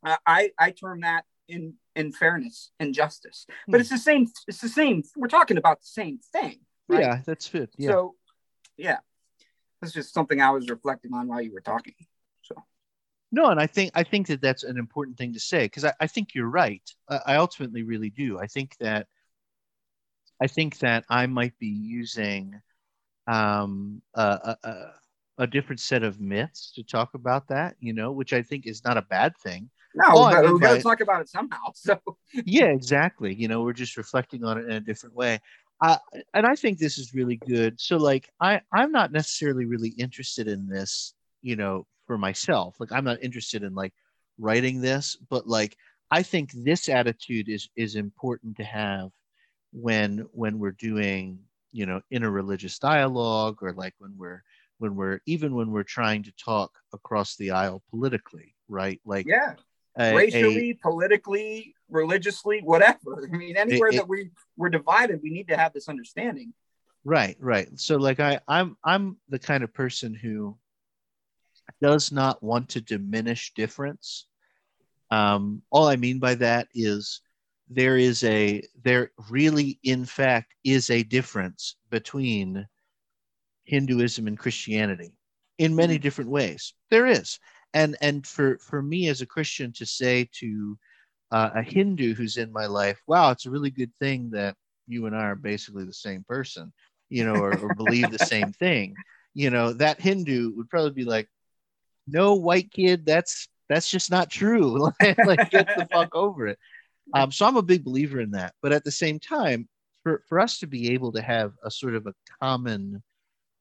I 0.03 0.51
I 0.57 0.71
term 0.71 1.01
that 1.01 1.25
in 1.47 1.73
in 1.95 2.11
fairness 2.11 2.71
and 2.79 2.93
justice. 2.93 3.45
But 3.67 3.77
hmm. 3.77 3.81
it's 3.81 3.89
the 3.89 3.97
same. 3.97 4.27
It's 4.47 4.61
the 4.61 4.69
same. 4.69 5.03
We're 5.17 5.27
talking 5.27 5.57
about 5.57 5.81
the 5.81 5.87
same 5.87 6.19
thing. 6.31 6.59
Right? 6.87 7.01
Yeah, 7.01 7.21
that's 7.25 7.49
good. 7.49 7.69
Yeah. 7.77 7.89
So, 7.89 8.15
yeah, 8.77 8.97
that's 9.79 9.93
just 9.93 10.13
something 10.13 10.41
I 10.41 10.51
was 10.51 10.69
reflecting 10.69 11.13
on 11.13 11.27
while 11.27 11.41
you 11.41 11.53
were 11.53 11.61
talking. 11.61 11.93
So, 12.41 12.55
No, 13.31 13.47
and 13.47 13.59
I 13.59 13.67
think 13.67 13.91
I 13.95 14.03
think 14.03 14.27
that 14.27 14.41
that's 14.41 14.63
an 14.63 14.77
important 14.77 15.17
thing 15.17 15.33
to 15.33 15.39
say 15.39 15.65
because 15.65 15.85
I, 15.85 15.93
I 15.99 16.07
think 16.07 16.33
you're 16.33 16.49
right. 16.49 16.81
I, 17.09 17.19
I 17.25 17.35
ultimately 17.35 17.83
really 17.83 18.09
do. 18.09 18.39
I 18.39 18.47
think 18.47 18.75
that 18.79 19.07
I 20.41 20.47
think 20.47 20.79
that 20.79 21.05
I 21.09 21.27
might 21.27 21.57
be 21.59 21.67
using 21.67 22.59
um, 23.27 24.01
a, 24.15 24.55
a, 24.63 24.91
a 25.39 25.47
different 25.47 25.79
set 25.79 26.03
of 26.03 26.19
myths 26.19 26.71
to 26.75 26.83
talk 26.83 27.13
about 27.13 27.47
that, 27.49 27.75
you 27.79 27.93
know, 27.93 28.11
which 28.11 28.33
I 28.33 28.41
think 28.41 28.65
is 28.65 28.83
not 28.83 28.97
a 28.97 29.01
bad 29.01 29.33
thing. 29.37 29.69
No, 29.95 30.13
but 30.13 30.35
I 30.35 30.41
mean 30.43 30.53
we 30.53 30.59
got 30.59 30.75
to 30.75 30.83
talk 30.83 31.01
about 31.01 31.21
it 31.21 31.29
somehow. 31.29 31.57
So 31.73 31.99
yeah 32.45 32.65
exactly 32.65 33.33
you 33.33 33.47
know 33.47 33.61
we're 33.61 33.73
just 33.73 33.97
reflecting 33.97 34.43
on 34.43 34.57
it 34.57 34.65
in 34.65 34.71
a 34.71 34.79
different 34.79 35.15
way 35.15 35.39
uh, 35.81 35.97
and 36.33 36.45
i 36.45 36.55
think 36.55 36.77
this 36.77 36.97
is 36.97 37.13
really 37.13 37.37
good 37.47 37.79
so 37.79 37.97
like 37.97 38.29
i 38.39 38.61
i'm 38.73 38.91
not 38.91 39.11
necessarily 39.11 39.65
really 39.65 39.89
interested 39.89 40.47
in 40.47 40.67
this 40.67 41.13
you 41.41 41.55
know 41.55 41.85
for 42.05 42.17
myself 42.17 42.75
like 42.79 42.91
i'm 42.91 43.03
not 43.03 43.21
interested 43.23 43.63
in 43.63 43.73
like 43.73 43.93
writing 44.37 44.81
this 44.81 45.17
but 45.29 45.47
like 45.47 45.75
i 46.11 46.21
think 46.21 46.51
this 46.53 46.89
attitude 46.89 47.49
is 47.49 47.69
is 47.75 47.95
important 47.95 48.57
to 48.57 48.63
have 48.63 49.09
when 49.71 50.19
when 50.31 50.59
we're 50.59 50.71
doing 50.71 51.39
you 51.71 51.85
know 51.85 52.01
interreligious 52.11 52.79
dialogue 52.79 53.59
or 53.61 53.73
like 53.73 53.93
when 53.99 54.13
we're 54.17 54.43
when 54.79 54.95
we're 54.95 55.19
even 55.25 55.53
when 55.53 55.71
we're 55.71 55.83
trying 55.83 56.23
to 56.23 56.31
talk 56.33 56.71
across 56.93 57.35
the 57.35 57.51
aisle 57.51 57.83
politically 57.89 58.55
right 58.67 58.99
like 59.05 59.25
yeah, 59.27 59.53
a- 59.95 60.11
a- 60.11 60.15
racially, 60.15 60.79
politically, 60.81 61.75
religiously, 61.89 62.61
whatever. 62.63 63.27
I 63.33 63.35
mean, 63.37 63.57
anywhere 63.57 63.89
it- 63.89 63.95
that 63.95 64.07
we 64.07 64.31
we're 64.57 64.69
divided, 64.69 65.19
we 65.21 65.29
need 65.29 65.47
to 65.49 65.57
have 65.57 65.73
this 65.73 65.89
understanding. 65.89 66.53
Right, 67.03 67.37
right. 67.39 67.67
So 67.79 67.97
like 67.97 68.19
I 68.19 68.39
I'm 68.47 68.77
I'm 68.83 69.17
the 69.29 69.39
kind 69.39 69.63
of 69.63 69.73
person 69.73 70.13
who 70.13 70.57
does 71.81 72.11
not 72.11 72.41
want 72.41 72.69
to 72.69 72.81
diminish 72.81 73.53
difference. 73.53 74.27
Um 75.11 75.61
all 75.69 75.87
I 75.87 75.95
mean 75.95 76.19
by 76.19 76.35
that 76.35 76.67
is 76.73 77.21
there 77.69 77.97
is 77.97 78.23
a 78.23 78.63
there 78.83 79.11
really 79.29 79.79
in 79.83 80.05
fact 80.05 80.55
is 80.63 80.89
a 80.89 81.03
difference 81.03 81.75
between 81.89 82.67
Hinduism 83.65 84.27
and 84.27 84.37
Christianity 84.37 85.13
in 85.57 85.75
many 85.75 85.97
Mhm. 85.97 86.01
different 86.01 86.29
ways. 86.31 86.73
There 86.89 87.05
is. 87.05 87.39
And 87.73 87.95
and 88.01 88.25
for 88.25 88.57
for 88.59 88.81
me 88.81 89.07
as 89.09 89.21
a 89.21 89.27
Christian 89.27 89.71
to 89.73 89.85
say 89.85 90.29
to 90.39 90.77
uh, 91.31 91.51
a 91.55 91.63
Hindu 91.63 92.15
who's 92.15 92.37
in 92.37 92.51
my 92.51 92.65
life, 92.65 93.01
wow, 93.07 93.31
it's 93.31 93.45
a 93.45 93.51
really 93.51 93.69
good 93.71 93.93
thing 93.95 94.31
that 94.31 94.55
you 94.87 95.05
and 95.05 95.15
I 95.15 95.23
are 95.25 95.35
basically 95.35 95.85
the 95.85 95.93
same 95.93 96.23
person, 96.23 96.73
you 97.09 97.23
know, 97.23 97.37
or, 97.39 97.57
or 97.57 97.69
believe 97.69 98.11
the 98.11 98.19
same 98.35 98.53
thing. 98.53 98.97
You 99.35 99.51
know, 99.51 99.73
that 99.73 100.01
Hindu 100.01 100.53
would 100.55 100.69
probably 100.69 100.91
be 100.91 101.05
like, 101.05 101.29
no, 102.07 102.35
white 102.35 102.71
kid, 102.71 103.05
that's 103.05 103.47
that's 103.69 103.89
just 103.89 104.09
not 104.11 104.29
true. 104.31 104.89
like, 105.25 105.49
get 105.51 105.67
the 105.75 105.87
fuck 105.91 106.15
over 106.15 106.47
it. 106.47 106.59
Um, 107.13 107.31
so 107.31 107.45
I'm 107.45 107.57
a 107.57 107.61
big 107.61 107.83
believer 107.83 108.19
in 108.19 108.31
that. 108.31 108.53
But 108.61 108.71
at 108.71 108.83
the 108.83 108.91
same 108.91 109.19
time, 109.19 109.67
for 110.03 110.23
for 110.27 110.39
us 110.39 110.59
to 110.59 110.67
be 110.67 110.91
able 110.93 111.11
to 111.13 111.21
have 111.21 111.53
a 111.63 111.71
sort 111.71 111.95
of 111.95 112.07
a 112.07 112.13
common 112.41 113.01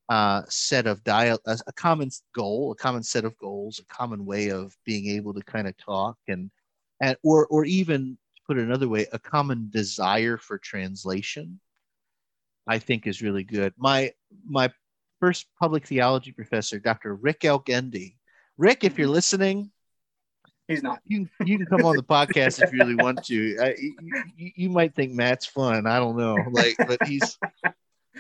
uh, 0.09 0.43
set 0.49 0.87
of 0.87 1.05
dial, 1.05 1.39
a, 1.47 1.59
a 1.67 1.73
common 1.73 2.11
goal, 2.35 2.73
a 2.73 2.77
common 2.77 3.03
set 3.03 3.25
of 3.25 3.37
goals, 3.39 3.79
a 3.79 3.95
common 3.95 4.25
way 4.25 4.51
of 4.51 4.75
being 4.85 5.09
able 5.09 5.35
to 5.35 5.43
kind 5.43 5.67
of 5.69 5.77
talk 5.77 6.17
and 6.29 6.51
and 7.01 7.17
or 7.23 7.47
or 7.47 7.65
even 7.65 8.17
to 8.37 8.43
put 8.47 8.59
it 8.59 8.65
another 8.65 8.89
way, 8.89 9.07
a 9.13 9.19
common 9.19 9.69
desire 9.71 10.37
for 10.37 10.59
translation, 10.59 11.61
I 12.67 12.79
think 12.79 13.07
is 13.07 13.23
really 13.23 13.45
good. 13.45 13.73
My 13.77 14.13
my 14.47 14.71
first 15.21 15.47
public 15.59 15.87
theology 15.87 16.33
professor, 16.33 16.79
Dr. 16.79 17.15
Rick 17.15 17.41
Elgendi. 17.41 18.15
Rick, 18.57 18.85
if 18.85 18.99
you're 18.99 19.09
listening, 19.09 19.71
He's 20.69 20.83
not. 20.83 21.01
you 21.07 21.27
you 21.45 21.57
can 21.57 21.67
come 21.67 21.85
on 21.87 21.97
the 21.97 22.03
podcast 22.03 22.63
if 22.63 22.73
you 22.73 22.79
really 22.79 22.95
want 22.95 23.25
to. 23.25 23.57
I, 23.61 23.75
you, 24.37 24.53
you- 24.57 24.71
might 24.71 24.95
think 24.95 25.13
Matt's 25.13 25.47
fun. 25.47 25.87
I 25.87 25.99
don't 25.99 26.17
know, 26.17 26.37
like, 26.51 26.77
but 26.87 27.03
he's 27.07 27.39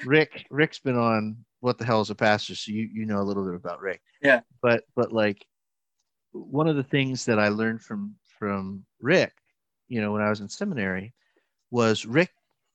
Rick. 0.04 0.46
Rick's 0.50 0.78
been 0.78 0.96
on 0.96 1.44
what 1.60 1.76
the 1.78 1.84
hell 1.84 2.00
is 2.00 2.10
a 2.10 2.14
pastor, 2.14 2.54
so 2.54 2.72
you 2.72 2.88
you 2.92 3.04
know 3.06 3.20
a 3.20 3.22
little 3.28 3.44
bit 3.44 3.54
about 3.54 3.80
Rick. 3.80 4.00
Yeah. 4.22 4.40
But 4.62 4.84
but 4.96 5.12
like 5.12 5.44
one 6.32 6.68
of 6.68 6.76
the 6.76 6.82
things 6.82 7.26
that 7.26 7.38
I 7.38 7.48
learned 7.48 7.82
from 7.82 8.14
from 8.38 8.84
Rick, 9.00 9.32
you 9.88 10.00
know, 10.00 10.12
when 10.12 10.22
I 10.22 10.30
was 10.30 10.40
in 10.40 10.48
seminary, 10.48 11.12
was 11.70 12.06
Rick. 12.06 12.30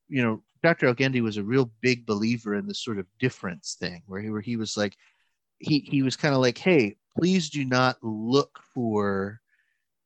You 0.08 0.22
know, 0.22 0.44
Dr. 0.62 0.94
Elgendi 0.94 1.22
was 1.22 1.38
a 1.38 1.44
real 1.44 1.72
big 1.82 2.06
believer 2.06 2.54
in 2.56 2.68
this 2.68 2.84
sort 2.84 3.00
of 3.00 3.08
difference 3.20 3.76
thing, 3.80 4.04
where 4.06 4.22
he 4.22 4.30
where 4.30 4.42
he 4.42 4.56
was 4.56 4.78
like, 4.78 4.96
he 5.58 5.80
he 5.80 6.04
was 6.04 6.16
kind 6.16 6.36
of 6.36 6.42
like, 6.42 6.58
hey, 6.60 6.98
please 7.18 7.50
do 7.50 7.66
not 7.66 7.98
look 8.04 8.60
for 8.76 9.40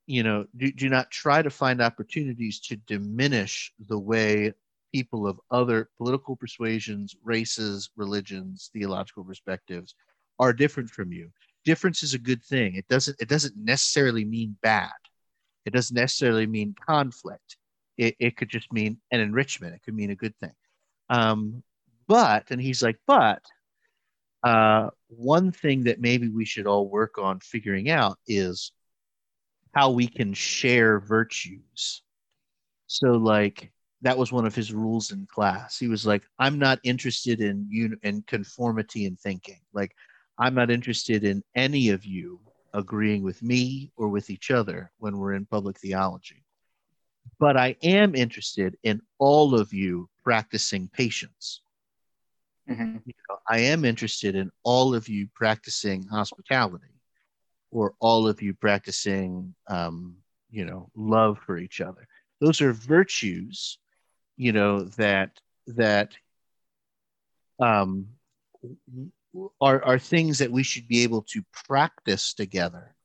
you 0.07 0.23
know 0.23 0.45
do, 0.55 0.71
do 0.71 0.89
not 0.89 1.11
try 1.11 1.41
to 1.41 1.49
find 1.49 1.81
opportunities 1.81 2.59
to 2.59 2.75
diminish 2.75 3.71
the 3.87 3.99
way 3.99 4.53
people 4.93 5.27
of 5.27 5.39
other 5.51 5.89
political 5.97 6.35
persuasions 6.35 7.15
races 7.23 7.89
religions 7.95 8.69
theological 8.73 9.23
perspectives 9.23 9.93
are 10.39 10.53
different 10.53 10.89
from 10.89 11.11
you. 11.11 11.29
Difference 11.65 12.03
is 12.03 12.13
a 12.13 12.19
good 12.19 12.43
thing. 12.43 12.75
It 12.75 12.87
doesn't 12.87 13.17
it 13.19 13.27
doesn't 13.27 13.57
necessarily 13.57 14.23
mean 14.23 14.55
bad. 14.61 14.91
It 15.65 15.73
doesn't 15.73 15.95
necessarily 15.95 16.47
mean 16.47 16.75
conflict. 16.85 17.57
It, 17.97 18.15
it 18.19 18.37
could 18.37 18.49
just 18.49 18.71
mean 18.71 18.97
an 19.11 19.19
enrichment. 19.19 19.75
It 19.75 19.81
could 19.83 19.95
mean 19.95 20.11
a 20.11 20.15
good 20.15 20.37
thing. 20.37 20.53
Um, 21.09 21.63
but 22.07 22.51
and 22.51 22.61
he's 22.61 22.81
like 22.81 22.99
but 23.05 23.41
uh, 24.43 24.89
one 25.07 25.51
thing 25.51 25.83
that 25.83 25.99
maybe 25.99 26.29
we 26.29 26.45
should 26.45 26.67
all 26.67 26.87
work 26.87 27.17
on 27.17 27.39
figuring 27.39 27.89
out 27.89 28.17
is 28.27 28.71
how 29.77 29.91
we 29.91 30.07
can 30.07 30.33
share 30.33 30.99
virtues. 30.99 32.01
So, 32.87 33.11
like, 33.11 33.71
that 34.01 34.17
was 34.17 34.31
one 34.31 34.45
of 34.47 34.55
his 34.55 34.73
rules 34.73 35.11
in 35.11 35.27
class. 35.27 35.77
He 35.77 35.87
was 35.87 36.05
like, 36.05 36.23
I'm 36.39 36.57
not 36.59 36.79
interested 36.83 37.41
in 37.41 37.69
un- 37.73 37.99
and 38.03 38.25
conformity 38.25 39.05
in 39.05 39.17
thinking. 39.17 39.61
Like, 39.73 39.95
I'm 40.39 40.55
not 40.55 40.71
interested 40.71 41.23
in 41.23 41.43
any 41.55 41.89
of 41.89 42.05
you 42.05 42.39
agreeing 42.73 43.23
with 43.23 43.43
me 43.43 43.91
or 43.97 44.09
with 44.09 44.29
each 44.29 44.51
other 44.51 44.91
when 44.99 45.17
we're 45.17 45.33
in 45.33 45.45
public 45.45 45.79
theology. 45.79 46.43
But 47.39 47.57
I 47.57 47.75
am 47.83 48.15
interested 48.15 48.77
in 48.83 49.01
all 49.19 49.59
of 49.59 49.73
you 49.73 50.09
practicing 50.23 50.89
patience 50.89 51.61
Mhm. 52.69 53.01
you 53.05 53.13
know, 53.29 53.39
I 53.49 53.59
am 53.59 53.85
interested 53.85 54.35
in 54.35 54.51
all 54.63 54.95
of 54.95 55.07
you 55.07 55.27
practicing 55.35 56.07
hospitality 56.07 56.96
or 57.71 57.93
all 57.99 58.27
of 58.27 58.41
you 58.41 58.53
practicing, 58.53 59.53
um, 59.67 60.15
you 60.49 60.65
know, 60.65 60.89
love 60.95 61.37
for 61.45 61.57
each 61.57 61.81
other. 61.81 62.07
Those 62.39 62.61
are 62.61 62.73
virtues, 62.73 63.79
you 64.37 64.51
know, 64.51 64.83
that, 64.97 65.31
that, 65.67 66.13
um, 67.59 68.07
are, 69.61 69.83
are 69.83 69.99
things 69.99 70.39
that 70.39 70.51
we 70.51 70.63
should 70.63 70.87
be 70.87 71.03
able 71.03 71.23
to 71.23 71.43
practice 71.67 72.33
together 72.33 72.95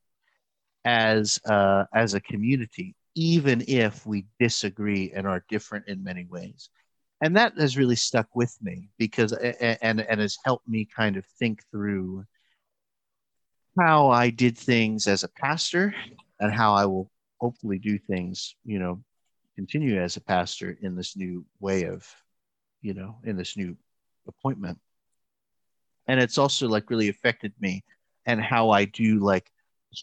as, 0.84 1.40
uh, 1.48 1.84
as 1.94 2.14
a 2.14 2.20
community, 2.20 2.94
even 3.14 3.64
if 3.66 4.06
we 4.06 4.26
disagree 4.38 5.12
and 5.14 5.26
are 5.26 5.44
different 5.48 5.88
in 5.88 6.02
many 6.02 6.24
ways 6.24 6.70
and 7.22 7.36
that 7.36 7.56
has 7.56 7.78
really 7.78 7.96
stuck 7.96 8.26
with 8.34 8.54
me 8.60 8.90
because 8.98 9.32
and 9.32 10.00
and 10.00 10.20
has 10.20 10.36
helped 10.44 10.68
me 10.68 10.84
kind 10.84 11.16
of 11.16 11.24
think 11.38 11.62
through 11.70 12.26
how 13.78 14.10
I 14.10 14.30
did 14.30 14.56
things 14.58 15.06
as 15.06 15.24
a 15.24 15.28
pastor 15.28 15.94
and 16.40 16.52
how 16.52 16.74
I 16.74 16.86
will 16.86 17.10
hopefully 17.40 17.78
do 17.78 17.98
things, 17.98 18.54
you 18.64 18.78
know, 18.78 19.02
continue 19.56 20.00
as 20.00 20.16
a 20.16 20.20
pastor 20.20 20.76
in 20.82 20.94
this 20.94 21.16
new 21.16 21.44
way 21.60 21.84
of, 21.84 22.06
you 22.80 22.94
know, 22.94 23.16
in 23.24 23.36
this 23.36 23.56
new 23.56 23.76
appointment. 24.26 24.78
And 26.06 26.20
it's 26.20 26.38
also 26.38 26.68
like 26.68 26.90
really 26.90 27.08
affected 27.08 27.52
me 27.60 27.84
and 28.26 28.40
how 28.40 28.70
I 28.70 28.84
do 28.84 29.18
like 29.20 29.50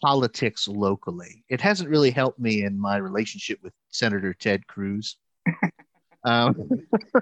politics 0.02 0.68
locally. 0.68 1.44
It 1.48 1.60
hasn't 1.60 1.90
really 1.90 2.10
helped 2.10 2.38
me 2.38 2.64
in 2.64 2.78
my 2.78 2.96
relationship 2.96 3.58
with 3.62 3.72
Senator 3.90 4.32
Ted 4.34 4.66
Cruz. 4.66 5.16
um, 6.24 6.54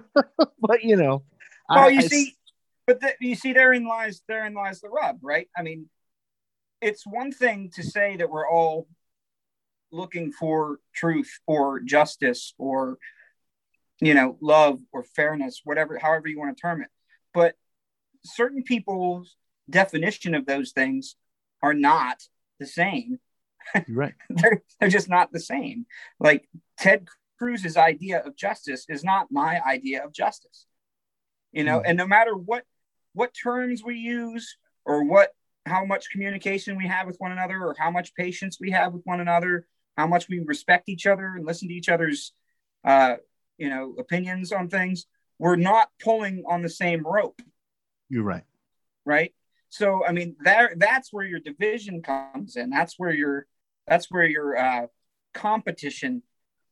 but 0.60 0.82
you 0.82 0.96
know, 0.96 1.22
Well, 1.68 1.84
I- 1.86 1.88
you 1.88 1.98
I- 2.00 2.06
see, 2.08 2.36
but 2.86 3.00
the, 3.00 3.12
you 3.20 3.34
see, 3.34 3.52
therein 3.52 3.86
lies 3.86 4.22
therein 4.28 4.54
lies 4.54 4.80
the 4.80 4.88
rub, 4.88 5.18
right? 5.22 5.48
I 5.56 5.62
mean, 5.62 5.88
it's 6.80 7.06
one 7.06 7.32
thing 7.32 7.70
to 7.74 7.82
say 7.82 8.16
that 8.16 8.30
we're 8.30 8.48
all 8.48 8.86
looking 9.90 10.32
for 10.32 10.78
truth 10.94 11.38
or 11.46 11.80
justice 11.80 12.54
or 12.58 12.98
you 14.00 14.14
know 14.14 14.36
love 14.40 14.78
or 14.92 15.02
fairness, 15.02 15.62
whatever, 15.64 15.98
however 15.98 16.28
you 16.28 16.38
want 16.38 16.56
to 16.56 16.60
term 16.60 16.82
it, 16.82 16.88
but 17.34 17.54
certain 18.24 18.62
people's 18.62 19.36
definition 19.70 20.34
of 20.34 20.46
those 20.46 20.72
things 20.72 21.16
are 21.62 21.74
not 21.74 22.22
the 22.60 22.66
same. 22.66 23.18
right. 23.88 24.14
they're 24.30 24.62
they're 24.80 24.88
just 24.88 25.08
not 25.08 25.32
the 25.32 25.40
same. 25.40 25.86
Like 26.20 26.48
Ted 26.78 27.08
Cruz's 27.38 27.76
idea 27.76 28.20
of 28.20 28.36
justice 28.36 28.86
is 28.88 29.04
not 29.04 29.28
my 29.30 29.60
idea 29.66 30.04
of 30.04 30.12
justice. 30.12 30.66
You 31.52 31.64
know, 31.64 31.78
Hmm. 31.78 31.86
and 31.86 31.98
no 31.98 32.06
matter 32.06 32.34
what 32.34 32.64
what 33.14 33.34
terms 33.34 33.82
we 33.82 33.96
use 33.96 34.56
or 34.84 35.04
what 35.04 35.30
how 35.68 35.84
much 35.84 36.10
communication 36.10 36.76
we 36.76 36.86
have 36.86 37.06
with 37.06 37.16
one 37.18 37.32
another 37.32 37.62
or 37.62 37.74
how 37.78 37.90
much 37.90 38.14
patience 38.14 38.58
we 38.60 38.70
have 38.70 38.92
with 38.92 39.02
one 39.04 39.20
another 39.20 39.66
how 39.98 40.06
much 40.06 40.28
we 40.28 40.38
respect 40.38 40.88
each 40.88 41.06
other 41.06 41.34
and 41.34 41.44
listen 41.44 41.68
to 41.68 41.74
each 41.74 41.88
other's 41.88 42.32
uh, 42.84 43.16
you 43.58 43.68
know 43.68 43.94
opinions 43.98 44.52
on 44.52 44.68
things 44.68 45.06
we're 45.38 45.56
not 45.56 45.88
pulling 46.02 46.44
on 46.48 46.62
the 46.62 46.68
same 46.68 47.04
rope 47.04 47.42
you're 48.08 48.22
right 48.22 48.44
right 49.04 49.34
so 49.68 50.04
i 50.06 50.12
mean 50.12 50.36
there 50.40 50.72
that's 50.76 51.12
where 51.12 51.26
your 51.26 51.40
division 51.40 52.00
comes 52.00 52.56
in 52.56 52.70
that's 52.70 52.94
where 52.96 53.12
your 53.12 53.46
that's 53.86 54.10
where 54.10 54.24
your 54.24 54.56
uh, 54.56 54.86
competition 55.34 56.22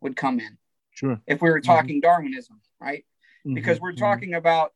would 0.00 0.16
come 0.16 0.38
in 0.38 0.56
sure 0.92 1.20
if 1.26 1.42
we 1.42 1.50
were 1.50 1.60
mm-hmm. 1.60 1.70
talking 1.70 1.96
mm-hmm. 1.96 2.08
darwinism 2.08 2.60
right 2.80 3.04
mm-hmm. 3.44 3.54
because 3.54 3.80
we're 3.80 3.90
mm-hmm. 3.90 4.04
talking 4.04 4.28
mm-hmm. 4.30 4.38
about 4.38 4.72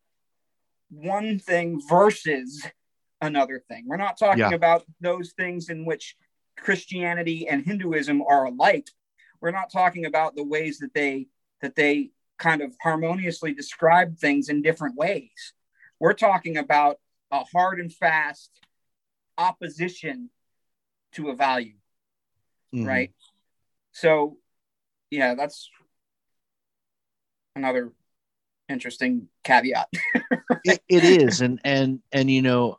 one 0.91 1.39
thing 1.39 1.81
versus 1.89 2.67
another 3.21 3.63
thing 3.69 3.85
we're 3.87 3.97
not 3.97 4.19
talking 4.19 4.39
yeah. 4.39 4.55
about 4.55 4.85
those 5.01 5.33
things 5.33 5.69
in 5.69 5.85
which 5.85 6.17
christianity 6.57 7.49
and 7.49 7.65
hinduism 7.65 8.23
are 8.23 8.47
alike 8.47 8.89
we're 9.41 9.51
not 9.51 9.73
talking 9.73 10.07
about 10.07 10.37
the 10.37 10.45
ways 10.45 10.79
that 10.79 10.93
they 10.95 11.27
that 11.61 11.75
they 11.77 12.11
kind 12.41 12.63
of 12.63 12.75
harmoniously 12.83 13.53
describe 13.53 14.17
things 14.17 14.49
in 14.49 14.63
different 14.63 14.97
ways. 14.97 15.53
We're 16.01 16.15
talking 16.15 16.57
about 16.57 16.97
a 17.31 17.45
hard 17.45 17.79
and 17.79 17.93
fast 17.93 18.51
opposition 19.39 20.31
to 21.13 21.29
a 21.29 21.37
value, 21.37 21.75
mm. 22.75 22.87
right? 22.87 23.13
So, 23.93 24.39
yeah, 25.11 25.35
that's 25.35 25.69
another 27.55 27.93
interesting 28.69 29.29
caveat. 29.45 29.89
it, 30.65 30.81
it 30.89 31.05
is, 31.05 31.41
and 31.43 31.61
and 31.65 32.01
and 32.13 32.31
you 32.31 32.43
know, 32.43 32.79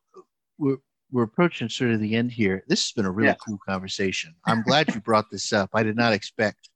we're 0.62 0.78
we're 1.12 1.24
approaching 1.24 1.68
sort 1.68 1.92
of 1.92 2.00
the 2.00 2.16
end 2.16 2.32
here. 2.32 2.64
This 2.70 2.86
has 2.86 2.92
been 2.94 3.06
a 3.06 3.12
really 3.12 3.30
yeah. 3.30 3.36
cool 3.46 3.60
conversation. 3.68 4.34
I'm 4.46 4.62
glad 4.64 4.94
you 4.94 5.02
brought 5.02 5.30
this 5.30 5.52
up. 5.52 5.72
I 5.74 5.84
did 5.84 5.98
not 5.98 6.14
expect 6.14 6.70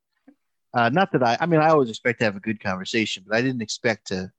uh, 0.75 0.89
not 0.89 1.11
that 1.13 1.23
I, 1.23 1.37
I 1.39 1.45
mean, 1.45 1.61
I 1.61 1.69
always 1.69 1.89
expect 1.89 2.19
to 2.19 2.25
have 2.25 2.35
a 2.35 2.41
good 2.41 2.61
conversation, 2.61 3.23
but 3.25 3.35
I 3.37 3.41
didn't 3.41 3.61
expect 3.61 4.07
to 4.07 4.29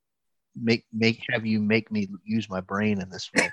make 0.55 0.85
make 0.93 1.23
have 1.31 1.47
you 1.47 1.61
make 1.61 1.91
me 1.91 2.09
use 2.25 2.49
my 2.51 2.61
brain 2.61 3.01
in 3.01 3.09
this 3.09 3.31
way, 3.35 3.51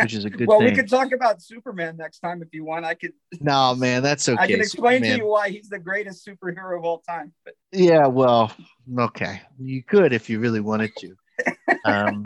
which 0.00 0.14
is 0.14 0.24
a 0.24 0.30
good. 0.30 0.48
well, 0.48 0.58
thing. 0.58 0.70
we 0.70 0.74
could 0.74 0.88
talk 0.88 1.12
about 1.12 1.40
Superman 1.40 1.96
next 1.96 2.18
time 2.18 2.42
if 2.42 2.48
you 2.52 2.64
want. 2.64 2.84
I 2.84 2.94
could. 2.94 3.12
No, 3.40 3.76
man, 3.76 4.02
that's 4.02 4.28
okay. 4.28 4.42
I 4.42 4.48
can 4.48 4.60
explain 4.60 4.96
Superman. 4.96 5.18
to 5.18 5.24
you 5.24 5.30
why 5.30 5.50
he's 5.50 5.68
the 5.68 5.78
greatest 5.78 6.26
superhero 6.26 6.76
of 6.76 6.84
all 6.84 6.98
time. 7.08 7.32
But 7.44 7.54
yeah, 7.70 8.08
well, 8.08 8.52
okay, 8.98 9.40
you 9.60 9.84
could 9.84 10.12
if 10.12 10.28
you 10.28 10.40
really 10.40 10.60
wanted 10.60 10.90
to. 10.98 11.14
Um, 11.84 12.24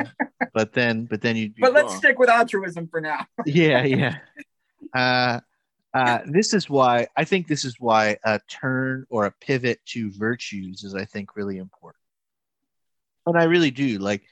but 0.55 0.73
then, 0.73 1.05
but 1.05 1.21
then 1.21 1.37
you'd. 1.37 1.55
but 1.59 1.73
let's 1.73 1.93
wrong. 1.93 1.99
stick 1.99 2.19
with 2.19 2.29
altruism 2.29 2.89
for 2.89 3.01
now. 3.01 3.27
yeah, 3.47 3.85
yeah. 3.85 4.19
Uh, 4.95 5.41
uh, 5.95 6.21
this 6.27 6.55
is 6.55 6.71
why 6.71 7.07
I 7.17 7.25
think 7.25 7.47
this 7.47 7.65
is 7.65 7.77
why 7.79 8.17
a 8.25 8.41
turn 8.49 9.07
or 9.11 9.27
a 9.27 9.31
pivot 9.31 9.81
to 9.87 10.11
virtues 10.13 10.85
is, 10.85 10.95
I 10.95 11.05
think, 11.05 11.37
really 11.37 11.59
important. 11.59 12.01
And 13.27 13.39
I 13.39 13.45
really 13.45 13.71
do 13.71 13.99
like 13.99 14.23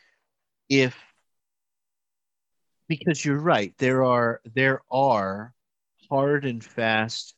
if 0.69 0.97
because 2.89 3.25
you're 3.25 3.39
right, 3.39 3.73
there 3.79 4.05
are 4.05 4.41
there 4.55 4.81
are 4.91 5.55
hard 6.09 6.45
and 6.45 6.63
fast 6.63 7.35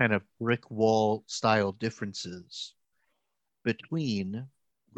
kind 0.00 0.12
of 0.12 0.22
brick 0.40 0.70
wall 0.70 1.24
style 1.26 1.72
differences 1.72 2.72
between 3.64 4.46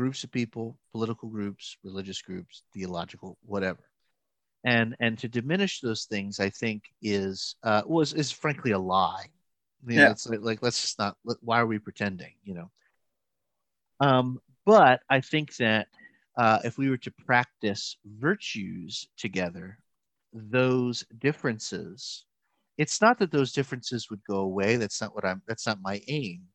groups 0.01 0.25
of 0.25 0.33
people, 0.33 0.79
political 0.93 1.29
groups, 1.29 1.77
religious 1.85 2.23
groups, 2.23 2.63
theological, 2.73 3.37
whatever. 3.43 3.85
And 4.65 4.97
and 4.99 5.19
to 5.19 5.29
diminish 5.29 5.81
those 5.81 6.05
things 6.05 6.41
i 6.41 6.51
think 6.51 6.79
is 7.03 7.57
uh 7.63 7.83
was 7.87 8.15
is 8.15 8.31
frankly 8.33 8.73
a 8.73 8.79
lie. 8.79 9.27
You 9.87 9.97
know, 9.97 10.03
yeah. 10.03 10.11
it's 10.11 10.27
like, 10.27 10.43
like 10.43 10.63
let's 10.63 10.81
just 10.81 10.99
not 10.99 11.17
why 11.49 11.61
are 11.61 11.67
we 11.67 11.79
pretending 11.79 12.35
you 12.45 12.55
know? 12.55 12.71
Um 14.01 14.27
but 14.65 15.01
i 15.17 15.21
think 15.21 15.57
that 15.57 15.87
uh 16.43 16.59
if 16.65 16.79
we 16.79 16.89
were 16.91 17.03
to 17.07 17.13
practice 17.27 17.97
virtues 18.05 19.09
together 19.25 19.79
those 20.33 21.05
differences 21.19 22.25
it's 22.79 23.01
not 23.05 23.19
that 23.19 23.33
those 23.33 23.53
differences 23.53 24.09
would 24.09 24.25
go 24.25 24.39
away. 24.51 24.77
That's 24.77 25.01
not 25.03 25.15
what 25.15 25.27
i'm 25.29 25.43
that's 25.49 25.67
not 25.67 25.79
my 25.91 25.97
aim 26.09 26.50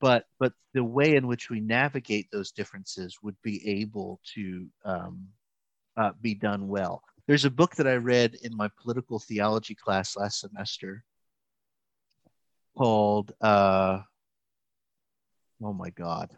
but 0.00 0.24
but 0.38 0.52
the 0.74 0.84
way 0.84 1.16
in 1.16 1.26
which 1.26 1.50
we 1.50 1.60
navigate 1.60 2.28
those 2.30 2.52
differences 2.52 3.18
would 3.22 3.36
be 3.42 3.80
able 3.80 4.20
to 4.34 4.66
um, 4.84 5.26
uh, 5.96 6.12
be 6.20 6.34
done 6.34 6.68
well 6.68 7.02
there's 7.30 7.44
a 7.44 7.50
book 7.50 7.76
that 7.76 7.86
I 7.86 7.94
read 7.94 8.34
in 8.42 8.56
my 8.56 8.68
political 8.82 9.20
theology 9.20 9.76
class 9.76 10.16
last 10.16 10.40
semester 10.40 11.04
called, 12.76 13.32
uh, 13.40 14.00
oh 15.62 15.72
my 15.72 15.90
God. 15.90 16.36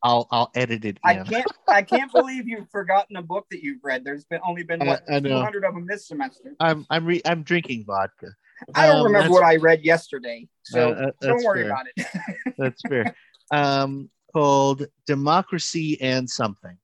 I'll 0.00 0.28
I'll 0.30 0.50
edit 0.54 0.84
it. 0.84 0.98
In. 1.02 1.10
I 1.10 1.24
can't 1.24 1.52
I 1.66 1.82
can't 1.82 2.12
believe 2.12 2.46
you've 2.46 2.70
forgotten 2.70 3.16
a 3.16 3.22
book 3.22 3.46
that 3.50 3.62
you've 3.62 3.82
read. 3.82 4.04
There's 4.04 4.26
been 4.26 4.40
only 4.46 4.62
been 4.62 4.80
what, 4.80 5.02
200 5.08 5.64
of 5.64 5.74
them 5.74 5.86
this 5.86 6.06
semester. 6.06 6.54
I'm 6.60 6.86
I'm 6.90 7.06
re- 7.06 7.22
I'm 7.24 7.42
drinking 7.42 7.84
vodka. 7.84 8.28
I 8.74 8.86
don't 8.86 8.98
um, 8.98 9.06
remember 9.06 9.32
what 9.32 9.44
I 9.44 9.56
read 9.56 9.84
yesterday, 9.84 10.48
so 10.62 10.90
uh, 10.92 11.06
uh, 11.06 11.10
don't 11.20 11.44
worry 11.44 11.62
fair. 11.62 11.70
about 11.70 11.86
it. 11.96 12.06
that's 12.58 12.82
fair. 12.88 13.14
Um, 13.50 14.10
called 14.32 14.86
Democracy 15.06 16.00
and 16.00 16.28
Something 16.28 16.78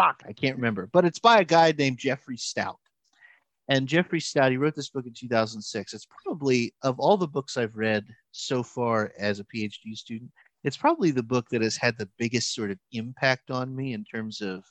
fuck, 0.00 0.22
I 0.26 0.32
can't 0.32 0.56
remember, 0.56 0.88
but 0.92 1.04
it's 1.04 1.18
by 1.18 1.40
a 1.40 1.44
guy 1.44 1.74
named 1.76 1.98
Jeffrey 1.98 2.36
Stout. 2.36 2.78
And 3.68 3.86
Jeffrey 3.86 4.20
Stout, 4.20 4.50
he 4.50 4.56
wrote 4.56 4.74
this 4.74 4.88
book 4.88 5.06
in 5.06 5.12
2006. 5.12 5.92
It's 5.92 6.06
probably, 6.24 6.74
of 6.82 6.98
all 6.98 7.16
the 7.16 7.28
books 7.28 7.56
I've 7.56 7.76
read 7.76 8.06
so 8.32 8.62
far 8.62 9.12
as 9.18 9.38
a 9.38 9.44
PhD 9.44 9.94
student, 9.94 10.30
it's 10.64 10.76
probably 10.76 11.10
the 11.10 11.22
book 11.22 11.48
that 11.50 11.62
has 11.62 11.76
had 11.76 11.98
the 11.98 12.08
biggest 12.18 12.54
sort 12.54 12.70
of 12.70 12.78
impact 12.92 13.50
on 13.50 13.76
me 13.76 13.92
in 13.92 14.04
terms 14.04 14.40
of 14.40 14.64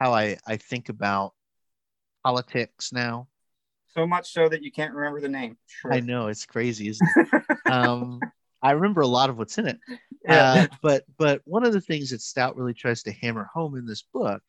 how 0.00 0.12
I, 0.12 0.36
I 0.46 0.56
think 0.56 0.88
about 0.88 1.32
politics 2.24 2.92
now. 2.92 3.28
So 3.96 4.06
much 4.06 4.32
so 4.32 4.48
that 4.48 4.62
you 4.62 4.70
can't 4.70 4.94
remember 4.94 5.20
the 5.20 5.28
name. 5.28 5.56
Sure. 5.66 5.92
I 5.92 6.00
know 6.00 6.28
it's 6.28 6.44
crazy, 6.44 6.88
isn't 6.88 7.08
it? 7.16 7.42
um, 7.70 8.20
I 8.62 8.72
remember 8.72 9.00
a 9.00 9.06
lot 9.06 9.30
of 9.30 9.38
what's 9.38 9.58
in 9.58 9.66
it. 9.66 9.78
Yeah. 10.24 10.66
Uh, 10.70 10.76
but 10.82 11.04
but 11.16 11.40
one 11.44 11.64
of 11.64 11.72
the 11.72 11.80
things 11.80 12.10
that 12.10 12.20
Stout 12.20 12.56
really 12.56 12.74
tries 12.74 13.02
to 13.04 13.12
hammer 13.12 13.48
home 13.52 13.76
in 13.76 13.86
this 13.86 14.02
book 14.02 14.42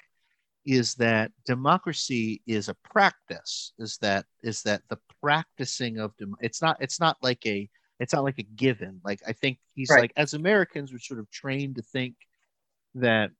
is 0.66 0.96
that 0.96 1.32
democracy 1.46 2.42
is 2.46 2.68
a 2.68 2.76
practice. 2.84 3.74
Is 3.80 3.98
that 4.00 4.26
is 4.44 4.64
that 4.64 4.82
the 4.90 4.98
practicing 5.22 6.00
of 6.00 6.16
dem- 6.18 6.36
it's 6.42 6.62
not 6.62 6.78
it's 6.82 7.00
not 7.00 7.18
like 7.22 7.46
a 7.46 7.70
it's 8.00 8.14
not 8.14 8.24
like 8.24 8.40
a 8.40 8.44
given. 8.44 9.00
Like 9.04 9.22
I 9.26 9.34
think 9.34 9.60
he's 9.76 9.90
right. 9.90 10.02
like 10.02 10.14
as 10.18 10.34
Americans 10.34 10.92
we're 10.92 11.00
sort 11.00 11.20
of 11.20 11.32
trained 11.32 11.76
to 11.76 11.82
think 11.82 12.16
that 12.96 13.32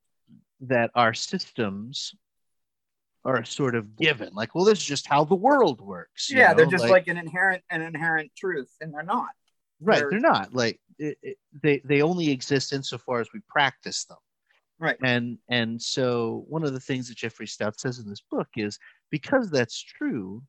that 0.62 0.92
our 0.96 1.14
systems 1.14 2.14
are 3.26 3.44
sort 3.44 3.76
of 3.76 3.98
given. 3.98 4.34
Like, 4.34 4.56
well, 4.56 4.66
this 4.66 4.80
is 4.80 4.86
just 4.86 5.08
how 5.08 5.24
the 5.24 5.36
world 5.36 5.82
works. 5.82 6.30
Yeah, 6.32 6.50
know? 6.50 6.56
they're 6.56 6.66
just 6.66 6.84
like, 6.84 6.92
like, 6.92 7.08
an 7.08 7.18
inherent 7.18 7.64
an 7.70 7.82
inherent 7.82 8.32
truth, 8.38 8.72
and 8.82 8.94
they're 8.94 9.04
not. 9.04 9.30
Right, 9.80 10.00
they're, 10.00 10.12
they're 10.12 10.20
not. 10.20 10.54
Like 10.54 10.80
it, 10.98 11.18
it, 11.22 11.38
they 11.62 11.82
they 11.86 12.02
only 12.02 12.30
exist 12.30 12.74
insofar 12.74 13.20
as 13.20 13.28
we 13.34 13.42
practice 13.48 14.06
them. 14.06 14.18
Right. 14.80 14.98
And 15.04 15.38
and 15.50 15.82
so 15.82 16.46
one 16.48 16.64
of 16.64 16.74
the 16.74 16.80
things 16.80 17.08
that 17.08 17.18
Jeffrey 17.18 17.48
Stout 17.48 17.80
says 17.80 18.00
in 18.00 18.08
this 18.08 18.22
book 18.30 18.48
is 18.56 18.78
because 19.10 19.50
that's 19.50 19.82
true, 19.82 20.44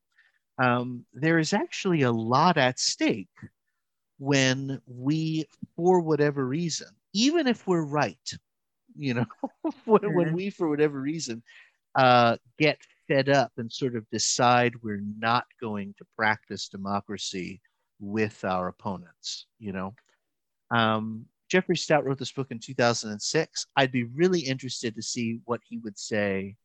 um, 0.59 1.05
there 1.15 1.39
is 1.39 1.53
actually 1.53 2.03
a 2.03 2.13
lot 2.13 2.59
at 2.59 2.79
stake 2.79 3.29
when 4.19 4.81
we, 4.87 5.47
for 5.77 6.01
whatever 6.01 6.47
reason, 6.47 6.89
even 7.13 7.47
if 7.47 7.67
we're 7.67 7.85
right, 7.85 8.17
you 8.97 9.15
know, 9.15 9.27
when, 9.85 10.01
mm-hmm. 10.01 10.17
when 10.17 10.33
we, 10.35 10.51
for 10.51 10.69
whatever 10.69 11.01
reason, 11.01 11.43
uh, 11.99 12.37
get 12.59 12.79
fed 13.09 13.29
up 13.29 13.51
and 13.57 13.71
sort 13.73 13.97
of 13.97 14.09
decide 14.11 14.73
we're 14.83 15.03
not 15.19 15.45
going 15.61 15.95
to 15.99 16.07
practice 16.17 16.69
democracy 16.69 17.61
with 17.99 18.45
our 18.45 18.69
opponents, 18.69 19.47
you 19.59 19.73
know. 19.73 19.95
Um, 20.71 21.27
Jeffrey 21.49 21.77
Stout 21.77 22.05
wrote 22.05 22.19
this 22.19 22.31
book 22.31 22.49
in 22.51 22.61
2006. 22.61 23.67
I'd 23.77 23.91
be 23.91 24.05
really 24.05 24.41
interested 24.41 24.95
to 24.95 25.03
see 25.03 25.41
what 25.45 25.61
he 25.69 25.79
would 25.79 25.99
say 25.99 26.57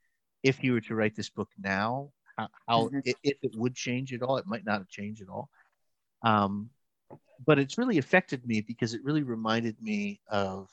if 0.44 0.60
he 0.60 0.70
were 0.70 0.82
to 0.82 0.94
write 0.94 1.16
this 1.16 1.30
book 1.30 1.50
now. 1.58 2.12
How, 2.38 2.50
how 2.68 2.84
mm-hmm. 2.86 3.00
if, 3.06 3.38
it 3.42 3.56
would 3.56 3.74
change 3.74 4.14
at 4.14 4.22
all, 4.22 4.38
it 4.38 4.46
might 4.46 4.66
not 4.66 4.80
have 4.80 4.90
changed 4.90 5.24
at 5.24 5.30
all. 5.30 5.50
Um, 6.22 6.70
but 7.44 7.58
it's 7.58 7.78
really 7.80 7.98
affected 7.98 8.46
me 8.46 8.62
because 8.62 8.94
it 8.94 9.04
really 9.04 9.24
reminded 9.24 9.82
me 9.82 10.20
of 10.30 10.70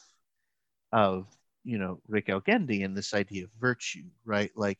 of 0.92 1.26
you 1.64 1.78
know 1.78 2.00
Rick 2.08 2.26
Elgendi 2.28 2.84
and 2.84 2.96
this 2.96 3.14
idea 3.14 3.44
of 3.44 3.50
virtue, 3.61 4.04
right? 4.24 4.50
Like 4.56 4.78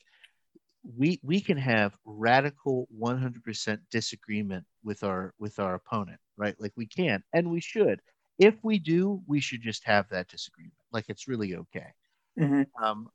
we 0.97 1.19
we 1.23 1.41
can 1.41 1.57
have 1.57 1.95
radical 2.05 2.87
100% 2.99 3.79
disagreement 3.91 4.65
with 4.83 5.03
our 5.03 5.33
with 5.39 5.59
our 5.59 5.75
opponent, 5.75 6.19
right? 6.37 6.55
Like 6.59 6.73
we 6.75 6.87
can 6.87 7.23
and 7.33 7.51
we 7.51 7.61
should 7.61 8.01
if 8.39 8.55
we 8.63 8.79
do, 8.79 9.21
we 9.27 9.39
should 9.39 9.61
just 9.61 9.83
have 9.85 10.09
that 10.09 10.27
disagreement. 10.27 10.73
Like 10.91 11.05
it's 11.09 11.27
really 11.27 11.55
okay. 11.55 11.93
Mm-hmm. 12.39 12.83
Um, 12.83 13.09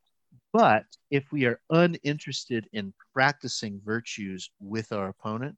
But 0.52 0.84
if 1.10 1.32
we 1.32 1.46
are 1.46 1.60
uninterested 1.70 2.68
in 2.72 2.94
practicing 3.12 3.80
virtues 3.84 4.50
with 4.60 4.92
our 4.92 5.08
opponent, 5.08 5.56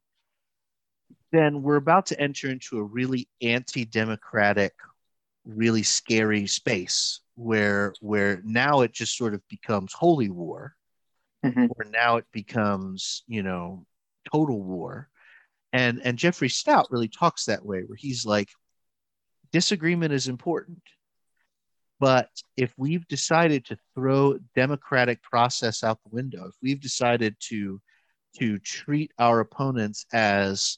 then 1.31 1.61
we're 1.61 1.75
about 1.75 2.07
to 2.07 2.19
enter 2.19 2.49
into 2.49 2.79
a 2.79 2.83
really 2.83 3.29
anti-democratic, 3.41 4.73
really 5.55 5.83
scary 5.83 6.47
space 6.47 7.21
where 7.35 7.93
where 8.01 8.41
now 8.43 8.81
it 8.81 8.91
just 8.93 9.17
sort 9.17 9.33
of 9.33 9.41
becomes 9.47 9.93
holy 9.93 10.29
war, 10.29 10.75
Mhm. 11.45 11.69
where 11.69 11.89
now 11.89 12.17
it 12.17 12.25
becomes 12.31 13.23
you 13.27 13.43
know 13.43 13.85
total 14.31 14.61
war, 14.61 15.09
and 15.73 16.01
and 16.03 16.17
Jeffrey 16.17 16.49
Stout 16.49 16.87
really 16.91 17.07
talks 17.07 17.45
that 17.45 17.65
way, 17.65 17.81
where 17.83 17.95
he's 17.97 18.25
like, 18.25 18.49
disagreement 19.51 20.13
is 20.13 20.27
important, 20.27 20.81
but 21.99 22.29
if 22.57 22.73
we've 22.77 23.07
decided 23.07 23.65
to 23.65 23.77
throw 23.95 24.37
democratic 24.55 25.21
process 25.23 25.83
out 25.83 25.99
the 26.03 26.15
window, 26.15 26.47
if 26.47 26.55
we've 26.61 26.81
decided 26.81 27.35
to 27.39 27.81
to 28.37 28.59
treat 28.59 29.11
our 29.17 29.39
opponents 29.39 30.05
as 30.13 30.77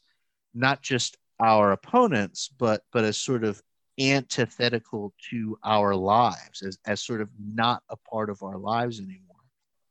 not 0.53 0.81
just 0.81 1.17
our 1.39 1.71
opponents, 1.71 2.49
but 2.57 2.83
but 2.93 3.03
as 3.03 3.17
sort 3.17 3.43
of 3.43 3.61
antithetical 3.99 5.13
to 5.29 5.57
our 5.63 5.95
lives, 5.95 6.61
as, 6.61 6.77
as 6.85 7.01
sort 7.01 7.21
of 7.21 7.29
not 7.39 7.83
a 7.89 7.95
part 7.97 8.29
of 8.29 8.41
our 8.43 8.57
lives 8.57 8.99
anymore, 8.99 9.35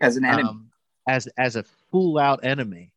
as 0.00 0.16
an 0.16 0.24
enemy. 0.24 0.48
um, 0.48 0.70
as 1.08 1.26
as 1.38 1.56
a 1.56 1.64
full 1.90 2.18
out 2.18 2.44
enemy, 2.44 2.92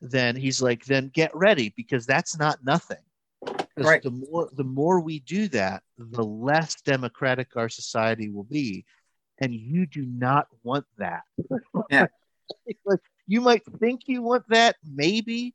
then 0.00 0.36
he's 0.36 0.60
like, 0.60 0.84
then 0.84 1.10
get 1.14 1.34
ready 1.34 1.72
because 1.76 2.06
that's 2.06 2.38
not 2.38 2.64
nothing 2.64 2.98
Right. 3.76 4.02
The 4.02 4.10
more 4.10 4.48
the 4.52 4.64
more 4.64 5.00
we 5.00 5.20
do 5.20 5.48
that, 5.48 5.82
the 5.98 6.24
less 6.24 6.80
democratic 6.82 7.56
our 7.56 7.68
society 7.68 8.30
will 8.30 8.44
be, 8.44 8.84
and 9.38 9.52
you 9.52 9.86
do 9.86 10.06
not 10.06 10.46
want 10.62 10.86
that. 10.98 11.22
Yeah. 11.90 12.06
You 13.26 13.40
might 13.40 13.62
think 13.80 14.02
you 14.04 14.20
want 14.20 14.44
that, 14.50 14.76
maybe, 14.84 15.54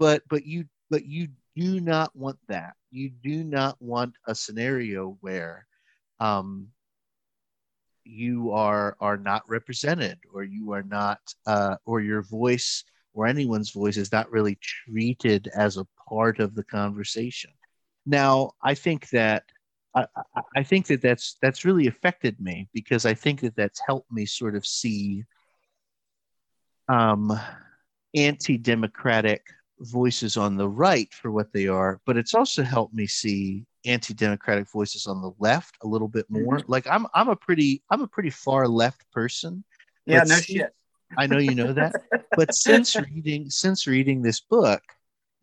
but 0.00 0.24
but 0.28 0.44
you 0.44 0.64
but 0.90 1.04
you 1.04 1.28
do 1.56 1.80
not 1.80 2.14
want 2.16 2.38
that. 2.48 2.74
You 2.90 3.10
do 3.10 3.44
not 3.44 3.80
want 3.80 4.14
a 4.26 4.34
scenario 4.34 5.16
where 5.20 5.66
um, 6.20 6.68
you 8.04 8.50
are 8.52 8.96
are 9.00 9.16
not 9.16 9.42
represented 9.48 10.18
or 10.32 10.42
you 10.44 10.72
are 10.72 10.82
not 10.82 11.18
uh, 11.46 11.76
or 11.86 12.00
your 12.00 12.22
voice 12.22 12.84
or 13.14 13.26
anyone's 13.26 13.70
voice 13.70 13.96
is 13.96 14.12
not 14.12 14.30
really 14.30 14.58
treated 14.62 15.48
as 15.56 15.76
a 15.76 15.86
part 16.08 16.38
of 16.40 16.54
the 16.54 16.64
conversation 16.64 17.50
now 18.06 18.50
i 18.62 18.74
think 18.74 19.08
that 19.10 19.44
I, 19.94 20.06
I- 20.56 20.62
think 20.64 20.86
that 20.88 21.02
that's 21.02 21.36
that's 21.40 21.64
really 21.64 21.86
affected 21.86 22.40
me 22.40 22.68
because 22.74 23.06
I 23.06 23.14
think 23.14 23.40
that 23.40 23.56
that's 23.56 23.80
helped 23.86 24.10
me 24.10 24.26
sort 24.26 24.56
of 24.56 24.66
see 24.66 25.24
um, 26.88 27.32
anti-democratic 28.14 29.42
voices 29.80 30.36
on 30.36 30.56
the 30.56 30.68
right 30.68 31.12
for 31.12 31.30
what 31.30 31.52
they 31.52 31.66
are, 31.66 32.00
but 32.06 32.16
it's 32.16 32.34
also 32.34 32.62
helped 32.62 32.94
me 32.94 33.06
see 33.06 33.64
anti-democratic 33.84 34.70
voices 34.70 35.06
on 35.06 35.20
the 35.20 35.32
left 35.38 35.76
a 35.82 35.86
little 35.86 36.08
bit 36.08 36.26
more. 36.30 36.60
Like 36.66 36.86
I'm 36.86 37.06
I'm 37.14 37.28
a 37.28 37.36
pretty 37.36 37.82
I'm 37.90 38.02
a 38.02 38.06
pretty 38.06 38.30
far 38.30 38.68
left 38.68 39.10
person. 39.12 39.64
yeah, 40.06 40.24
no 40.24 40.36
see- 40.36 40.58
shit. 40.58 40.74
I 41.18 41.26
know 41.26 41.38
you 41.38 41.54
know 41.54 41.72
that. 41.72 41.92
but 42.34 42.54
since 42.54 42.96
reading 42.96 43.50
since 43.50 43.86
reading 43.86 44.22
this 44.22 44.40
book 44.40 44.82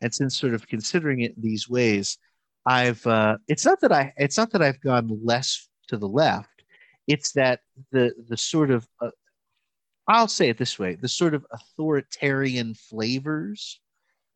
and 0.02 0.14
since 0.14 0.38
sort 0.38 0.54
of 0.54 0.68
considering 0.68 1.22
it 1.22 1.40
these 1.40 1.70
ways, 1.70 2.18
I've 2.66 3.06
uh, 3.06 3.38
it's 3.48 3.66
not 3.66 3.80
that 3.82 3.92
I 3.92 4.14
it's 4.18 4.38
not 4.38 4.52
that 4.52 4.62
I've 4.62 4.82
gone 4.82 5.20
less 5.24 5.70
to 5.90 5.98
the 5.98 6.08
left. 6.08 6.64
It's 7.08 7.34
that 7.34 7.60
the 7.92 8.14
the 8.28 8.38
sort 8.38 8.72
of 8.72 8.88
uh, 9.02 9.12
I'll 10.08 10.28
say 10.28 10.50
it 10.50 10.58
this 10.58 10.80
way: 10.80 10.96
the 10.96 11.08
sort 11.08 11.34
of 11.34 11.46
authoritarian 11.52 12.74
flavors 12.74 13.80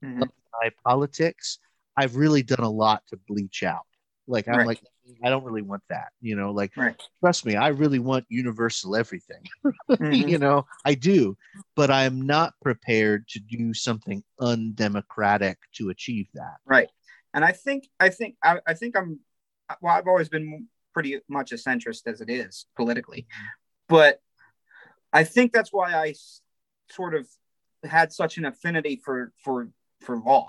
Mhm. 0.06 0.30
my 0.62 0.72
politics, 0.86 1.60
I've 1.98 2.16
really 2.16 2.44
done 2.44 2.64
a 2.64 2.70
lot 2.70 3.04
to 3.08 3.18
bleach 3.28 3.64
out. 3.64 3.86
Like 4.28 4.48
I'm 4.48 4.58
Right. 4.58 4.66
like, 4.66 4.82
I 5.24 5.30
don't 5.30 5.44
really 5.44 5.62
want 5.62 5.84
that. 5.90 6.12
You 6.22 6.36
know, 6.36 6.52
like 6.52 6.72
Right. 6.76 7.02
trust 7.20 7.46
me, 7.46 7.56
I 7.56 7.70
really 7.70 8.00
want 8.00 8.26
universal 8.30 8.96
everything. 8.96 9.44
Mhm. 9.90 10.28
you 10.28 10.40
know, 10.40 10.66
I 10.84 10.96
do, 10.96 11.38
but 11.76 11.92
I'm 11.92 12.22
not 12.22 12.54
prepared 12.62 13.28
to 13.30 13.40
do 13.40 13.74
something 13.74 14.24
undemocratic 14.40 15.58
to 15.76 15.90
achieve 15.90 16.28
that. 16.34 16.58
Right. 16.66 16.90
And 17.34 17.46
I 17.46 17.52
think 17.52 17.88
I 18.00 18.10
think 18.10 18.36
I, 18.44 18.60
I 18.66 18.74
think 18.74 18.98
I'm 18.98 19.20
well, 19.82 19.96
I've 19.96 20.08
always 20.08 20.30
been 20.30 20.68
pretty 20.94 21.20
much 21.28 21.52
a 21.52 21.56
centrist 21.56 22.08
as 22.08 22.22
it 22.22 22.30
is 22.30 22.66
politically. 22.76 23.28
But 23.88 24.22
I 25.14 25.24
think 25.24 25.54
that's 25.54 25.72
why 25.72 25.94
I 25.94 26.16
sort 26.90 27.14
of 27.16 27.28
had 27.84 28.12
such 28.12 28.38
an 28.38 28.46
affinity 28.46 29.02
for 29.04 29.32
for 29.44 29.70
for 30.06 30.18
law, 30.18 30.48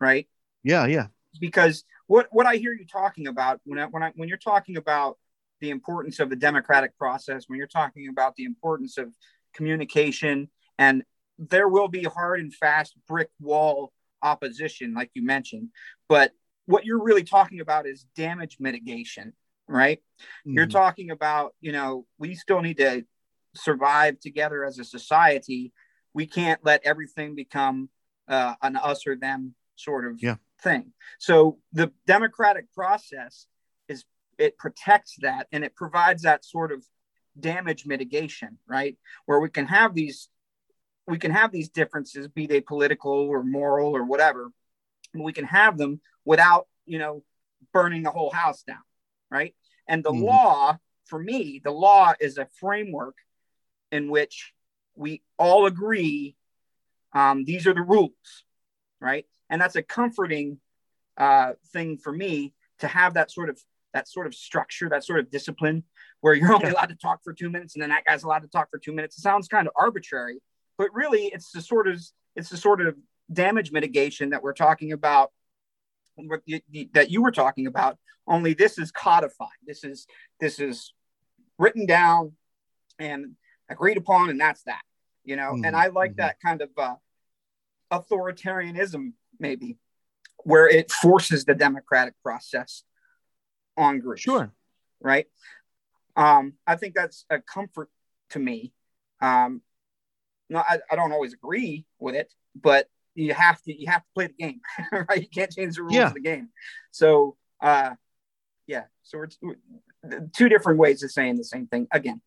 right? 0.00 0.28
Yeah, 0.62 0.86
yeah. 0.86 1.06
because 1.40 1.84
what 2.06 2.28
what 2.30 2.46
I 2.46 2.56
hear 2.56 2.72
you 2.72 2.86
talking 2.86 3.26
about 3.26 3.60
when 3.64 3.78
I, 3.78 3.86
when 3.86 4.02
I, 4.02 4.12
when 4.14 4.28
you're 4.28 4.38
talking 4.38 4.76
about 4.76 5.18
the 5.60 5.70
importance 5.70 6.20
of 6.20 6.30
the 6.30 6.36
democratic 6.36 6.96
process, 6.98 7.44
when 7.48 7.58
you're 7.58 7.66
talking 7.66 8.08
about 8.08 8.36
the 8.36 8.44
importance 8.44 8.98
of 8.98 9.12
communication, 9.54 10.50
and 10.78 11.02
there 11.38 11.68
will 11.68 11.88
be 11.88 12.04
hard 12.04 12.40
and 12.40 12.54
fast 12.54 12.94
brick 13.08 13.30
wall 13.40 13.92
opposition, 14.22 14.94
like 14.94 15.10
you 15.14 15.24
mentioned, 15.24 15.68
but 16.08 16.32
what 16.66 16.84
you're 16.84 17.02
really 17.02 17.24
talking 17.24 17.60
about 17.60 17.86
is 17.86 18.06
damage 18.16 18.56
mitigation, 18.58 19.34
right? 19.68 20.02
You're 20.44 20.66
Mhm. 20.66 20.70
talking 20.72 21.10
about, 21.10 21.54
you 21.60 21.72
know, 21.72 22.06
we 22.18 22.34
still 22.34 22.62
need 22.62 22.78
to 22.78 23.04
survive 23.54 24.18
together 24.20 24.64
as 24.64 24.78
a 24.78 24.84
society. 24.84 25.72
We 26.14 26.26
can't 26.26 26.64
let 26.64 26.82
everything 26.84 27.34
become 27.34 27.90
uh, 28.28 28.54
an 28.62 28.76
us 28.76 29.06
or 29.06 29.16
them 29.16 29.54
sort 29.76 30.06
of 30.06 30.22
Yeah. 30.22 30.36
thing. 30.62 30.92
So 31.18 31.58
the 31.72 31.92
democratic 32.06 32.72
process 32.72 33.46
is 33.88 34.04
it 34.38 34.58
protects 34.58 35.16
that 35.20 35.46
and 35.52 35.64
it 35.64 35.74
provides 35.74 36.22
that 36.22 36.44
sort 36.44 36.72
of 36.72 36.84
damage 37.38 37.86
mitigation, 37.86 38.58
right? 38.66 38.96
Where 39.26 39.40
we 39.40 39.50
can 39.50 39.66
have 39.66 39.94
these 39.94 40.28
we 41.06 41.18
can 41.18 41.32
have 41.32 41.52
these 41.52 41.68
differences, 41.68 42.28
be 42.28 42.46
they 42.46 42.62
political 42.62 43.12
or 43.12 43.42
moral 43.44 43.94
or 43.94 44.04
whatever, 44.04 44.50
we 45.12 45.34
can 45.34 45.44
have 45.44 45.76
them 45.76 46.00
without, 46.24 46.66
you 46.86 46.98
know, 46.98 47.22
burning 47.74 48.02
the 48.02 48.10
whole 48.10 48.30
house 48.30 48.62
down, 48.62 48.82
right? 49.30 49.54
And 49.86 50.02
the 50.02 50.12
Mhm. 50.12 50.24
law, 50.24 50.78
for 51.04 51.18
me, 51.18 51.60
the 51.62 51.70
law 51.70 52.14
is 52.20 52.38
a 52.38 52.46
framework 52.58 53.16
in 53.92 54.10
which 54.10 54.54
we 54.94 55.22
all 55.38 55.66
agree 55.66 56.36
um, 57.14 57.44
these 57.44 57.66
are 57.66 57.74
the 57.74 57.82
rules, 57.82 58.44
right? 59.00 59.26
And 59.48 59.60
that's 59.60 59.76
a 59.76 59.82
comforting 59.82 60.58
uh, 61.16 61.52
thing 61.72 61.96
for 61.96 62.12
me 62.12 62.52
to 62.80 62.88
have 62.88 63.14
that 63.14 63.30
sort 63.30 63.48
of 63.48 63.60
that 63.92 64.08
sort 64.08 64.26
of 64.26 64.34
structure, 64.34 64.88
that 64.88 65.04
sort 65.04 65.20
of 65.20 65.30
discipline, 65.30 65.84
where 66.20 66.34
you're 66.34 66.52
only 66.52 66.70
allowed 66.70 66.88
to 66.88 66.96
talk 66.96 67.20
for 67.22 67.32
two 67.32 67.48
minutes, 67.50 67.74
and 67.74 67.82
then 67.82 67.90
that 67.90 68.04
guy's 68.04 68.24
allowed 68.24 68.40
to 68.42 68.48
talk 68.48 68.68
for 68.70 68.78
two 68.78 68.92
minutes. 68.92 69.16
It 69.16 69.20
sounds 69.22 69.46
kind 69.46 69.68
of 69.68 69.72
arbitrary, 69.76 70.40
but 70.76 70.88
really, 70.92 71.26
it's 71.26 71.52
the 71.52 71.62
sort 71.62 71.86
of 71.88 72.02
it's 72.34 72.48
the 72.48 72.56
sort 72.56 72.80
of 72.80 72.96
damage 73.32 73.70
mitigation 73.72 74.30
that 74.30 74.42
we're 74.42 74.52
talking 74.52 74.92
about, 74.92 75.32
what 76.16 76.40
you, 76.44 76.60
you- 76.70 76.88
that 76.94 77.10
you 77.10 77.22
were 77.22 77.30
talking 77.30 77.66
about. 77.66 77.96
Only 78.26 78.54
this 78.54 78.78
is 78.78 78.90
codified. 78.90 79.48
This 79.66 79.84
is 79.84 80.06
this 80.40 80.58
is 80.58 80.92
written 81.58 81.86
down 81.86 82.32
and 82.98 83.36
agreed 83.68 83.96
upon, 83.96 84.30
and 84.30 84.40
that's 84.40 84.62
that. 84.64 84.82
You 85.24 85.36
know, 85.36 85.50
and 85.52 85.64
Mhm, 85.64 85.74
I 85.74 85.86
like 85.88 86.12
mhm. 86.12 86.16
that 86.16 86.40
kind 86.40 86.60
of 86.62 86.70
uh, 86.76 86.96
authoritarianism, 87.98 89.12
maybe, 89.38 89.78
where 90.38 90.68
it 90.68 90.90
forces 90.90 91.44
the 91.44 91.54
democratic 91.54 92.14
process 92.22 92.84
on 93.76 94.00
groups. 94.00 94.22
Sure. 94.22 94.52
Right. 95.00 95.26
Um, 96.16 96.54
I 96.66 96.76
think 96.76 96.94
that's 96.94 97.24
a 97.30 97.40
comfort 97.40 97.90
to 98.30 98.38
me. 98.38 98.72
Um, 99.20 99.62
no, 100.48 100.58
I, 100.60 100.78
I 100.90 100.96
don't 100.96 101.12
always 101.12 101.32
agree 101.32 101.86
with 101.98 102.14
it, 102.14 102.32
but 102.54 102.88
you 103.14 103.32
have 103.34 103.60
to 103.62 103.72
you 103.80 103.86
have 103.88 104.02
to 104.02 104.08
play 104.14 104.26
the 104.28 104.34
game, 104.34 104.60
right? 105.08 105.20
You 105.20 105.28
can't 105.28 105.50
change 105.50 105.76
the 105.76 105.82
rules 105.82 105.94
Yeah. 105.94 106.08
of 106.08 106.14
the 106.14 106.20
game. 106.20 106.48
So, 106.90 107.36
uh, 107.60 107.94
yeah. 108.66 108.84
So 109.02 109.18
we're, 109.18 109.28
we're 110.02 110.28
two 110.36 110.48
different 110.48 110.78
ways 110.78 111.02
of 111.02 111.10
saying 111.10 111.36
the 111.36 111.44
same 111.44 111.66
thing 111.66 111.86
again. 111.92 112.20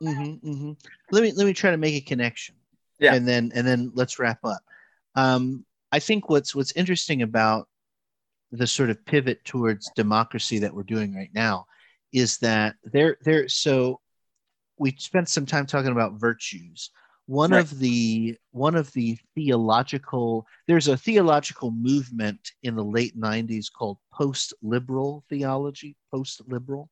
hmm 0.00 0.34
hmm 0.34 0.72
Let 1.10 1.22
me 1.22 1.32
let 1.32 1.46
me 1.46 1.52
try 1.52 1.70
to 1.70 1.76
make 1.76 1.94
a 1.94 2.00
connection. 2.00 2.54
Yeah. 2.98 3.14
And 3.14 3.26
then 3.26 3.52
and 3.54 3.66
then 3.66 3.92
let's 3.94 4.18
wrap 4.18 4.44
up. 4.44 4.60
Um, 5.14 5.64
I 5.92 5.98
think 5.98 6.28
what's 6.28 6.54
what's 6.54 6.72
interesting 6.72 7.22
about 7.22 7.68
the 8.52 8.66
sort 8.66 8.90
of 8.90 9.04
pivot 9.04 9.44
towards 9.44 9.90
democracy 9.94 10.58
that 10.60 10.74
we're 10.74 10.82
doing 10.82 11.14
right 11.14 11.30
now 11.34 11.66
is 12.12 12.38
that 12.38 12.76
there 12.84 13.16
there 13.22 13.48
so 13.48 14.00
we 14.78 14.94
spent 14.98 15.28
some 15.28 15.46
time 15.46 15.66
talking 15.66 15.92
about 15.92 16.14
virtues. 16.14 16.90
One 17.26 17.52
Right. 17.52 17.60
of 17.60 17.78
the 17.78 18.36
one 18.50 18.74
of 18.74 18.92
the 18.92 19.16
theological 19.36 20.46
there's 20.66 20.88
a 20.88 20.96
theological 20.96 21.70
movement 21.70 22.40
in 22.62 22.74
the 22.74 22.84
late 22.84 23.16
90s 23.18 23.66
called 23.72 23.98
post-liberal 24.12 25.24
theology, 25.28 25.96
post-liberal 26.12 26.88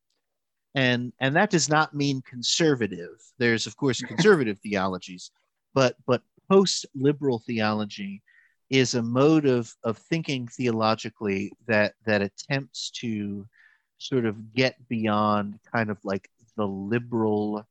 and 0.75 1.13
and 1.19 1.35
that 1.35 1.51
does 1.51 1.69
not 1.69 1.95
mean 1.95 2.23
conservative 2.23 3.17
there's 3.39 3.67
of 3.67 3.77
course 3.77 4.01
conservative 4.13 4.59
theologies 4.61 5.31
but 5.75 5.97
but 6.07 6.23
post 6.51 6.87
liberal 6.95 7.39
theology 7.39 8.23
is 8.71 8.95
a 8.95 9.03
mode 9.03 9.47
of 9.47 9.73
of 9.85 9.99
thinking 9.99 10.47
theologically 10.47 11.53
that 11.67 11.95
that 12.05 12.23
attempts 12.23 12.91
to 12.91 13.47
sort 13.99 14.27
of 14.27 14.55
get 14.55 14.77
beyond 14.89 15.59
kind 15.73 15.91
of 15.91 15.99
like 16.05 16.29
the 16.57 16.67
liberal 16.67 17.67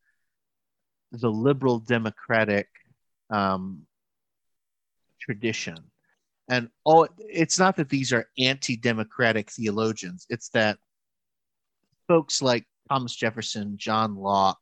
the 1.11 1.31
liberal 1.31 1.79
democratic 1.79 2.67
um, 3.29 3.83
tradition. 5.21 5.77
And 6.49 6.69
all 6.83 7.07
it's 7.19 7.59
not 7.59 7.75
that 7.77 7.89
these 7.89 8.13
are 8.13 8.29
anti-democratic 8.37 9.51
theologians. 9.51 10.25
It's 10.29 10.49
that 10.49 10.77
folks 12.07 12.41
like 12.41 12.65
thomas 12.89 13.13
jefferson 13.13 13.73
john 13.75 14.15
locke 14.15 14.57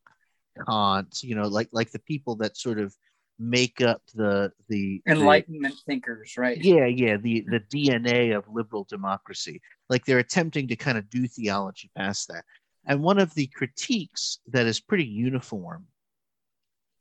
kant 0.68 1.22
you 1.22 1.36
know 1.36 1.47
like 1.47 1.70
like 1.72 1.91
the 1.91 1.99
people 1.99 2.36
that 2.36 2.57
sort 2.57 2.80
of 2.80 2.95
make 3.38 3.81
up 3.81 4.01
the 4.13 4.51
the 4.69 5.01
enlightenment 5.07 5.73
the, 5.73 5.81
thinkers 5.91 6.36
right 6.38 6.63
yeah 6.63 6.86
yeah 6.86 7.17
the 7.17 7.45
the 7.49 7.59
dna 7.59 8.36
of 8.36 8.45
liberal 8.49 8.86
democracy 8.89 9.61
like 9.89 10.05
they're 10.05 10.19
attempting 10.19 10.67
to 10.67 10.75
kind 10.75 10.97
of 10.97 11.09
do 11.09 11.27
theology 11.27 11.91
past 11.97 12.29
that 12.29 12.45
and 12.86 13.01
one 13.01 13.19
of 13.19 13.33
the 13.33 13.47
critiques 13.47 14.39
that 14.47 14.65
is 14.65 14.79
pretty 14.79 15.05
uniform 15.05 15.86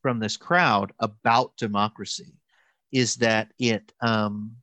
from 0.03 0.19
this 0.19 0.37
crowd 0.37 0.93
about 0.99 1.57
democracy 1.57 2.35
is 2.93 3.17
that 3.17 3.49
it 3.59 3.93
um, 4.01 4.55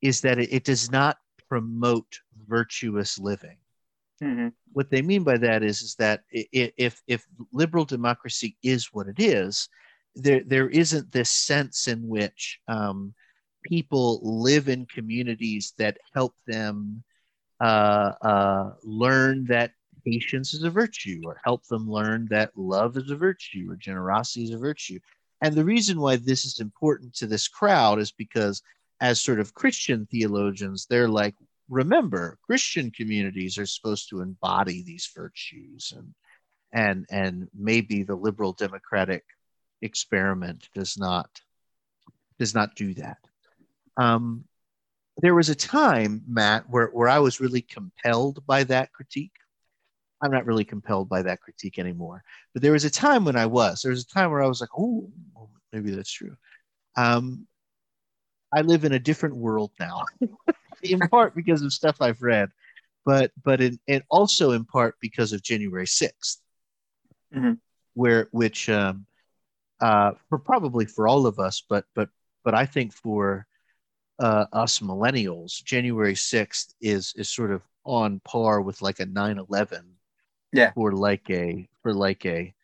is 0.00 0.20
that 0.20 0.38
it, 0.38 0.52
it 0.52 0.64
does 0.64 0.90
not 0.90 1.18
promote 1.48 2.18
virtuous 2.48 3.18
living. 3.18 3.56
Mm-hmm. 4.22 4.48
What 4.72 4.90
they 4.90 5.02
mean 5.02 5.22
by 5.22 5.38
that 5.38 5.62
is, 5.62 5.82
is 5.82 5.94
that 5.96 6.22
if 6.30 7.00
if 7.06 7.24
liberal 7.52 7.84
democracy 7.84 8.56
is 8.62 8.88
what 8.92 9.08
it 9.08 9.18
is, 9.18 9.68
there 10.14 10.42
there 10.44 10.68
isn't 10.68 11.12
this 11.12 11.30
sense 11.30 11.88
in 11.88 12.06
which 12.06 12.60
um, 12.68 13.14
people 13.62 14.20
live 14.22 14.68
in 14.68 14.86
communities 14.86 15.72
that 15.78 15.98
help 16.14 16.34
them 16.46 17.02
uh, 17.60 18.12
uh, 18.22 18.72
learn 18.82 19.44
that 19.46 19.72
patience 20.04 20.52
is 20.52 20.64
a 20.64 20.70
virtue 20.70 21.20
or 21.24 21.40
help 21.44 21.64
them 21.66 21.88
learn 21.88 22.26
that 22.30 22.50
love 22.56 22.96
is 22.96 23.10
a 23.10 23.16
virtue 23.16 23.66
or 23.70 23.76
generosity 23.76 24.44
is 24.44 24.50
a 24.50 24.58
virtue. 24.58 24.98
And 25.40 25.54
the 25.54 25.64
reason 25.64 26.00
why 26.00 26.16
this 26.16 26.44
is 26.44 26.60
important 26.60 27.14
to 27.16 27.26
this 27.26 27.48
crowd 27.48 27.98
is 27.98 28.12
because, 28.12 28.62
as 29.00 29.20
sort 29.20 29.40
of 29.40 29.54
Christian 29.54 30.06
theologians, 30.06 30.86
they're 30.88 31.08
like, 31.08 31.34
remember, 31.68 32.38
Christian 32.44 32.90
communities 32.90 33.58
are 33.58 33.66
supposed 33.66 34.08
to 34.10 34.20
embody 34.20 34.82
these 34.82 35.10
virtues, 35.14 35.92
and 35.96 36.14
and 36.72 37.06
and 37.10 37.48
maybe 37.54 38.02
the 38.04 38.14
liberal 38.14 38.52
democratic 38.52 39.24
experiment 39.82 40.68
does 40.74 40.96
not 40.96 41.40
does 42.38 42.54
not 42.54 42.74
do 42.74 42.94
that. 42.94 43.18
Um, 43.96 44.44
there 45.18 45.34
was 45.34 45.48
a 45.50 45.54
time, 45.54 46.22
Matt, 46.26 46.68
where, 46.68 46.86
where 46.88 47.08
I 47.08 47.18
was 47.18 47.40
really 47.40 47.60
compelled 47.60 48.44
by 48.46 48.64
that 48.64 48.92
critique. 48.92 49.36
I'm 50.22 50.30
not 50.30 50.46
really 50.46 50.64
compelled 50.64 51.08
by 51.08 51.22
that 51.22 51.40
critique 51.40 51.78
anymore. 51.78 52.22
But 52.52 52.62
there 52.62 52.72
was 52.72 52.84
a 52.84 52.90
time 52.90 53.24
when 53.24 53.36
I 53.36 53.46
was. 53.46 53.82
There 53.82 53.90
was 53.90 54.02
a 54.02 54.06
time 54.06 54.30
where 54.30 54.42
I 54.42 54.46
was 54.46 54.60
like, 54.60 54.70
oh, 54.76 55.10
maybe 55.72 55.90
that's 55.90 56.10
true. 56.10 56.36
Um, 56.96 57.46
I 58.52 58.62
live 58.62 58.84
in 58.84 58.92
a 58.92 58.98
different 58.98 59.36
world 59.36 59.72
now, 59.80 60.04
in 60.82 61.00
part 61.00 61.34
because 61.34 61.62
of 61.62 61.72
stuff 61.72 61.96
I've 62.00 62.22
read, 62.22 62.50
but 63.04 63.32
but 63.42 63.60
in, 63.60 63.78
and 63.88 64.02
also 64.10 64.52
in 64.52 64.64
part 64.64 64.96
because 65.00 65.32
of 65.32 65.42
January 65.42 65.86
6th, 65.86 66.36
mm-hmm. 67.34 67.52
where 67.94 68.28
which 68.30 68.68
um, 68.68 69.06
uh, 69.82 70.12
for 70.28 70.38
probably 70.38 70.86
for 70.86 71.08
all 71.08 71.26
of 71.26 71.38
us, 71.38 71.62
but 71.68 71.84
but 71.94 72.08
but 72.44 72.54
I 72.54 72.64
think 72.66 72.92
for 72.92 73.46
uh, 74.18 74.46
us 74.52 74.78
millennials, 74.78 75.62
January 75.62 76.14
6th 76.14 76.74
is 76.80 77.12
is 77.16 77.28
sort 77.28 77.50
of 77.50 77.62
on 77.84 78.20
par 78.24 78.60
with 78.60 78.80
like 78.80 79.00
a 79.00 79.06
9/11 79.06 79.82
yeah. 80.52 80.70
for 80.72 80.92
like 80.92 81.28
a 81.30 81.68
for 81.82 81.92
like 81.92 82.24
a 82.24 82.54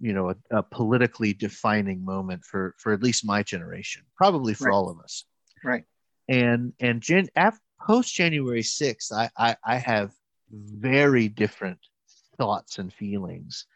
you 0.00 0.12
know 0.12 0.30
a, 0.30 0.36
a 0.50 0.62
politically 0.62 1.32
defining 1.32 2.04
moment 2.04 2.44
for 2.44 2.74
for 2.78 2.92
at 2.92 3.02
least 3.02 3.24
my 3.24 3.42
generation 3.42 4.02
probably 4.16 4.54
for 4.54 4.66
right. 4.66 4.74
all 4.74 4.90
of 4.90 4.98
us. 4.98 5.24
Right. 5.62 5.84
And 6.28 6.72
and 6.80 7.00
Jan, 7.00 7.28
after, 7.36 7.60
post 7.86 8.14
january 8.14 8.62
6th 8.62 9.12
I, 9.12 9.30
I 9.36 9.56
i 9.64 9.76
have 9.76 10.12
very 10.50 11.28
different 11.28 11.78
thoughts 12.38 12.78
and 12.78 12.92
feelings 12.92 13.66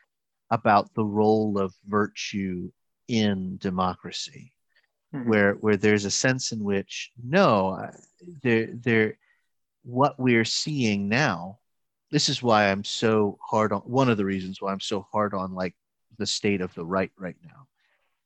about 0.50 0.94
the 0.94 1.04
role 1.04 1.58
of 1.58 1.74
virtue 1.86 2.70
in 3.08 3.56
democracy 3.58 4.52
mm-hmm. 5.14 5.28
where 5.28 5.54
where 5.54 5.76
there's 5.76 6.04
a 6.04 6.10
sense 6.10 6.52
in 6.52 6.62
which 6.62 7.10
no 7.22 7.90
there 8.42 8.68
there 8.72 9.18
what 9.84 10.18
we're 10.18 10.44
seeing 10.44 11.08
now 11.08 11.58
this 12.10 12.28
is 12.28 12.42
why 12.42 12.70
I'm 12.70 12.84
so 12.84 13.38
hard 13.42 13.72
on 13.72 13.80
one 13.80 14.08
of 14.08 14.16
the 14.16 14.24
reasons 14.24 14.60
why 14.60 14.72
I'm 14.72 14.80
so 14.80 15.06
hard 15.12 15.34
on 15.34 15.54
like 15.54 15.74
the 16.18 16.26
state 16.26 16.60
of 16.60 16.74
the 16.74 16.84
right 16.84 17.12
right 17.18 17.36
now. 17.44 17.66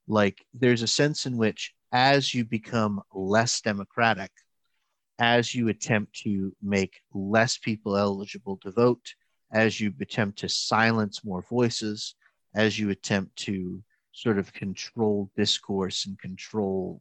Like 0.07 0.45
there's 0.55 0.83
a 0.83 0.87
sense 0.87 1.27
in 1.27 1.37
which 1.37 1.75
as 1.93 2.33
you 2.33 2.45
become 2.45 3.03
less 3.12 3.61
democratic, 3.61 4.31
as 5.18 5.55
you 5.55 5.68
attempt 5.68 6.20
to 6.20 6.55
make 6.62 7.01
less 7.12 7.59
people 7.59 7.97
eligible 7.97 8.57
to 8.59 8.70
vote, 8.70 9.14
as 9.53 9.80
you 9.80 9.92
attempt 10.00 10.38
to 10.38 10.48
silence 10.48 11.24
more 11.24 11.42
voices, 11.42 12.14
as 12.55 12.78
you 12.78 12.90
attempt 12.90 13.36
to 13.36 13.82
sort 14.12 14.38
of 14.38 14.53
control 14.53 15.30
discourse 15.36 16.07
and 16.07 16.18
control 16.18 17.00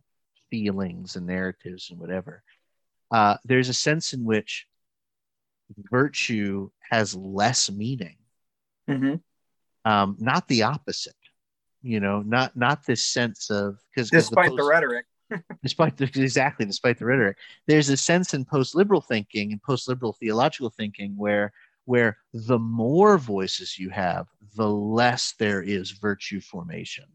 feelings 0.49 1.15
and 1.15 1.25
narratives 1.25 1.89
and 1.89 1.99
whatever, 1.99 2.43
uh, 3.11 3.37
there's 3.45 3.69
a 3.69 3.73
sense 3.73 4.13
in 4.13 4.23
which 4.23 4.67
virtue 5.89 6.69
has 6.89 7.15
less 7.15 7.71
meaning. 7.71 8.17
Mm-hmm. 8.89 9.15
Um, 9.89 10.17
not 10.19 10.47
the 10.47 10.63
opposite. 10.63 11.15
You 11.81 11.99
know, 11.99 12.21
not 12.21 12.55
not 12.55 12.85
this 12.85 13.03
sense 13.03 13.49
of 13.49 13.79
because 13.89 14.11
despite 14.11 14.45
the, 14.45 14.49
post, 14.51 14.57
the 14.57 14.69
rhetoric. 14.69 15.05
despite 15.63 15.97
the, 15.97 16.03
exactly 16.03 16.65
despite 16.65 16.99
the 16.99 17.05
rhetoric, 17.05 17.37
there's 17.65 17.89
a 17.89 17.97
sense 17.97 18.33
in 18.33 18.45
post-liberal 18.45 19.01
thinking 19.01 19.51
and 19.51 19.63
post-liberal 19.63 20.13
theological 20.19 20.69
thinking 20.69 21.13
where 21.17 21.51
where 21.85 22.17
the 22.33 22.59
more 22.59 23.17
voices 23.17 23.77
you 23.77 23.89
have, 23.89 24.27
the 24.55 24.69
less 24.69 25.33
there 25.39 25.61
is 25.61 25.91
virtue 25.91 26.39
formation 26.39 27.05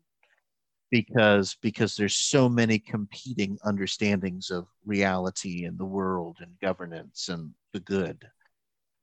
because 0.90 1.56
because 1.62 1.96
there's 1.96 2.16
so 2.16 2.48
many 2.48 2.78
competing 2.78 3.58
understandings 3.64 4.50
of 4.50 4.66
reality 4.84 5.64
and 5.64 5.76
the 5.78 5.84
world 5.84 6.36
and 6.40 6.52
governance 6.60 7.28
and 7.28 7.52
the 7.72 7.80
good 7.80 8.24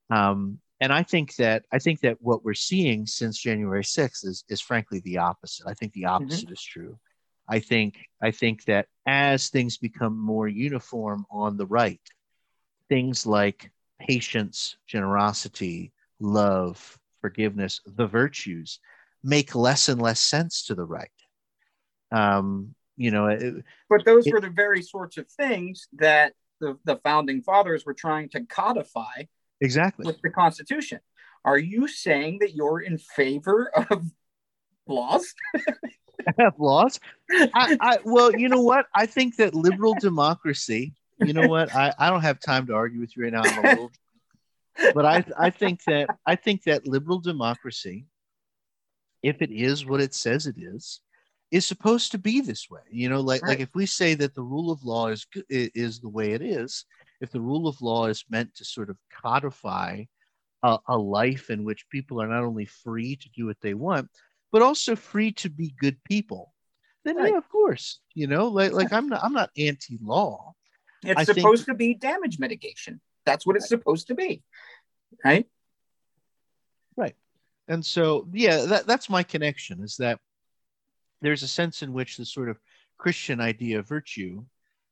um, 0.10 0.60
and 0.80 0.92
I 0.92 1.04
think 1.04 1.36
that 1.38 1.64
I 1.72 1.80
think 1.80 2.02
that 2.02 2.18
what 2.20 2.44
we're 2.44 2.54
seeing 2.54 3.06
since 3.06 3.40
January 3.40 3.84
6th 3.84 4.26
is 4.26 4.44
is 4.50 4.62
frankly 4.62 5.00
the 5.00 5.20
opposite. 5.20 5.66
I 5.68 5.74
think 5.74 5.94
the 5.94 6.04
mm-hmm. 6.04 6.24
opposite 6.24 6.46
mm-hmm. 6.46 6.54
is 6.54 6.62
true. 6.62 7.00
I 7.48 7.60
think 7.60 7.98
I 8.22 8.32
think 8.32 8.66
that 8.66 8.88
as 9.06 9.50
things 9.50 9.78
become 9.78 10.18
more 10.18 10.48
uniform 10.48 11.26
on 11.32 11.58
the 11.58 11.66
right, 11.66 12.02
things 12.90 13.26
like 13.26 13.72
patience, 14.00 14.78
generosity, 14.88 15.92
love, 16.20 16.98
forgiveness, 17.22 17.82
the 17.86 18.08
virtues, 18.08 18.80
make 19.24 19.56
less 19.56 19.90
and 19.90 20.02
less 20.02 20.20
sense 20.20 20.66
to 20.66 20.76
the 20.76 20.84
right. 20.84 21.10
Um, 22.12 22.76
you 22.98 23.12
know, 23.12 23.28
it, 23.28 23.64
but 23.90 24.06
those 24.06 24.28
it, 24.28 24.34
were 24.34 24.42
the 24.42 24.50
very 24.50 24.82
sorts 24.82 25.18
of 25.18 25.28
things 25.28 25.88
that 25.94 26.34
the, 26.60 26.78
the 26.86 26.98
founding 26.98 27.42
fathers 27.42 27.86
were 27.86 27.94
trying 27.94 28.30
to 28.30 28.46
codify 28.46 29.24
Exactly. 29.64 30.06
With 30.06 30.22
the 30.22 30.30
Constitution. 30.30 31.00
Are 31.46 31.58
you 31.58 31.88
saying 31.88 32.40
that 32.40 32.54
you're 32.54 32.82
in 32.82 32.98
favor 32.98 33.72
of 33.90 34.06
laws? 34.88 35.34
laws? 36.58 37.00
I, 37.32 37.78
I, 37.80 37.98
well, 38.04 38.36
you 38.36 38.50
know 38.50 38.62
what? 38.62 38.88
I 38.94 39.06
think 39.06 39.38
that 39.38 39.56
liberal 39.56 39.96
democracy, 40.00 40.94
you 41.20 41.34
know 41.34 41.48
what? 41.48 41.74
I, 41.76 41.94
I 41.98 42.10
don't 42.10 42.22
have 42.22 42.40
time 42.40 42.68
to 42.68 42.74
argue 42.74 43.00
with 43.00 43.16
you 43.16 43.24
right 43.24 43.34
now. 43.34 43.44
I'm 43.44 43.66
a 43.66 43.70
little, 43.70 43.92
but 44.94 45.06
I, 45.06 45.26
I 45.38 45.50
think 45.50 45.84
that 45.86 46.10
I 46.26 46.36
think 46.36 46.64
that 46.64 46.88
liberal 46.88 47.20
democracy, 47.20 48.06
if 49.22 49.42
it 49.42 49.52
is 49.52 49.86
what 49.86 50.02
it 50.02 50.14
says 50.14 50.48
it 50.48 50.56
is, 50.58 51.02
is 51.52 51.66
supposed 51.66 52.12
to 52.12 52.18
be 52.18 52.42
this 52.42 52.70
way. 52.70 52.82
You 52.90 53.10
know, 53.10 53.22
like 53.22 53.44
right. 53.44 53.50
like 53.50 53.60
if 53.60 53.76
we 53.76 53.86
say 53.86 54.16
that 54.16 54.34
the 54.34 54.42
rule 54.42 54.72
of 54.72 54.84
law 54.84 55.08
is 55.10 55.26
is 55.50 56.00
the 56.00 56.10
way 56.10 56.32
it 56.32 56.42
is, 56.42 56.86
if 57.22 57.32
the 57.32 57.42
rule 57.42 57.68
of 57.68 57.82
law 57.82 58.08
is 58.08 58.26
meant 58.30 58.56
to 58.56 58.66
sort 58.66 58.90
of 58.90 58.98
codify 59.22 60.04
a, 60.64 60.78
a 60.88 60.98
life 60.98 61.50
in 61.50 61.64
which 61.64 61.90
people 61.90 62.22
are 62.22 62.28
not 62.28 62.44
only 62.44 62.66
free 62.66 63.16
to 63.18 63.30
do 63.36 63.46
what 63.46 63.62
they 63.62 63.74
want, 63.74 64.10
but 64.52 64.62
also 64.62 64.96
free 64.96 65.32
to 65.34 65.50
be 65.50 65.76
good 65.80 66.04
people, 66.04 66.54
then 67.06 67.18
right. 67.18 67.32
yeah, 67.32 67.38
of 67.38 67.48
course, 67.50 68.00
you 68.16 68.28
know, 68.28 68.48
like 68.48 68.72
like 68.72 68.92
I'm 68.98 69.10
not 69.10 69.24
I'm 69.24 69.34
not 69.34 69.52
anti-law. 69.58 70.54
It's 71.04 71.20
I 71.20 71.24
supposed 71.24 71.66
think, 71.66 71.78
to 71.78 71.78
be 71.78 71.94
damage 71.94 72.40
mitigation. 72.40 73.02
That's 73.26 73.46
what 73.46 73.56
it's 73.56 73.70
supposed 73.70 74.08
to 74.08 74.16
be, 74.16 74.44
right? 75.24 75.48
Right. 76.96 77.16
and 77.68 77.86
so 77.86 78.28
yeah 78.34 78.66
that, 78.66 78.88
that's 78.88 79.10
my 79.10 79.24
connection 79.24 79.82
is 79.84 79.98
that 79.98 80.20
there's 81.22 81.44
a 81.44 81.48
sense 81.48 81.82
in 81.82 81.94
which 81.94 82.18
the 82.18 82.26
sort 82.26 82.50
of 82.50 82.60
christian 82.98 83.40
idea 83.42 83.80
of 83.80 83.88
virtue 83.88 84.44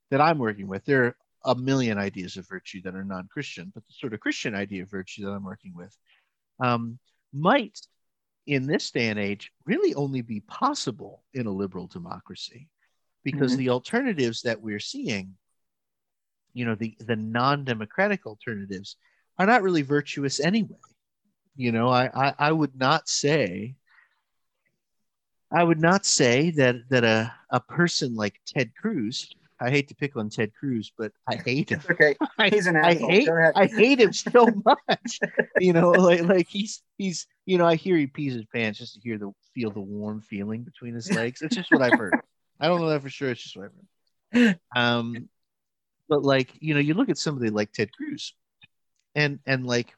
that 0.09 0.21
i'm 0.21 0.37
working 0.37 0.67
with 0.67 0.83
there 0.85 1.05
are 1.05 1.15
a 1.45 1.55
million 1.55 1.97
ideas 1.97 2.37
of 2.37 2.47
virtue 2.47 2.81
that 2.83 2.95
are 2.95 3.03
non-christian 3.03 3.71
but 3.73 3.85
the 3.85 3.93
sort 3.93 4.13
of 4.13 4.19
christian 4.19 4.55
idea 4.55 4.83
of 4.83 4.89
virtue 4.89 5.25
that 5.25 5.31
i'm 5.31 5.43
working 5.43 5.73
with 5.75 5.95
um, 6.59 6.97
might 7.33 7.79
in 8.47 8.65
this 8.65 8.91
day 8.91 9.09
and 9.09 9.19
age 9.19 9.51
really 9.65 9.93
only 9.93 10.21
be 10.21 10.39
possible 10.41 11.23
in 11.33 11.45
a 11.45 11.51
liberal 11.51 11.87
democracy 11.87 12.67
because 13.23 13.51
mm-hmm. 13.51 13.59
the 13.59 13.69
alternatives 13.69 14.41
that 14.41 14.61
we're 14.61 14.79
seeing 14.79 15.35
you 16.53 16.65
know 16.65 16.75
the 16.75 16.95
the 16.99 17.15
non-democratic 17.15 18.25
alternatives 18.25 18.95
are 19.37 19.45
not 19.45 19.63
really 19.63 19.81
virtuous 19.81 20.39
anyway. 20.39 20.77
You 21.55 21.71
know 21.71 21.89
I, 21.89 22.09
I 22.13 22.33
i 22.39 22.51
would 22.51 22.75
not 22.79 23.09
say 23.09 23.75
i 25.51 25.63
would 25.63 25.79
not 25.79 26.05
say 26.05 26.51
that 26.51 26.75
that 26.89 27.03
a, 27.03 27.33
a 27.49 27.59
person 27.59 28.15
like 28.15 28.39
ted 28.45 28.71
cruz 28.79 29.29
i 29.59 29.69
hate 29.69 29.89
to 29.89 29.95
pick 29.95 30.15
on 30.15 30.29
ted 30.29 30.51
cruz 30.57 30.91
but 30.97 31.11
i 31.27 31.35
hate 31.35 31.69
him. 31.69 31.81
Okay. 31.89 32.15
He's 32.49 32.67
an 32.67 32.77
I, 32.77 32.89
I 32.89 32.93
hate 32.95 33.29
i 33.29 33.65
hate 33.65 33.99
him 33.99 34.13
so 34.13 34.47
much. 34.65 35.19
You 35.59 35.73
know 35.73 35.91
like 35.91 36.21
like 36.23 36.47
he's 36.47 36.81
he's 36.97 37.27
you 37.45 37.57
know 37.57 37.65
i 37.65 37.75
hear 37.75 37.97
he 37.97 38.07
pees 38.07 38.33
his 38.33 38.45
pants 38.45 38.79
just 38.79 38.95
to 38.95 39.01
hear 39.01 39.17
the 39.17 39.31
feel 39.53 39.69
the 39.69 39.81
warm 39.81 40.21
feeling 40.21 40.63
between 40.63 40.95
his 40.95 41.11
legs. 41.11 41.41
It's 41.41 41.55
just 41.55 41.71
what 41.71 41.81
i've 41.81 41.99
heard. 41.99 42.15
I 42.59 42.67
don't 42.67 42.79
know 42.79 42.89
that 42.89 43.01
for 43.01 43.09
sure. 43.09 43.29
It's 43.29 43.43
just 43.43 43.57
what 43.57 43.65
i've 43.65 44.41
heard. 44.41 44.59
Um 44.75 45.29
but 46.11 46.23
like 46.23 46.51
you 46.59 46.73
know 46.73 46.79
you 46.81 46.93
look 46.93 47.09
at 47.09 47.17
somebody 47.17 47.49
like 47.49 47.71
ted 47.71 47.89
cruz 47.93 48.35
and 49.15 49.39
and 49.47 49.65
like 49.65 49.95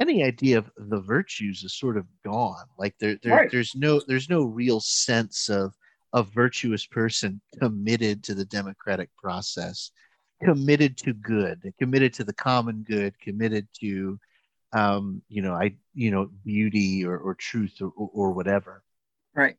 any 0.00 0.24
idea 0.24 0.56
of 0.56 0.70
the 0.78 1.00
virtues 1.00 1.62
is 1.62 1.74
sort 1.74 1.98
of 1.98 2.06
gone. 2.24 2.64
Like 2.78 2.94
there, 2.98 3.18
there 3.22 3.36
right. 3.36 3.50
there's 3.50 3.74
no 3.74 4.00
there's 4.08 4.30
no 4.30 4.44
real 4.44 4.80
sense 4.80 5.50
of 5.50 5.74
a 6.14 6.22
virtuous 6.22 6.86
person 6.86 7.38
committed 7.60 8.24
to 8.24 8.34
the 8.34 8.46
democratic 8.46 9.10
process 9.16 9.92
committed 10.42 10.96
to 10.96 11.12
good 11.12 11.70
committed 11.78 12.14
to 12.14 12.24
the 12.24 12.32
common 12.32 12.82
good 12.88 13.12
committed 13.20 13.68
to 13.78 14.18
um 14.72 15.20
you 15.28 15.42
know 15.42 15.52
i 15.52 15.70
you 15.92 16.10
know 16.10 16.30
beauty 16.46 17.04
or, 17.04 17.18
or 17.18 17.34
truth 17.34 17.76
or, 17.82 17.92
or 17.96 18.32
whatever. 18.32 18.82
Right. 19.34 19.56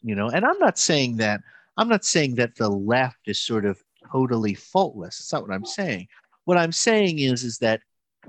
You 0.00 0.14
know 0.14 0.30
and 0.30 0.46
i'm 0.46 0.58
not 0.58 0.78
saying 0.78 1.18
that 1.18 1.42
i'm 1.76 1.88
not 1.88 2.06
saying 2.06 2.36
that 2.36 2.56
the 2.56 2.70
left 2.70 3.18
is 3.26 3.38
sort 3.38 3.66
of 3.66 3.78
totally 4.10 4.54
faultless. 4.54 5.18
That's 5.18 5.32
not 5.32 5.42
what 5.42 5.54
i'm 5.54 5.64
saying. 5.64 6.08
What 6.44 6.58
i'm 6.58 6.72
saying 6.72 7.18
is 7.18 7.44
is 7.44 7.58
that 7.58 7.80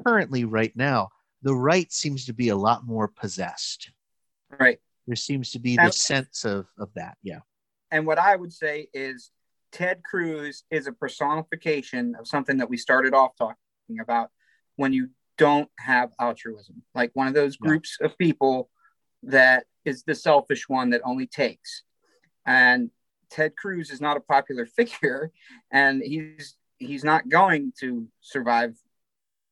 currently 0.05 0.45
right 0.45 0.75
now 0.75 1.09
the 1.41 1.55
right 1.55 1.91
seems 1.91 2.25
to 2.25 2.33
be 2.33 2.49
a 2.49 2.55
lot 2.55 2.85
more 2.85 3.07
possessed. 3.07 3.91
Right. 4.59 4.79
There 5.05 5.15
seems 5.15 5.51
to 5.51 5.59
be 5.59 5.75
the 5.75 5.91
sense 5.91 6.45
of 6.45 6.67
of 6.77 6.89
that 6.95 7.17
yeah. 7.23 7.39
And 7.91 8.05
what 8.05 8.19
i 8.19 8.35
would 8.35 8.53
say 8.53 8.87
is 8.93 9.31
ted 9.71 10.01
cruz 10.03 10.63
is 10.71 10.87
a 10.87 10.91
personification 10.91 12.15
of 12.15 12.27
something 12.27 12.57
that 12.57 12.69
we 12.69 12.77
started 12.77 13.13
off 13.13 13.35
talking 13.37 13.99
about 14.01 14.29
when 14.77 14.93
you 14.93 15.09
don't 15.37 15.69
have 15.79 16.11
altruism. 16.19 16.81
Like 16.93 17.11
one 17.13 17.27
of 17.27 17.33
those 17.33 17.57
groups 17.57 17.97
yeah. 17.99 18.07
of 18.07 18.17
people 18.17 18.69
that 19.23 19.65
is 19.83 20.03
the 20.03 20.15
selfish 20.15 20.69
one 20.69 20.91
that 20.91 21.01
only 21.03 21.27
takes. 21.27 21.83
And 22.45 22.89
ted 23.35 23.55
cruz 23.57 23.91
is 23.91 23.99
not 23.99 24.15
a 24.15 24.21
popular 24.21 24.65
figure 24.77 25.31
and 25.71 26.01
he's 26.01 26.55
he's 26.77 27.03
not 27.03 27.27
going 27.27 27.73
to 27.79 28.07
survive 28.21 28.75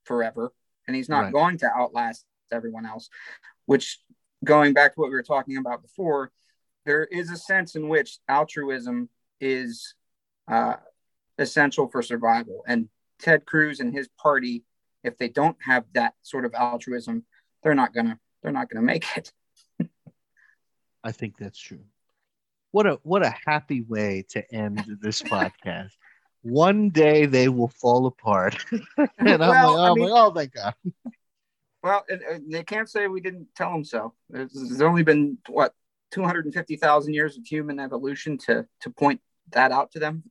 forever 0.06 0.54
and 0.88 0.96
he's 0.96 1.10
not 1.10 1.26
right. 1.26 1.34
going 1.34 1.58
to 1.58 1.70
outlast 1.76 2.26
everyone 2.52 2.86
else 2.86 3.10
which 3.66 4.00
going 4.44 4.74
back 4.74 4.94
to 4.94 5.00
what 5.00 5.10
we 5.10 5.16
were 5.16 5.24
talking 5.24 5.58
about 5.58 5.82
before 5.82 6.32
there 6.86 7.06
is 7.06 7.32
a 7.32 7.38
sense 7.38 7.76
in 7.76 7.88
which 7.88 8.20
altruism 8.28 9.10
is 9.40 9.96
uh, 10.50 10.76
essential 11.38 11.88
for 11.88 12.02
survival 12.02 12.64
and 12.68 12.88
ted 13.20 13.46
cruz 13.46 13.80
and 13.80 13.94
his 13.94 14.08
party 14.22 14.64
if 15.04 15.18
they 15.18 15.28
don't 15.28 15.58
have 15.62 15.84
that 15.94 16.14
sort 16.22 16.46
of 16.46 16.54
altruism 16.54 17.26
they're 17.64 17.76
not 17.76 17.94
gonna 17.94 18.18
they're 18.42 18.52
not 18.52 18.70
gonna 18.70 18.86
make 18.86 19.06
it 19.18 19.32
i 21.04 21.12
think 21.12 21.38
that's 21.38 21.60
true 21.60 21.84
what 22.74 22.86
a 22.86 23.00
what 23.04 23.26
a 23.26 23.34
happy 23.46 23.82
way 23.82 24.26
to 24.32 24.54
end 24.54 24.84
this 25.02 25.22
podcast 25.22 25.92
one 26.44 26.90
day 26.90 27.26
they 27.26 27.48
will 27.48 27.70
fall 27.70 28.06
apart. 28.06 28.64
and 29.18 29.18
I'm, 29.20 29.40
like, 29.40 29.66
oh, 29.66 29.82
I 29.82 29.94
mean, 29.94 30.10
like, 30.10 30.12
oh, 30.14 30.32
thank 30.32 30.54
God. 30.54 30.74
Well, 31.82 32.06
they 32.50 32.64
can't 32.64 32.90
say 32.90 33.08
we 33.08 33.22
didn't 33.22 33.48
tell 33.56 33.72
them 33.72 33.84
so. 33.84 34.14
There's, 34.30 34.54
there's 34.54 34.82
only 34.82 35.04
been 35.04 35.38
what 35.48 35.74
250,000 36.12 37.14
years 37.14 37.38
of 37.38 37.46
human 37.46 37.80
evolution 37.80 38.38
to 38.40 38.68
to 38.82 38.90
point 38.90 39.20
that 39.52 39.72
out 39.72 39.92
to 39.94 40.00
them. 40.00 40.24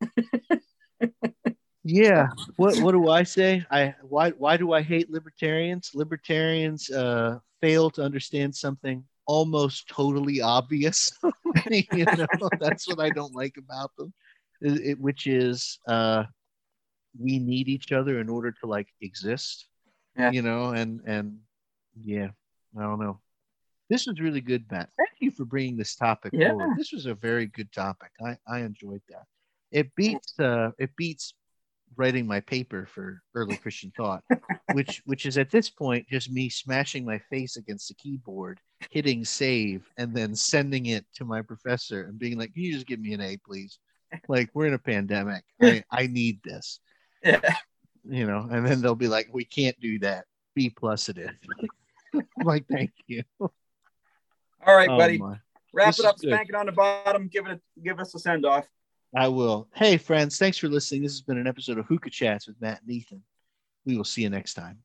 yeah. 1.84 2.28
What 2.56 2.78
what 2.78 2.92
do 2.92 3.08
I 3.08 3.22
say? 3.24 3.66
I 3.70 3.94
why 4.02 4.30
why 4.30 4.56
do 4.56 4.72
I 4.72 4.82
hate 4.82 5.10
libertarians? 5.10 5.90
Libertarians 5.94 6.90
uh, 6.90 7.38
fail 7.60 7.90
to 7.90 8.02
understand 8.02 8.54
something 8.54 9.04
almost 9.26 9.88
totally 9.88 10.40
obvious. 10.40 11.10
you 11.70 12.04
know, 12.04 12.26
that's 12.60 12.88
what 12.88 13.00
I 13.00 13.10
don't 13.10 13.34
like 13.34 13.56
about 13.58 13.90
them 13.96 14.12
it, 14.62 14.98
which 14.98 15.26
is 15.26 15.78
uh, 15.88 16.24
we 17.18 17.38
need 17.38 17.68
each 17.68 17.92
other 17.92 18.20
in 18.20 18.28
order 18.28 18.52
to 18.52 18.66
like 18.66 18.88
exist. 19.00 19.66
Yeah. 20.16 20.30
You 20.30 20.42
know, 20.42 20.70
and 20.70 21.00
and 21.06 21.38
yeah, 22.00 22.28
I 22.78 22.82
don't 22.82 23.00
know. 23.00 23.20
This 23.88 24.06
was 24.06 24.20
really 24.20 24.40
good, 24.40 24.64
Matt. 24.70 24.90
Thank 24.96 25.20
you 25.20 25.30
for 25.30 25.44
bringing 25.44 25.76
this 25.76 25.94
topic 25.94 26.32
yeah. 26.34 26.50
forward. 26.50 26.76
This 26.76 26.92
was 26.92 27.06
a 27.06 27.14
very 27.14 27.46
good 27.46 27.72
topic. 27.72 28.10
I 28.24 28.36
I 28.46 28.60
enjoyed 28.60 29.02
that. 29.08 29.24
It 29.70 29.94
beats 29.94 30.38
uh 30.38 30.70
it 30.78 30.90
beats 30.96 31.34
writing 31.96 32.26
my 32.26 32.40
paper 32.40 32.86
for 32.86 33.22
early 33.34 33.56
Christian 33.62 33.92
thought, 33.96 34.22
which 34.72 35.02
which 35.04 35.26
is 35.26 35.38
at 35.38 35.50
this 35.50 35.70
point 35.70 36.08
just 36.08 36.30
me 36.30 36.48
smashing 36.48 37.04
my 37.04 37.18
face 37.30 37.56
against 37.56 37.88
the 37.88 37.94
keyboard, 37.94 38.60
hitting 38.90 39.24
save, 39.24 39.88
and 39.96 40.14
then 40.14 40.34
sending 40.34 40.86
it 40.86 41.04
to 41.14 41.24
my 41.24 41.42
professor 41.42 42.02
and 42.02 42.18
being 42.18 42.38
like, 42.38 42.52
"Can 42.54 42.62
you 42.62 42.72
just 42.72 42.86
give 42.86 43.00
me 43.00 43.12
an 43.12 43.20
A, 43.20 43.36
please?" 43.38 43.78
like 44.28 44.50
we're 44.54 44.66
in 44.66 44.74
a 44.74 44.78
pandemic. 44.78 45.44
I, 45.60 45.84
I 45.90 46.06
need 46.06 46.40
this. 46.44 46.80
Yeah. 47.24 47.54
You 48.04 48.26
know, 48.26 48.48
and 48.50 48.66
then 48.66 48.82
they'll 48.82 48.96
be 48.96 49.06
like, 49.06 49.28
we 49.32 49.44
can't 49.44 49.78
do 49.78 50.00
that. 50.00 50.24
B 50.56 50.70
plus 50.70 51.08
it 51.08 51.18
is. 51.18 51.30
like, 52.42 52.66
thank 52.66 52.90
you. 53.06 53.22
All 53.38 53.50
right, 54.66 54.88
oh, 54.88 54.98
buddy. 54.98 55.18
My. 55.18 55.36
Wrap 55.72 55.86
this 55.86 56.00
it 56.00 56.06
up, 56.06 56.18
spank 56.18 56.48
it 56.48 56.56
on 56.56 56.66
the 56.66 56.72
bottom, 56.72 57.28
give 57.28 57.46
it 57.46 57.52
a, 57.52 57.80
give 57.80 58.00
us 58.00 58.12
a 58.16 58.18
send 58.18 58.44
off. 58.44 58.66
I 59.14 59.28
will. 59.28 59.68
Hey 59.74 59.98
friends, 59.98 60.38
thanks 60.38 60.56
for 60.56 60.68
listening. 60.68 61.02
This 61.02 61.12
has 61.12 61.20
been 61.20 61.38
an 61.38 61.46
episode 61.46 61.78
of 61.78 61.86
Hookah 61.86 62.10
Chats 62.10 62.46
with 62.46 62.60
Matt 62.60 62.80
and 62.80 62.90
Ethan. 62.90 63.22
We 63.84 63.96
will 63.96 64.04
see 64.04 64.22
you 64.22 64.30
next 64.30 64.54
time. 64.54 64.78